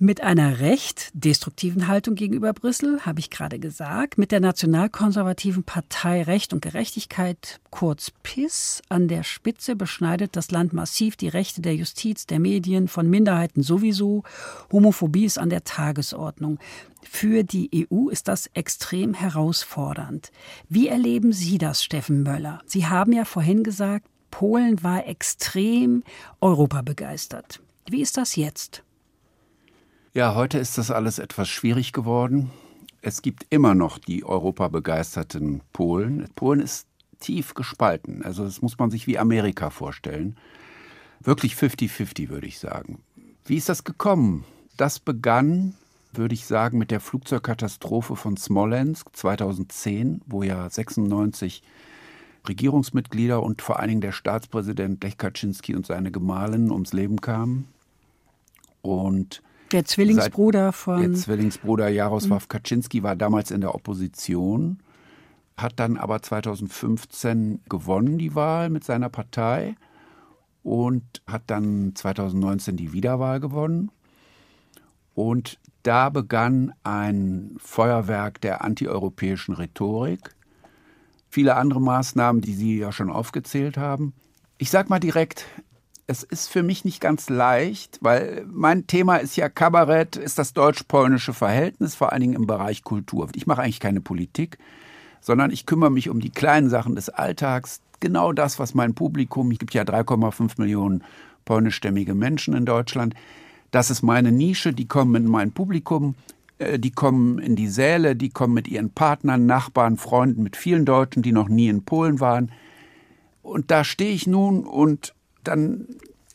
Mit 0.00 0.20
einer 0.20 0.60
recht 0.60 1.10
destruktiven 1.12 1.88
Haltung 1.88 2.14
gegenüber 2.14 2.52
Brüssel, 2.52 3.04
habe 3.04 3.18
ich 3.18 3.30
gerade 3.30 3.58
gesagt, 3.58 4.16
mit 4.16 4.30
der 4.30 4.38
nationalkonservativen 4.38 5.64
Partei 5.64 6.22
Recht 6.22 6.52
und 6.52 6.62
Gerechtigkeit, 6.62 7.58
kurz 7.70 8.12
PIS, 8.22 8.80
an 8.88 9.08
der 9.08 9.24
Spitze 9.24 9.74
beschneidet 9.74 10.36
das 10.36 10.52
Land 10.52 10.72
massiv 10.72 11.16
die 11.16 11.26
Rechte 11.26 11.62
der 11.62 11.74
Justiz, 11.74 12.26
der 12.26 12.38
Medien, 12.38 12.86
von 12.86 13.10
Minderheiten 13.10 13.64
sowieso. 13.64 14.22
Homophobie 14.70 15.24
ist 15.24 15.36
an 15.36 15.50
der 15.50 15.64
Tagesordnung. 15.64 16.60
Für 17.02 17.42
die 17.42 17.88
EU 17.90 18.08
ist 18.08 18.28
das 18.28 18.46
extrem 18.54 19.14
herausfordernd. 19.14 20.30
Wie 20.68 20.86
erleben 20.86 21.32
Sie 21.32 21.58
das, 21.58 21.82
Steffen 21.82 22.22
Möller? 22.22 22.60
Sie 22.66 22.86
haben 22.86 23.12
ja 23.12 23.24
vorhin 23.24 23.64
gesagt, 23.64 24.06
Polen 24.30 24.80
war 24.84 25.08
extrem 25.08 26.04
europabegeistert. 26.40 27.60
Wie 27.90 28.00
ist 28.00 28.16
das 28.16 28.36
jetzt? 28.36 28.84
Ja, 30.18 30.34
heute 30.34 30.58
ist 30.58 30.78
das 30.78 30.90
alles 30.90 31.20
etwas 31.20 31.48
schwierig 31.48 31.92
geworden. 31.92 32.50
Es 33.02 33.22
gibt 33.22 33.46
immer 33.50 33.76
noch 33.76 33.98
die 33.98 34.24
europabegeisterten 34.24 35.60
Polen. 35.72 36.28
Polen 36.34 36.58
ist 36.58 36.88
tief 37.20 37.54
gespalten. 37.54 38.24
Also 38.24 38.42
das 38.42 38.60
muss 38.60 38.76
man 38.78 38.90
sich 38.90 39.06
wie 39.06 39.16
Amerika 39.16 39.70
vorstellen. 39.70 40.34
Wirklich 41.20 41.54
50-50, 41.54 42.30
würde 42.30 42.48
ich 42.48 42.58
sagen. 42.58 43.00
Wie 43.44 43.54
ist 43.54 43.68
das 43.68 43.84
gekommen? 43.84 44.44
Das 44.76 44.98
begann, 44.98 45.76
würde 46.12 46.34
ich 46.34 46.46
sagen, 46.46 46.78
mit 46.78 46.90
der 46.90 46.98
Flugzeugkatastrophe 46.98 48.16
von 48.16 48.36
Smolensk 48.36 49.14
2010, 49.14 50.22
wo 50.26 50.42
ja 50.42 50.68
96 50.68 51.62
Regierungsmitglieder 52.48 53.40
und 53.40 53.62
vor 53.62 53.78
allen 53.78 53.90
Dingen 53.90 54.00
der 54.00 54.10
Staatspräsident 54.10 55.00
Lech 55.04 55.16
Kaczynski 55.16 55.76
und 55.76 55.86
seine 55.86 56.10
Gemahlin 56.10 56.72
ums 56.72 56.92
Leben 56.92 57.20
kamen. 57.20 57.68
Und 58.82 59.42
der 59.72 59.84
Zwillingsbruder 59.84 60.72
von. 60.72 61.00
Der 61.00 61.14
Zwillingsbruder 61.14 61.88
Jaroslaw 61.88 62.44
Kaczynski 62.48 63.02
war 63.02 63.16
damals 63.16 63.50
in 63.50 63.60
der 63.60 63.74
Opposition, 63.74 64.78
hat 65.56 65.74
dann 65.76 65.96
aber 65.96 66.22
2015 66.22 67.62
gewonnen 67.68 68.18
die 68.18 68.34
Wahl 68.34 68.70
mit 68.70 68.84
seiner 68.84 69.08
Partei 69.08 69.76
und 70.62 71.04
hat 71.26 71.42
dann 71.46 71.92
2019 71.94 72.76
die 72.76 72.92
Wiederwahl 72.92 73.40
gewonnen. 73.40 73.90
Und 75.14 75.58
da 75.82 76.10
begann 76.10 76.72
ein 76.84 77.56
Feuerwerk 77.58 78.40
der 78.40 78.62
antieuropäischen 78.62 79.54
Rhetorik. 79.54 80.34
Viele 81.30 81.56
andere 81.56 81.80
Maßnahmen, 81.80 82.40
die 82.42 82.54
Sie 82.54 82.78
ja 82.78 82.92
schon 82.92 83.10
aufgezählt 83.10 83.76
haben. 83.76 84.12
Ich 84.58 84.70
sage 84.70 84.88
mal 84.88 84.98
direkt, 84.98 85.46
es 86.10 86.22
ist 86.22 86.48
für 86.48 86.62
mich 86.62 86.86
nicht 86.86 87.00
ganz 87.02 87.28
leicht, 87.28 87.98
weil 88.00 88.46
mein 88.50 88.86
Thema 88.86 89.16
ist 89.16 89.36
ja 89.36 89.50
Kabarett, 89.50 90.16
ist 90.16 90.38
das 90.38 90.54
deutsch-polnische 90.54 91.34
Verhältnis, 91.34 91.94
vor 91.94 92.12
allen 92.12 92.22
Dingen 92.22 92.34
im 92.34 92.46
Bereich 92.46 92.82
Kultur. 92.82 93.28
Ich 93.34 93.46
mache 93.46 93.62
eigentlich 93.62 93.78
keine 93.78 94.00
Politik, 94.00 94.56
sondern 95.20 95.50
ich 95.50 95.66
kümmere 95.66 95.90
mich 95.90 96.08
um 96.08 96.20
die 96.20 96.30
kleinen 96.30 96.70
Sachen 96.70 96.96
des 96.96 97.10
Alltags. 97.10 97.82
Genau 98.00 98.32
das, 98.32 98.58
was 98.58 98.74
mein 98.74 98.94
Publikum, 98.94 99.50
es 99.50 99.58
gibt 99.58 99.74
ja 99.74 99.82
3,5 99.82 100.52
Millionen 100.56 101.04
polnischstämmige 101.44 102.14
Menschen 102.14 102.54
in 102.54 102.64
Deutschland, 102.64 103.14
das 103.70 103.90
ist 103.90 104.00
meine 104.00 104.32
Nische, 104.32 104.72
die 104.72 104.88
kommen 104.88 105.14
in 105.14 105.30
mein 105.30 105.52
Publikum, 105.52 106.14
die 106.58 106.90
kommen 106.90 107.38
in 107.38 107.54
die 107.54 107.68
Säle, 107.68 108.16
die 108.16 108.30
kommen 108.30 108.54
mit 108.54 108.66
ihren 108.66 108.88
Partnern, 108.88 109.44
Nachbarn, 109.44 109.98
Freunden, 109.98 110.42
mit 110.42 110.56
vielen 110.56 110.86
Deutschen, 110.86 111.22
die 111.22 111.32
noch 111.32 111.50
nie 111.50 111.68
in 111.68 111.84
Polen 111.84 112.18
waren. 112.18 112.50
Und 113.42 113.70
da 113.70 113.84
stehe 113.84 114.12
ich 114.12 114.26
nun 114.26 114.64
und 114.64 115.14
dann 115.48 115.86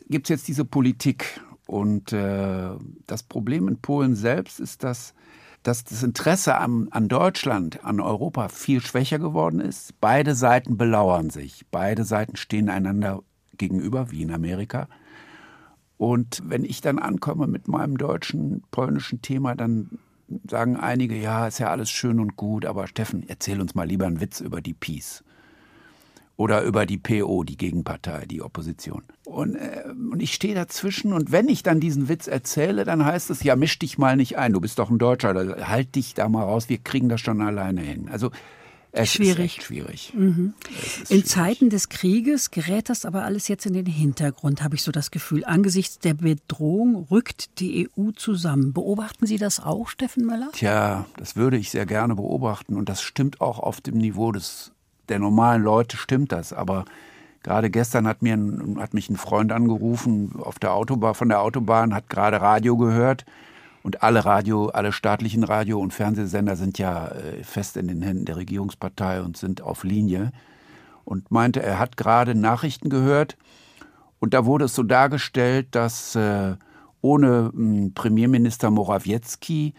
gibt 0.09 0.25
es 0.25 0.29
jetzt 0.29 0.47
diese 0.47 0.65
Politik. 0.65 1.41
Und 1.65 2.11
äh, 2.11 2.69
das 3.07 3.23
Problem 3.23 3.67
in 3.67 3.77
Polen 3.77 4.15
selbst 4.15 4.59
ist, 4.59 4.83
dass 4.83 5.13
dass 5.63 5.85
das 5.85 6.03
Interesse 6.03 6.57
an, 6.57 6.89
an 6.91 7.07
Deutschland, 7.07 7.83
an 7.85 8.01
Europa 8.01 8.49
viel 8.49 8.81
schwächer 8.81 9.17
geworden 9.17 9.61
ist. 9.61 9.99
Beide 10.01 10.35
Seiten 10.35 10.77
belauern 10.77 11.29
sich. 11.29 11.65
Beide 11.71 12.03
Seiten 12.03 12.35
stehen 12.35 12.69
einander 12.69 13.23
gegenüber, 13.57 14.11
wie 14.11 14.21
in 14.21 14.31
Amerika. 14.31 14.89
Und 15.97 16.41
wenn 16.45 16.65
ich 16.65 16.81
dann 16.81 16.99
ankomme 16.99 17.47
mit 17.47 17.69
meinem 17.69 17.97
deutschen, 17.97 18.63
polnischen 18.71 19.21
Thema, 19.21 19.55
dann 19.55 19.99
sagen 20.49 20.75
einige, 20.75 21.15
ja, 21.15 21.47
ist 21.47 21.59
ja 21.59 21.69
alles 21.69 21.89
schön 21.89 22.19
und 22.19 22.35
gut, 22.35 22.65
aber 22.65 22.87
Steffen, 22.87 23.23
erzähl 23.27 23.61
uns 23.61 23.73
mal 23.73 23.87
lieber 23.87 24.05
einen 24.05 24.19
Witz 24.19 24.41
über 24.41 24.59
die 24.59 24.73
Peace. 24.73 25.23
Oder 26.35 26.63
über 26.63 26.87
die 26.87 26.97
PO, 26.97 27.43
die 27.43 27.57
Gegenpartei, 27.57 28.25
die 28.25 28.41
Opposition. 28.41 29.03
Und, 29.23 29.55
äh, 29.55 29.83
und 30.11 30.19
ich 30.21 30.33
stehe 30.33 30.55
dazwischen 30.55 31.13
und 31.13 31.31
wenn 31.31 31.47
ich 31.47 31.61
dann 31.61 31.79
diesen 31.79 32.09
Witz 32.09 32.27
erzähle, 32.27 32.85
dann 32.85 33.05
heißt 33.05 33.29
es, 33.29 33.43
ja, 33.43 33.55
misch 33.55 33.77
dich 33.77 33.99
mal 33.99 34.15
nicht 34.15 34.37
ein, 34.37 34.51
du 34.51 34.59
bist 34.59 34.79
doch 34.79 34.89
ein 34.89 34.97
Deutscher, 34.97 35.67
halt 35.67 35.95
dich 35.95 36.15
da 36.15 36.27
mal 36.29 36.43
raus, 36.43 36.69
wir 36.69 36.79
kriegen 36.79 37.07
das 37.07 37.21
schon 37.21 37.39
alleine 37.41 37.81
hin. 37.81 38.09
Also 38.09 38.31
es 38.95 39.11
schwierig. 39.11 39.57
Ist 39.57 39.65
schwierig. 39.65 40.13
Mhm. 40.15 40.53
Es 40.69 40.85
ist 40.85 40.99
In 40.99 41.05
schwierig. 41.05 41.25
Zeiten 41.25 41.69
des 41.71 41.89
Krieges 41.89 42.51
gerät 42.51 42.89
das 42.89 43.05
aber 43.05 43.23
alles 43.23 43.47
jetzt 43.47 43.65
in 43.65 43.73
den 43.73 43.87
Hintergrund, 43.87 44.61
habe 44.61 44.75
ich 44.75 44.83
so 44.83 44.91
das 44.91 45.09
Gefühl. 45.09 45.43
Angesichts 45.45 45.97
der 45.97 46.13
Bedrohung 46.13 47.07
rückt 47.09 47.59
die 47.59 47.89
EU 47.97 48.11
zusammen. 48.11 48.71
Beobachten 48.71 49.25
Sie 49.25 49.37
das 49.37 49.59
auch, 49.59 49.87
Steffen 49.87 50.25
Möller? 50.27 50.49
Tja, 50.53 51.05
das 51.17 51.35
würde 51.35 51.57
ich 51.57 51.71
sehr 51.71 51.87
gerne 51.87 52.13
beobachten 52.13 52.75
und 52.75 52.87
das 52.87 53.01
stimmt 53.01 53.41
auch 53.41 53.57
auf 53.57 53.81
dem 53.81 53.97
Niveau 53.97 54.31
des, 54.31 54.72
der 55.09 55.19
normalen 55.19 55.63
Leute, 55.63 55.97
stimmt 55.97 56.31
das. 56.31 56.53
Aber 56.53 56.85
gerade 57.43 57.69
gestern 57.69 58.07
hat, 58.07 58.21
mir 58.21 58.33
ein, 58.35 58.77
hat 58.79 58.93
mich 58.93 59.09
ein 59.09 59.17
Freund 59.17 59.51
angerufen 59.51 60.33
auf 60.39 60.59
der 60.59 60.73
Autobahn, 60.73 61.13
von 61.13 61.29
der 61.29 61.41
Autobahn, 61.41 61.93
hat 61.93 62.09
gerade 62.09 62.41
Radio 62.41 62.77
gehört. 62.77 63.25
Und 63.83 64.01
alle 64.01 64.23
Radio, 64.23 64.67
alle 64.67 64.93
staatlichen 64.93 65.43
Radio- 65.43 65.79
und 65.79 65.93
Fernsehsender 65.93 66.55
sind 66.55 66.77
ja 66.77 67.07
äh, 67.07 67.43
fest 67.43 67.75
in 67.75 67.89
den 67.89 68.01
Händen 68.01 68.25
der 68.25 68.37
Regierungspartei 68.37 69.21
und 69.21 69.35
sind 69.35 69.61
auf 69.61 69.83
Linie. 69.83 70.31
Und 71.03 71.31
meinte, 71.31 71.61
er 71.61 71.79
hat 71.79 71.97
gerade 71.97 72.33
Nachrichten 72.33 72.89
gehört. 72.89 73.35
Und 74.19 74.33
da 74.33 74.45
wurde 74.45 74.65
es 74.65 74.75
so 74.75 74.83
dargestellt, 74.83 75.67
dass 75.71 76.15
äh, 76.15 76.55
ohne 77.01 77.51
mh, 77.53 77.91
Premierminister 77.93 78.71
Morawiecki 78.71 79.73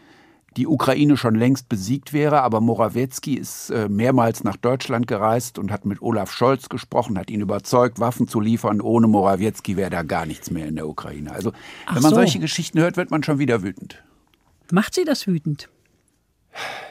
die 0.57 0.67
Ukraine 0.67 1.17
schon 1.17 1.35
längst 1.35 1.69
besiegt 1.69 2.13
wäre, 2.13 2.43
aber 2.43 2.61
Morawiecki 2.61 3.35
ist 3.35 3.71
äh, 3.71 3.89
mehrmals 3.89 4.45
nach 4.45 4.57
Deutschland 4.57 5.07
gereist 5.07 5.59
und 5.59 5.71
hat 5.71 5.85
mit 5.85 6.01
Olaf 6.03 6.33
Scholz 6.33 6.69
gesprochen, 6.69 7.19
hat 7.19 7.31
ihn 7.31 7.41
überzeugt, 7.41 8.01
Waffen 8.01 8.29
zu 8.29 8.41
liefern. 8.41 8.81
Ohne 8.81 9.07
Morawiecki 9.07 9.77
wäre 9.77 9.91
da 9.91 10.03
gar 10.03 10.27
nichts 10.27 10.51
mehr 10.51 10.67
in 10.67 10.77
der 10.77 10.89
Ukraine. 10.89 11.33
Also, 11.33 11.53
Ach 11.87 11.97
wenn 11.97 12.03
man 12.03 12.11
so. 12.11 12.17
solche 12.17 12.39
Geschichten 12.39 12.79
hört, 12.81 12.97
wird 12.97 13.11
man 13.11 13.23
schon 13.23 13.39
wieder 13.39 13.63
wütend. 13.63 14.03
Macht 14.71 14.95
Sie 14.95 15.05
das 15.05 15.27
wütend? 15.27 15.69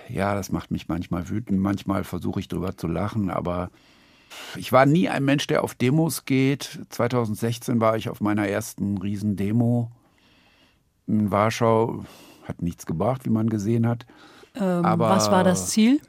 Ja, 0.09 0.35
das 0.35 0.51
macht 0.51 0.71
mich 0.71 0.87
manchmal 0.89 1.29
wütend. 1.29 1.59
Manchmal 1.59 2.03
versuche 2.03 2.39
ich 2.39 2.47
drüber 2.47 2.75
zu 2.77 2.87
lachen, 2.87 3.29
aber 3.29 3.69
ich 4.55 4.71
war 4.71 4.85
nie 4.85 5.09
ein 5.09 5.23
Mensch, 5.23 5.47
der 5.47 5.63
auf 5.63 5.75
Demos 5.75 6.25
geht. 6.25 6.79
2016 6.89 7.79
war 7.79 7.97
ich 7.97 8.09
auf 8.09 8.21
meiner 8.21 8.47
ersten 8.47 8.97
Riesendemo 8.97 9.91
in 11.07 11.31
Warschau. 11.31 12.05
Hat 12.43 12.61
nichts 12.61 12.85
gebracht, 12.85 13.25
wie 13.25 13.29
man 13.29 13.49
gesehen 13.49 13.87
hat. 13.87 14.05
Ähm, 14.55 14.85
Aber- 14.85 15.09
was 15.09 15.31
war 15.31 15.43
das 15.43 15.69
Ziel? 15.69 15.99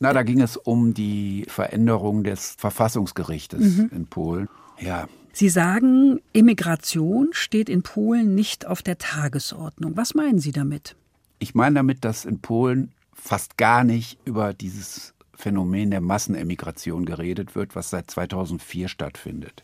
Na, 0.00 0.12
da 0.12 0.22
ging 0.22 0.40
es 0.40 0.56
um 0.56 0.92
die 0.92 1.46
Veränderung 1.48 2.24
des 2.24 2.54
Verfassungsgerichtes 2.58 3.78
in 3.78 4.06
Polen. 4.06 4.48
Ja, 4.80 5.06
Sie 5.32 5.48
sagen, 5.48 6.20
Immigration 6.32 7.28
steht 7.32 7.68
in 7.68 7.82
Polen 7.82 8.36
nicht 8.36 8.66
auf 8.66 8.82
der 8.82 8.98
Tagesordnung. 8.98 9.96
Was 9.96 10.14
meinen 10.14 10.38
Sie 10.38 10.52
damit? 10.52 10.94
ich 11.40 11.54
meine 11.54 11.74
damit, 11.74 12.04
dass 12.04 12.24
in 12.24 12.38
Polen 12.40 12.92
fast 13.12 13.58
gar 13.58 13.84
nicht 13.84 14.18
über 14.24 14.54
dieses 14.54 15.12
Phänomen 15.34 15.90
der 15.90 16.00
Massenemigration 16.00 17.04
geredet 17.04 17.54
wird, 17.54 17.74
was 17.76 17.90
seit 17.90 18.10
2004 18.10 18.88
stattfindet. 18.88 19.62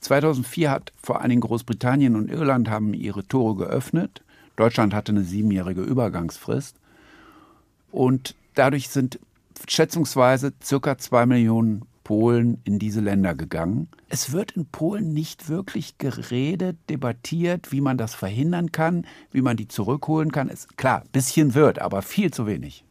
2004 0.00 0.70
hat 0.70 0.92
vor 1.02 1.20
allen 1.20 1.30
Dingen 1.30 1.40
Großbritannien 1.40 2.16
und 2.16 2.30
Irland 2.30 2.68
haben 2.68 2.92
ihre 2.92 3.26
Tore 3.26 3.56
geöffnet. 3.56 4.22
Deutschland 4.56 4.94
hatte 4.94 5.12
eine 5.12 5.22
siebenjährige 5.22 5.82
Übergangsfrist. 5.82 6.76
Und 7.90 8.34
dadurch 8.54 8.88
sind 8.88 9.20
schätzungsweise 9.68 10.52
circa 10.62 10.98
zwei 10.98 11.26
Millionen 11.26 11.84
Polen 12.06 12.60
in 12.62 12.78
diese 12.78 13.00
Länder 13.00 13.34
gegangen. 13.34 13.88
Es 14.08 14.30
wird 14.30 14.52
in 14.52 14.66
Polen 14.66 15.12
nicht 15.12 15.48
wirklich 15.48 15.98
geredet, 15.98 16.76
debattiert, 16.88 17.72
wie 17.72 17.80
man 17.80 17.98
das 17.98 18.14
verhindern 18.14 18.70
kann, 18.70 19.06
wie 19.32 19.42
man 19.42 19.56
die 19.56 19.66
zurückholen 19.66 20.30
kann. 20.30 20.48
Es, 20.48 20.68
klar, 20.76 21.02
bisschen 21.10 21.54
wird, 21.54 21.80
aber 21.80 22.02
viel 22.02 22.32
zu 22.32 22.46
wenig. 22.46 22.84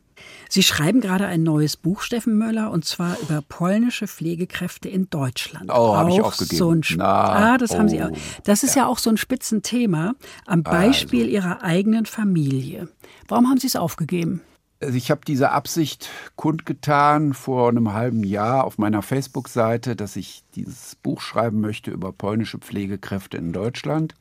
Sie 0.49 0.63
schreiben 0.63 1.01
gerade 1.01 1.25
ein 1.27 1.43
neues 1.43 1.77
Buch, 1.77 2.01
Steffen 2.01 2.37
Möller, 2.37 2.71
und 2.71 2.85
zwar 2.85 3.17
über 3.21 3.41
polnische 3.41 4.07
Pflegekräfte 4.07 4.89
in 4.89 5.09
Deutschland. 5.09 5.69
Oh, 5.69 5.95
hab 5.95 6.09
ich 6.09 6.21
Auch 6.21 6.27
aufgegeben. 6.27 6.57
So 6.57 6.71
ein 6.71 6.79
Sp- 6.83 6.99
Na, 6.99 7.53
ah, 7.53 7.57
das 7.57 7.77
haben 7.77 7.89
Sie 7.89 8.01
oh, 8.01 8.05
auch. 8.05 8.17
Das 8.43 8.63
ist 8.63 8.75
ja. 8.75 8.87
auch 8.87 8.97
so 8.97 9.09
ein 9.09 9.17
Spitzenthema 9.17 10.13
am 10.45 10.63
Beispiel 10.63 11.27
Ihrer 11.27 11.63
eigenen 11.63 12.05
Familie. 12.05 12.89
Warum 13.27 13.49
haben 13.49 13.59
Sie 13.59 13.67
es 13.67 13.75
aufgegeben? 13.75 14.41
Also 14.81 14.97
ich 14.97 15.09
habe 15.09 15.21
diese 15.25 15.51
Absicht 15.51 16.09
kundgetan 16.35 17.33
vor 17.33 17.69
einem 17.69 17.93
halben 17.93 18.23
Jahr 18.23 18.65
auf 18.65 18.77
meiner 18.77 19.01
Facebook-Seite, 19.01 19.95
dass 19.95 20.15
ich 20.15 20.43
dieses 20.55 20.95
Buch 20.95 21.21
schreiben 21.21 21.61
möchte 21.61 21.91
über 21.91 22.11
polnische 22.11 22.59
Pflegekräfte 22.59 23.37
in 23.37 23.53
Deutschland. 23.53 24.15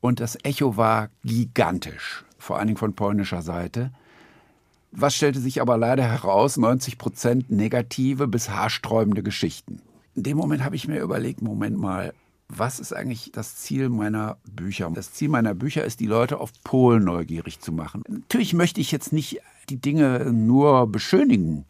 Und 0.00 0.20
das 0.20 0.38
Echo 0.44 0.76
war 0.76 1.10
gigantisch, 1.24 2.24
vor 2.38 2.58
allen 2.58 2.68
Dingen 2.68 2.78
von 2.78 2.94
polnischer 2.94 3.42
Seite. 3.42 3.92
Was 4.92 5.14
stellte 5.14 5.40
sich 5.40 5.60
aber 5.60 5.76
leider 5.76 6.02
heraus? 6.02 6.56
90 6.56 6.98
Prozent 6.98 7.50
negative 7.50 8.26
bis 8.26 8.50
haarsträubende 8.50 9.22
Geschichten. 9.22 9.82
In 10.14 10.24
dem 10.24 10.36
Moment 10.36 10.64
habe 10.64 10.76
ich 10.76 10.88
mir 10.88 11.00
überlegt, 11.00 11.42
Moment 11.42 11.78
mal, 11.78 12.12
was 12.48 12.80
ist 12.80 12.92
eigentlich 12.92 13.30
das 13.32 13.56
Ziel 13.56 13.88
meiner 13.88 14.38
Bücher? 14.50 14.90
Das 14.92 15.12
Ziel 15.12 15.28
meiner 15.28 15.54
Bücher 15.54 15.84
ist, 15.84 16.00
die 16.00 16.06
Leute 16.06 16.40
auf 16.40 16.50
Polen 16.64 17.04
neugierig 17.04 17.60
zu 17.60 17.72
machen. 17.72 18.02
Natürlich 18.08 18.54
möchte 18.54 18.80
ich 18.80 18.90
jetzt 18.90 19.12
nicht 19.12 19.40
die 19.68 19.80
Dinge 19.80 20.32
nur 20.32 20.88
beschönigen, 20.88 21.64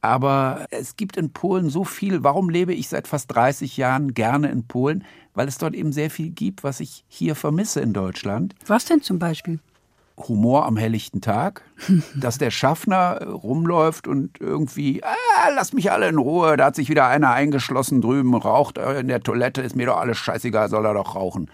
aber 0.00 0.66
es 0.70 0.96
gibt 0.96 1.16
in 1.16 1.32
Polen 1.32 1.68
so 1.68 1.84
viel. 1.84 2.22
Warum 2.24 2.48
lebe 2.48 2.72
ich 2.72 2.88
seit 2.88 3.06
fast 3.06 3.34
30 3.34 3.76
Jahren 3.76 4.14
gerne 4.14 4.50
in 4.50 4.66
Polen? 4.66 5.04
Weil 5.34 5.48
es 5.48 5.58
dort 5.58 5.74
eben 5.74 5.92
sehr 5.92 6.10
viel 6.10 6.30
gibt, 6.30 6.62
was 6.62 6.80
ich 6.80 7.04
hier 7.08 7.34
vermisse 7.34 7.80
in 7.80 7.92
Deutschland. 7.92 8.54
Was 8.66 8.84
denn 8.86 9.02
zum 9.02 9.18
Beispiel? 9.18 9.60
Humor 10.16 10.64
am 10.66 10.76
helllichten 10.76 11.20
Tag, 11.20 11.62
dass 12.14 12.38
der 12.38 12.50
Schaffner 12.50 13.18
äh, 13.20 13.24
rumläuft 13.24 14.06
und 14.06 14.40
irgendwie, 14.40 15.02
ah, 15.02 15.50
lass 15.54 15.72
mich 15.72 15.90
alle 15.90 16.08
in 16.08 16.18
Ruhe, 16.18 16.56
da 16.56 16.66
hat 16.66 16.76
sich 16.76 16.88
wieder 16.88 17.06
einer 17.08 17.30
eingeschlossen 17.30 18.00
drüben, 18.00 18.34
raucht 18.34 18.78
äh, 18.78 19.00
in 19.00 19.08
der 19.08 19.20
Toilette, 19.20 19.62
ist 19.62 19.76
mir 19.76 19.86
doch 19.86 19.98
alles 19.98 20.18
scheißegal, 20.18 20.68
soll 20.68 20.86
er 20.86 20.94
doch 20.94 21.14
rauchen. 21.14 21.50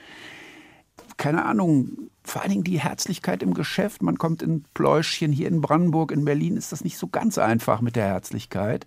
Keine 1.17 1.45
Ahnung, 1.45 2.11
vor 2.23 2.43
allen 2.43 2.51
Dingen 2.51 2.65
die 2.65 2.81
Herzlichkeit 2.81 3.43
im 3.43 3.55
Geschäft. 3.55 4.03
Man 4.03 4.19
kommt 4.19 4.43
in 4.43 4.65
Pläuschchen 4.75 5.33
hier 5.33 5.49
in 5.49 5.61
Brandenburg, 5.61 6.13
in 6.13 6.25
Berlin 6.25 6.57
ist 6.57 6.73
das 6.73 6.85
nicht 6.85 6.97
so 6.97 7.09
ganz 7.09 7.39
einfach 7.39 7.81
mit 7.81 7.97
der 7.97 8.07
Herzlichkeit. 8.07 8.87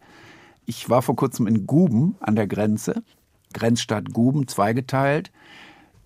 Ich 0.66 0.90
war 0.90 1.02
vor 1.02 1.16
kurzem 1.16 1.48
in 1.48 1.68
Guben 1.68 2.16
an 2.20 2.36
der 2.36 2.48
Grenze, 2.48 3.04
Grenzstadt 3.54 4.14
Guben, 4.14 4.48
zweigeteilt, 4.48 5.32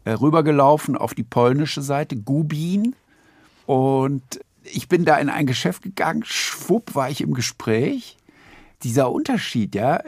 äh, 0.05 0.11
rübergelaufen 0.11 0.97
auf 0.97 1.13
die 1.13 1.24
polnische 1.24 1.82
Seite, 1.82 2.15
Gubin. 2.15 2.95
Und 3.68 4.39
ich 4.63 4.88
bin 4.88 5.05
da 5.05 5.18
in 5.18 5.30
ein 5.30 5.45
Geschäft 5.45 5.84
gegangen, 5.84 6.24
schwupp 6.26 6.95
war 6.95 7.09
ich 7.09 7.22
im 7.22 7.34
Gespräch. 7.34 8.18
Dieser 8.84 9.11
Unterschied, 9.11 9.76
ja. 9.76 10.01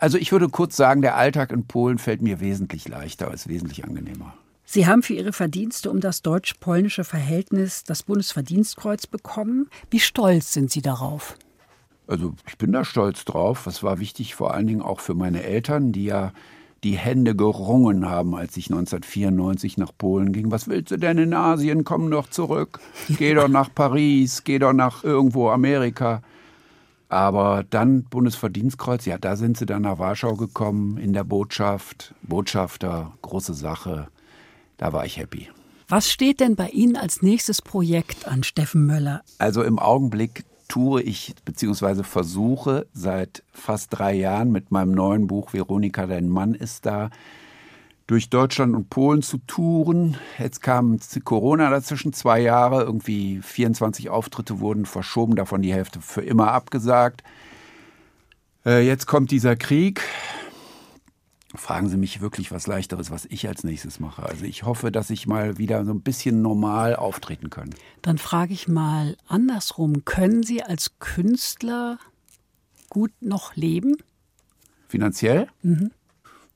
Also 0.00 0.16
ich 0.16 0.32
würde 0.32 0.48
kurz 0.48 0.76
sagen, 0.76 1.02
der 1.02 1.16
Alltag 1.16 1.52
in 1.52 1.66
Polen 1.66 1.98
fällt 1.98 2.22
mir 2.22 2.40
wesentlich 2.40 2.88
leichter, 2.88 3.32
ist 3.34 3.48
wesentlich 3.48 3.84
angenehmer. 3.84 4.34
Sie 4.64 4.86
haben 4.86 5.02
für 5.02 5.14
Ihre 5.14 5.32
Verdienste 5.32 5.90
um 5.90 6.00
das 6.00 6.22
deutsch-polnische 6.22 7.04
Verhältnis 7.04 7.84
das 7.84 8.04
Bundesverdienstkreuz 8.04 9.06
bekommen. 9.06 9.68
Wie 9.90 10.00
stolz 10.00 10.52
sind 10.52 10.70
Sie 10.70 10.82
darauf? 10.82 11.36
Also 12.06 12.34
ich 12.46 12.58
bin 12.58 12.72
da 12.72 12.84
stolz 12.84 13.24
drauf. 13.24 13.62
Das 13.64 13.82
war 13.82 13.98
wichtig 13.98 14.34
vor 14.34 14.54
allen 14.54 14.66
Dingen 14.66 14.82
auch 14.82 15.00
für 15.00 15.14
meine 15.14 15.42
Eltern, 15.42 15.92
die 15.92 16.04
ja 16.04 16.32
die 16.84 16.96
Hände 16.96 17.34
gerungen 17.34 18.08
haben, 18.08 18.34
als 18.34 18.56
ich 18.56 18.66
1994 18.66 19.78
nach 19.78 19.90
Polen 19.96 20.32
ging. 20.32 20.50
Was 20.50 20.68
willst 20.68 20.92
du 20.92 20.98
denn 20.98 21.18
in 21.18 21.34
Asien? 21.34 21.82
Komm 21.84 22.10
doch 22.10 22.28
zurück. 22.28 22.78
Geh 23.08 23.34
doch 23.34 23.48
nach 23.48 23.70
Paris, 23.74 24.44
geh 24.44 24.58
doch 24.58 24.74
nach 24.74 25.02
irgendwo 25.02 25.48
Amerika. 25.48 26.22
Aber 27.08 27.64
dann 27.68 28.04
Bundesverdienstkreuz, 28.04 29.06
ja, 29.06 29.18
da 29.18 29.36
sind 29.36 29.56
sie 29.56 29.66
dann 29.66 29.82
nach 29.82 29.98
Warschau 29.98 30.34
gekommen, 30.34 30.98
in 30.98 31.12
der 31.12 31.24
Botschaft, 31.24 32.14
Botschafter, 32.22 33.12
große 33.22 33.54
Sache. 33.54 34.08
Da 34.76 34.92
war 34.92 35.06
ich 35.06 35.16
happy. 35.16 35.48
Was 35.88 36.10
steht 36.10 36.40
denn 36.40 36.56
bei 36.56 36.68
Ihnen 36.68 36.96
als 36.96 37.22
nächstes 37.22 37.62
Projekt 37.62 38.26
an, 38.26 38.42
Steffen 38.42 38.86
Möller? 38.86 39.22
Also 39.38 39.62
im 39.62 39.78
Augenblick 39.78 40.44
tue 40.68 41.02
ich 41.02 41.34
bzw. 41.44 42.02
versuche 42.02 42.86
seit 42.92 43.42
fast 43.52 43.98
drei 43.98 44.14
Jahren 44.14 44.50
mit 44.52 44.70
meinem 44.70 44.92
neuen 44.92 45.26
Buch 45.26 45.52
Veronika, 45.52 46.06
dein 46.06 46.28
Mann 46.28 46.54
ist 46.54 46.86
da, 46.86 47.10
durch 48.06 48.28
Deutschland 48.28 48.74
und 48.74 48.90
Polen 48.90 49.22
zu 49.22 49.38
touren. 49.46 50.18
Jetzt 50.38 50.60
kam 50.60 50.98
Corona 51.24 51.70
dazwischen, 51.70 52.12
zwei 52.12 52.40
Jahre, 52.40 52.82
irgendwie 52.82 53.40
24 53.40 54.10
Auftritte 54.10 54.60
wurden 54.60 54.84
verschoben, 54.84 55.36
davon 55.36 55.62
die 55.62 55.72
Hälfte 55.72 56.00
für 56.00 56.20
immer 56.20 56.52
abgesagt. 56.52 57.22
Äh, 58.66 58.86
jetzt 58.86 59.06
kommt 59.06 59.30
dieser 59.30 59.56
Krieg. 59.56 60.02
Fragen 61.56 61.88
Sie 61.88 61.96
mich 61.96 62.20
wirklich 62.20 62.50
was 62.50 62.66
leichteres, 62.66 63.10
was 63.10 63.26
ich 63.26 63.46
als 63.46 63.64
nächstes 63.64 64.00
mache. 64.00 64.24
Also 64.24 64.44
ich 64.44 64.64
hoffe, 64.64 64.90
dass 64.90 65.10
ich 65.10 65.26
mal 65.26 65.56
wieder 65.58 65.84
so 65.84 65.92
ein 65.92 66.00
bisschen 66.00 66.42
normal 66.42 66.96
auftreten 66.96 67.50
kann. 67.50 67.70
Dann 68.02 68.18
frage 68.18 68.52
ich 68.52 68.66
mal 68.66 69.16
andersrum, 69.28 70.04
können 70.04 70.42
Sie 70.42 70.62
als 70.62 70.98
Künstler 70.98 71.98
gut 72.90 73.12
noch 73.20 73.54
leben? 73.56 73.96
Finanziell? 74.88 75.48
Mhm. 75.62 75.90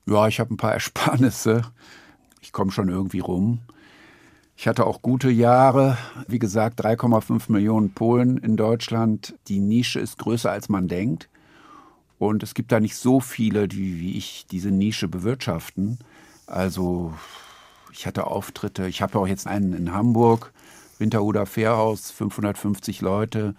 Ja, 0.05 0.27
ich 0.27 0.39
habe 0.39 0.53
ein 0.53 0.57
paar 0.57 0.73
Ersparnisse. 0.75 1.61
Ich 2.41 2.51
komme 2.51 2.71
schon 2.71 2.89
irgendwie 2.89 3.19
rum. 3.19 3.59
Ich 4.57 4.67
hatte 4.67 4.85
auch 4.85 5.01
gute 5.01 5.29
Jahre. 5.29 5.97
Wie 6.27 6.39
gesagt, 6.39 6.83
3,5 6.83 7.49
Millionen 7.49 7.93
Polen 7.93 8.37
in 8.37 8.57
Deutschland. 8.57 9.35
Die 9.47 9.61
Nische 9.61 10.01
ist 10.01 10.17
größer, 10.17 10.51
als 10.51 10.67
man 10.67 10.89
denkt. 10.89 11.29
Und 12.19 12.43
es 12.43 12.53
gibt 12.53 12.71
da 12.71 12.79
nicht 12.79 12.95
so 12.95 13.19
viele, 13.19 13.67
die 13.67 13.99
wie 13.99 14.17
ich 14.17 14.45
diese 14.51 14.69
Nische 14.69 15.07
bewirtschaften. 15.07 15.97
Also 16.45 17.13
ich 17.93 18.05
hatte 18.05 18.27
Auftritte. 18.27 18.87
Ich 18.87 19.01
habe 19.01 19.17
auch 19.17 19.27
jetzt 19.27 19.47
einen 19.47 19.73
in 19.73 19.93
Hamburg, 19.93 20.51
Winterhuder 20.99 21.45
Fährhaus, 21.45 22.11
550 22.11 23.01
Leute. 23.01 23.55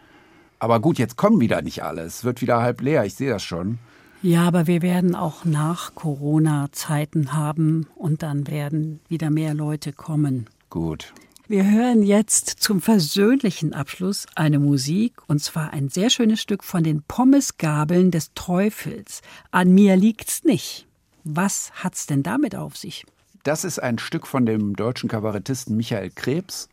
Aber 0.59 0.79
gut, 0.79 0.99
jetzt 0.99 1.17
kommen 1.17 1.41
wieder 1.41 1.63
nicht 1.63 1.83
alle. 1.83 2.03
Es 2.03 2.23
wird 2.23 2.43
wieder 2.43 2.61
halb 2.61 2.83
leer. 2.83 3.05
Ich 3.07 3.15
sehe 3.15 3.31
das 3.31 3.43
schon. 3.43 3.79
Ja, 4.23 4.47
aber 4.47 4.67
wir 4.67 4.83
werden 4.83 5.15
auch 5.15 5.47
nach 5.47 5.95
Corona 5.95 6.69
Zeiten 6.73 7.33
haben 7.33 7.87
und 7.95 8.23
dann 8.23 8.47
werden 8.47 9.01
wieder 9.09 9.31
mehr 9.31 9.55
Leute 9.55 9.95
kommen. 9.95 10.51
Gut. 10.69 11.15
Wir 11.51 11.69
hören 11.69 12.05
jetzt 12.05 12.49
zum 12.61 12.81
versöhnlichen 12.81 13.75
Abschluss 13.75 14.27
eine 14.37 14.61
Musik, 14.61 15.15
und 15.27 15.43
zwar 15.43 15.73
ein 15.73 15.89
sehr 15.89 16.09
schönes 16.09 16.41
Stück 16.41 16.63
von 16.63 16.85
den 16.85 17.03
Pommesgabeln 17.03 18.13
des 18.13 18.33
Teufels. 18.35 19.21
An 19.51 19.75
mir 19.75 19.97
liegt's 19.97 20.45
nicht. 20.45 20.87
Was 21.25 21.73
hat's 21.73 22.07
denn 22.07 22.23
damit 22.23 22.55
auf 22.55 22.77
sich? 22.77 23.05
Das 23.43 23.65
ist 23.65 23.81
ein 23.81 23.99
Stück 23.99 24.29
von 24.29 24.47
dem 24.47 24.77
deutschen 24.77 25.09
Kabarettisten 25.09 25.77
Michael 25.77 26.11
Krebs, 26.11 26.69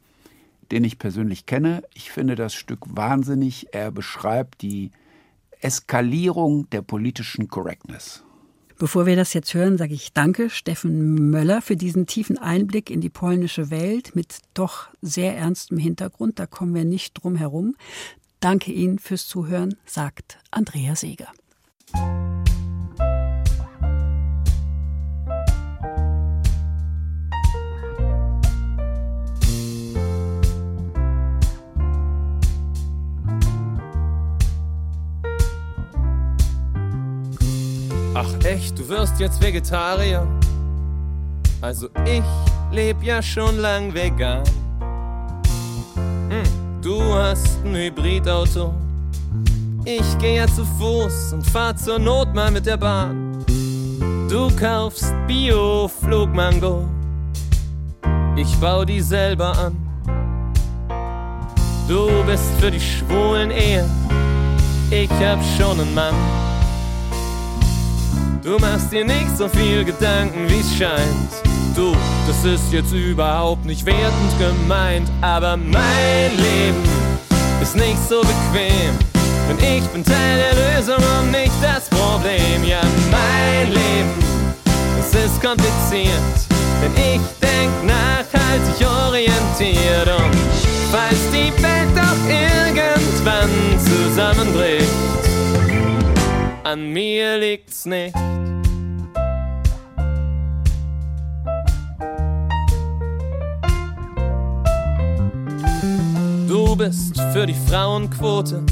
den 0.69 0.83
ich 0.83 0.99
persönlich 0.99 1.47
kenne. 1.47 1.81
Ich 1.95 2.11
finde 2.11 2.35
das 2.35 2.53
Stück 2.53 2.81
wahnsinnig. 2.85 3.69
Er 3.71 3.89
beschreibt 3.89 4.61
die 4.61 4.91
Eskalierung 5.59 6.69
der 6.69 6.83
politischen 6.83 7.47
Correctness. 7.47 8.23
Bevor 8.79 9.07
wir 9.07 9.15
das 9.15 9.33
jetzt 9.33 9.55
hören, 9.55 9.77
sage 9.77 9.95
ich 9.95 10.13
Danke, 10.13 10.51
Steffen 10.51 11.31
Möller, 11.31 11.63
für 11.63 11.75
diesen 11.75 12.05
tiefen 12.05 12.37
Einblick 12.37 12.91
in 12.91 13.01
die 13.01 13.09
polnische 13.09 13.71
Welt 13.71 14.15
mit 14.15 14.37
doch 14.53 14.89
sehr 15.01 15.35
ernstem 15.35 15.79
Hintergrund. 15.79 16.37
Da 16.37 16.45
kommen 16.45 16.75
wir 16.75 16.85
nicht 16.85 17.15
drum 17.15 17.35
herum. 17.35 17.75
Danke 18.39 18.71
Ihnen 18.71 18.99
fürs 18.99 19.27
Zuhören, 19.27 19.75
sagt 19.85 20.37
Andrea 20.51 20.95
Seeger. 20.95 21.31
Ach 38.19 38.45
echt, 38.45 38.79
du 38.79 38.89
wirst 38.89 39.19
jetzt 39.19 39.39
Vegetarier? 39.39 40.25
Also 41.61 41.87
ich 42.03 42.23
leb 42.71 43.03
ja 43.03 43.21
schon 43.21 43.59
lang 43.59 43.93
vegan. 43.93 44.41
Hm, 46.27 46.81
du 46.81 46.99
hast 47.13 47.63
ein 47.63 47.75
Hybridauto. 47.75 48.73
Ich 49.85 50.17
geh 50.17 50.37
ja 50.37 50.47
zu 50.47 50.65
Fuß 50.65 51.33
und 51.33 51.45
fahr 51.45 51.75
zur 51.75 51.99
Not 51.99 52.33
mal 52.33 52.49
mit 52.49 52.65
der 52.65 52.77
Bahn. 52.77 53.45
Du 54.27 54.49
kaufst 54.59 55.13
Bio-Flugmango. 55.27 56.85
Ich 58.35 58.57
bau 58.57 58.83
die 58.83 59.01
selber 59.01 59.55
an. 59.59 59.77
Du 61.87 62.09
bist 62.25 62.49
für 62.59 62.71
die 62.71 62.79
schwulen 62.79 63.51
Ehe. 63.51 63.87
Ich 64.89 65.11
hab 65.11 65.37
schon 65.55 65.79
einen 65.79 65.93
Mann. 65.93 66.46
Du 68.47 68.57
machst 68.59 68.93
dir 68.93 69.03
nicht 69.03 69.37
so 69.37 69.49
viel 69.49 69.83
Gedanken, 69.83 70.47
wie's 70.47 70.73
scheint. 70.73 71.31
Du, 71.75 71.93
das 72.25 72.45
ist 72.45 72.71
jetzt 72.71 72.93
überhaupt 72.93 73.65
nicht 73.65 73.85
wertend 73.85 74.39
gemeint, 74.39 75.11
aber 75.19 75.57
mein 75.57 76.31
Leben 76.37 76.81
ist 77.61 77.75
nicht 77.75 77.97
so 78.07 78.21
bequem. 78.21 78.95
Denn 79.49 79.57
ich 79.59 79.83
bin 79.87 80.01
Teil 80.01 80.37
der 80.37 80.77
Lösung 80.77 80.95
und 80.95 81.31
nicht 81.31 81.51
das 81.61 81.89
Problem. 81.89 82.63
Ja, 82.63 82.79
mein 83.11 83.67
Leben, 83.67 84.11
es 84.97 85.07
ist 85.13 85.43
kompliziert. 85.43 86.37
Denn 86.81 86.93
ich 86.95 87.21
denk 87.41 87.73
nachhaltig 87.83 88.87
orientiert 88.87 90.07
und 90.07 90.37
falls 90.89 91.19
die 91.33 91.51
Welt 91.61 91.89
doch 91.97 92.29
irgendwann 92.29 93.49
zusammenbricht, 93.83 94.87
an 96.71 96.91
mir 96.91 97.37
liegt's 97.37 97.85
nicht. 97.85 98.13
Du 106.45 106.75
bist 106.75 107.17
für 107.31 107.45
die 107.45 107.55
Frauenquote. 107.69 108.63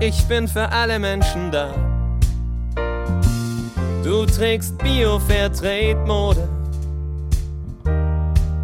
Ich 0.00 0.24
bin 0.24 0.48
für 0.48 0.68
alle 0.72 0.98
Menschen 0.98 1.52
da. 1.52 1.72
Du 4.02 4.26
trägst 4.26 4.76
Bio-Fairtrade-Mode. 4.78 6.48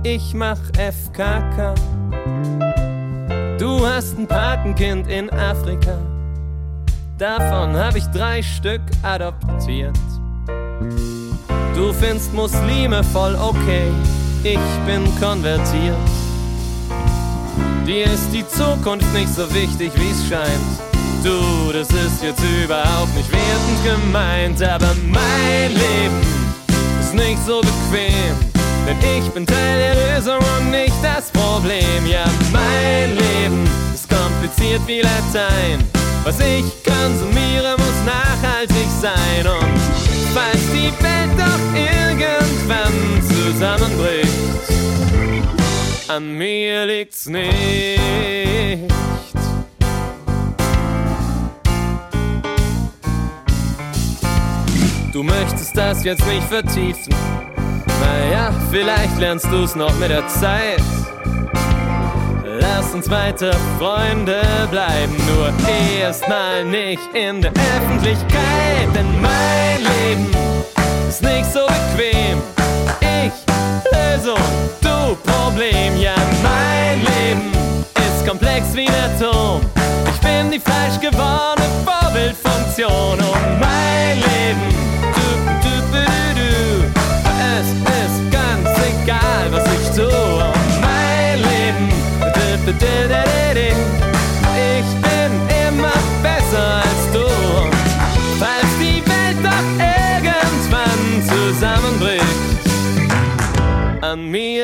Ich 0.02 0.34
mach 0.34 0.58
FKK. 0.76 1.74
Du 3.58 3.86
hast 3.86 4.18
ein 4.18 4.26
Patenkind 4.26 5.06
in 5.06 5.30
Afrika. 5.30 6.13
Davon 7.18 7.76
hab 7.76 7.94
ich 7.94 8.04
drei 8.06 8.42
Stück 8.42 8.82
adoptiert. 9.02 9.96
Du 11.76 11.92
findest 11.92 12.32
Muslime 12.34 13.04
voll 13.04 13.36
okay. 13.36 13.92
Ich 14.42 14.58
bin 14.84 15.04
konvertiert. 15.20 15.96
Dir 17.86 18.06
ist 18.06 18.32
die 18.32 18.46
Zukunft 18.48 19.12
nicht 19.14 19.32
so 19.32 19.42
wichtig, 19.54 19.92
wie's 19.94 20.28
scheint. 20.28 20.50
Du, 21.22 21.72
das 21.72 21.88
ist 21.90 22.22
jetzt 22.22 22.42
überhaupt 22.64 23.14
nicht 23.16 23.30
wertend 23.30 24.02
gemeint, 24.02 24.62
aber 24.62 24.92
mein 25.06 25.70
Leben 25.70 26.20
ist 26.98 27.14
nicht 27.14 27.38
so 27.46 27.60
bequem. 27.60 28.34
Denn 28.86 28.98
ich 29.18 29.30
bin 29.30 29.46
Teil 29.46 29.78
der 29.78 30.16
Lösung 30.16 30.38
und 30.58 30.70
nicht 30.72 30.94
das 31.02 31.30
Problem. 31.30 32.06
Ja, 32.06 32.24
mein 32.52 33.16
Leben 33.16 33.68
ist 33.94 34.08
kompliziert 34.08 34.80
wie 34.86 35.00
Latein. 35.00 35.93
Was 36.24 36.40
ich 36.40 36.64
konsumiere, 36.82 37.76
muss 37.76 38.04
nachhaltig 38.06 38.88
sein. 38.98 39.46
Und 39.46 39.78
falls 40.32 40.70
die 40.72 40.90
Welt 41.02 41.30
doch 41.36 41.60
irgendwann 41.76 43.22
zusammenbricht, 43.28 44.32
an 46.08 46.32
mir 46.32 46.86
liegt's 46.86 47.26
nicht. 47.26 48.00
Du 55.12 55.22
möchtest 55.22 55.76
das 55.76 56.04
jetzt 56.04 56.26
nicht 56.26 56.42
vertiefen. 56.48 57.14
Naja, 58.00 58.50
vielleicht 58.70 59.18
lernst 59.18 59.46
du's 59.52 59.76
noch 59.76 59.94
mit 59.98 60.08
der 60.08 60.26
Zeit. 60.28 60.82
Lass 62.66 62.94
uns 62.94 63.10
weiter 63.10 63.52
Freunde 63.78 64.40
bleiben, 64.70 65.14
nur 65.26 65.52
erstmal 66.00 66.64
nicht 66.64 67.02
in 67.14 67.42
der 67.42 67.52
Öffentlichkeit. 67.52 68.88
Denn 68.94 69.20
mein 69.20 69.80
Leben 69.82 70.30
ist 71.08 71.22
nicht 71.22 71.52
so 71.52 71.60
bequem. 71.66 72.40
Ich 73.00 73.32
Lösung, 73.92 74.40
du 74.80 75.16
Problem, 75.30 75.96
ja, 76.00 76.14
mein 76.42 77.00
Leben 77.00 77.52
ist 77.94 78.26
komplex 78.26 78.74
wie 78.74 78.88
ein 78.88 78.94
Atom. 78.94 79.60
Ich 80.08 80.20
bin 80.20 80.50
die 80.50 80.60
falsch 80.60 80.98
gewordene 81.00 81.68
Vorbildfunktion 81.84 83.18
und 83.18 83.60
mein 83.60 84.16
Leben, 84.16 84.93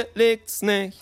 mir 0.00 0.06
liegt's 0.14 0.62
nicht. 0.62 0.98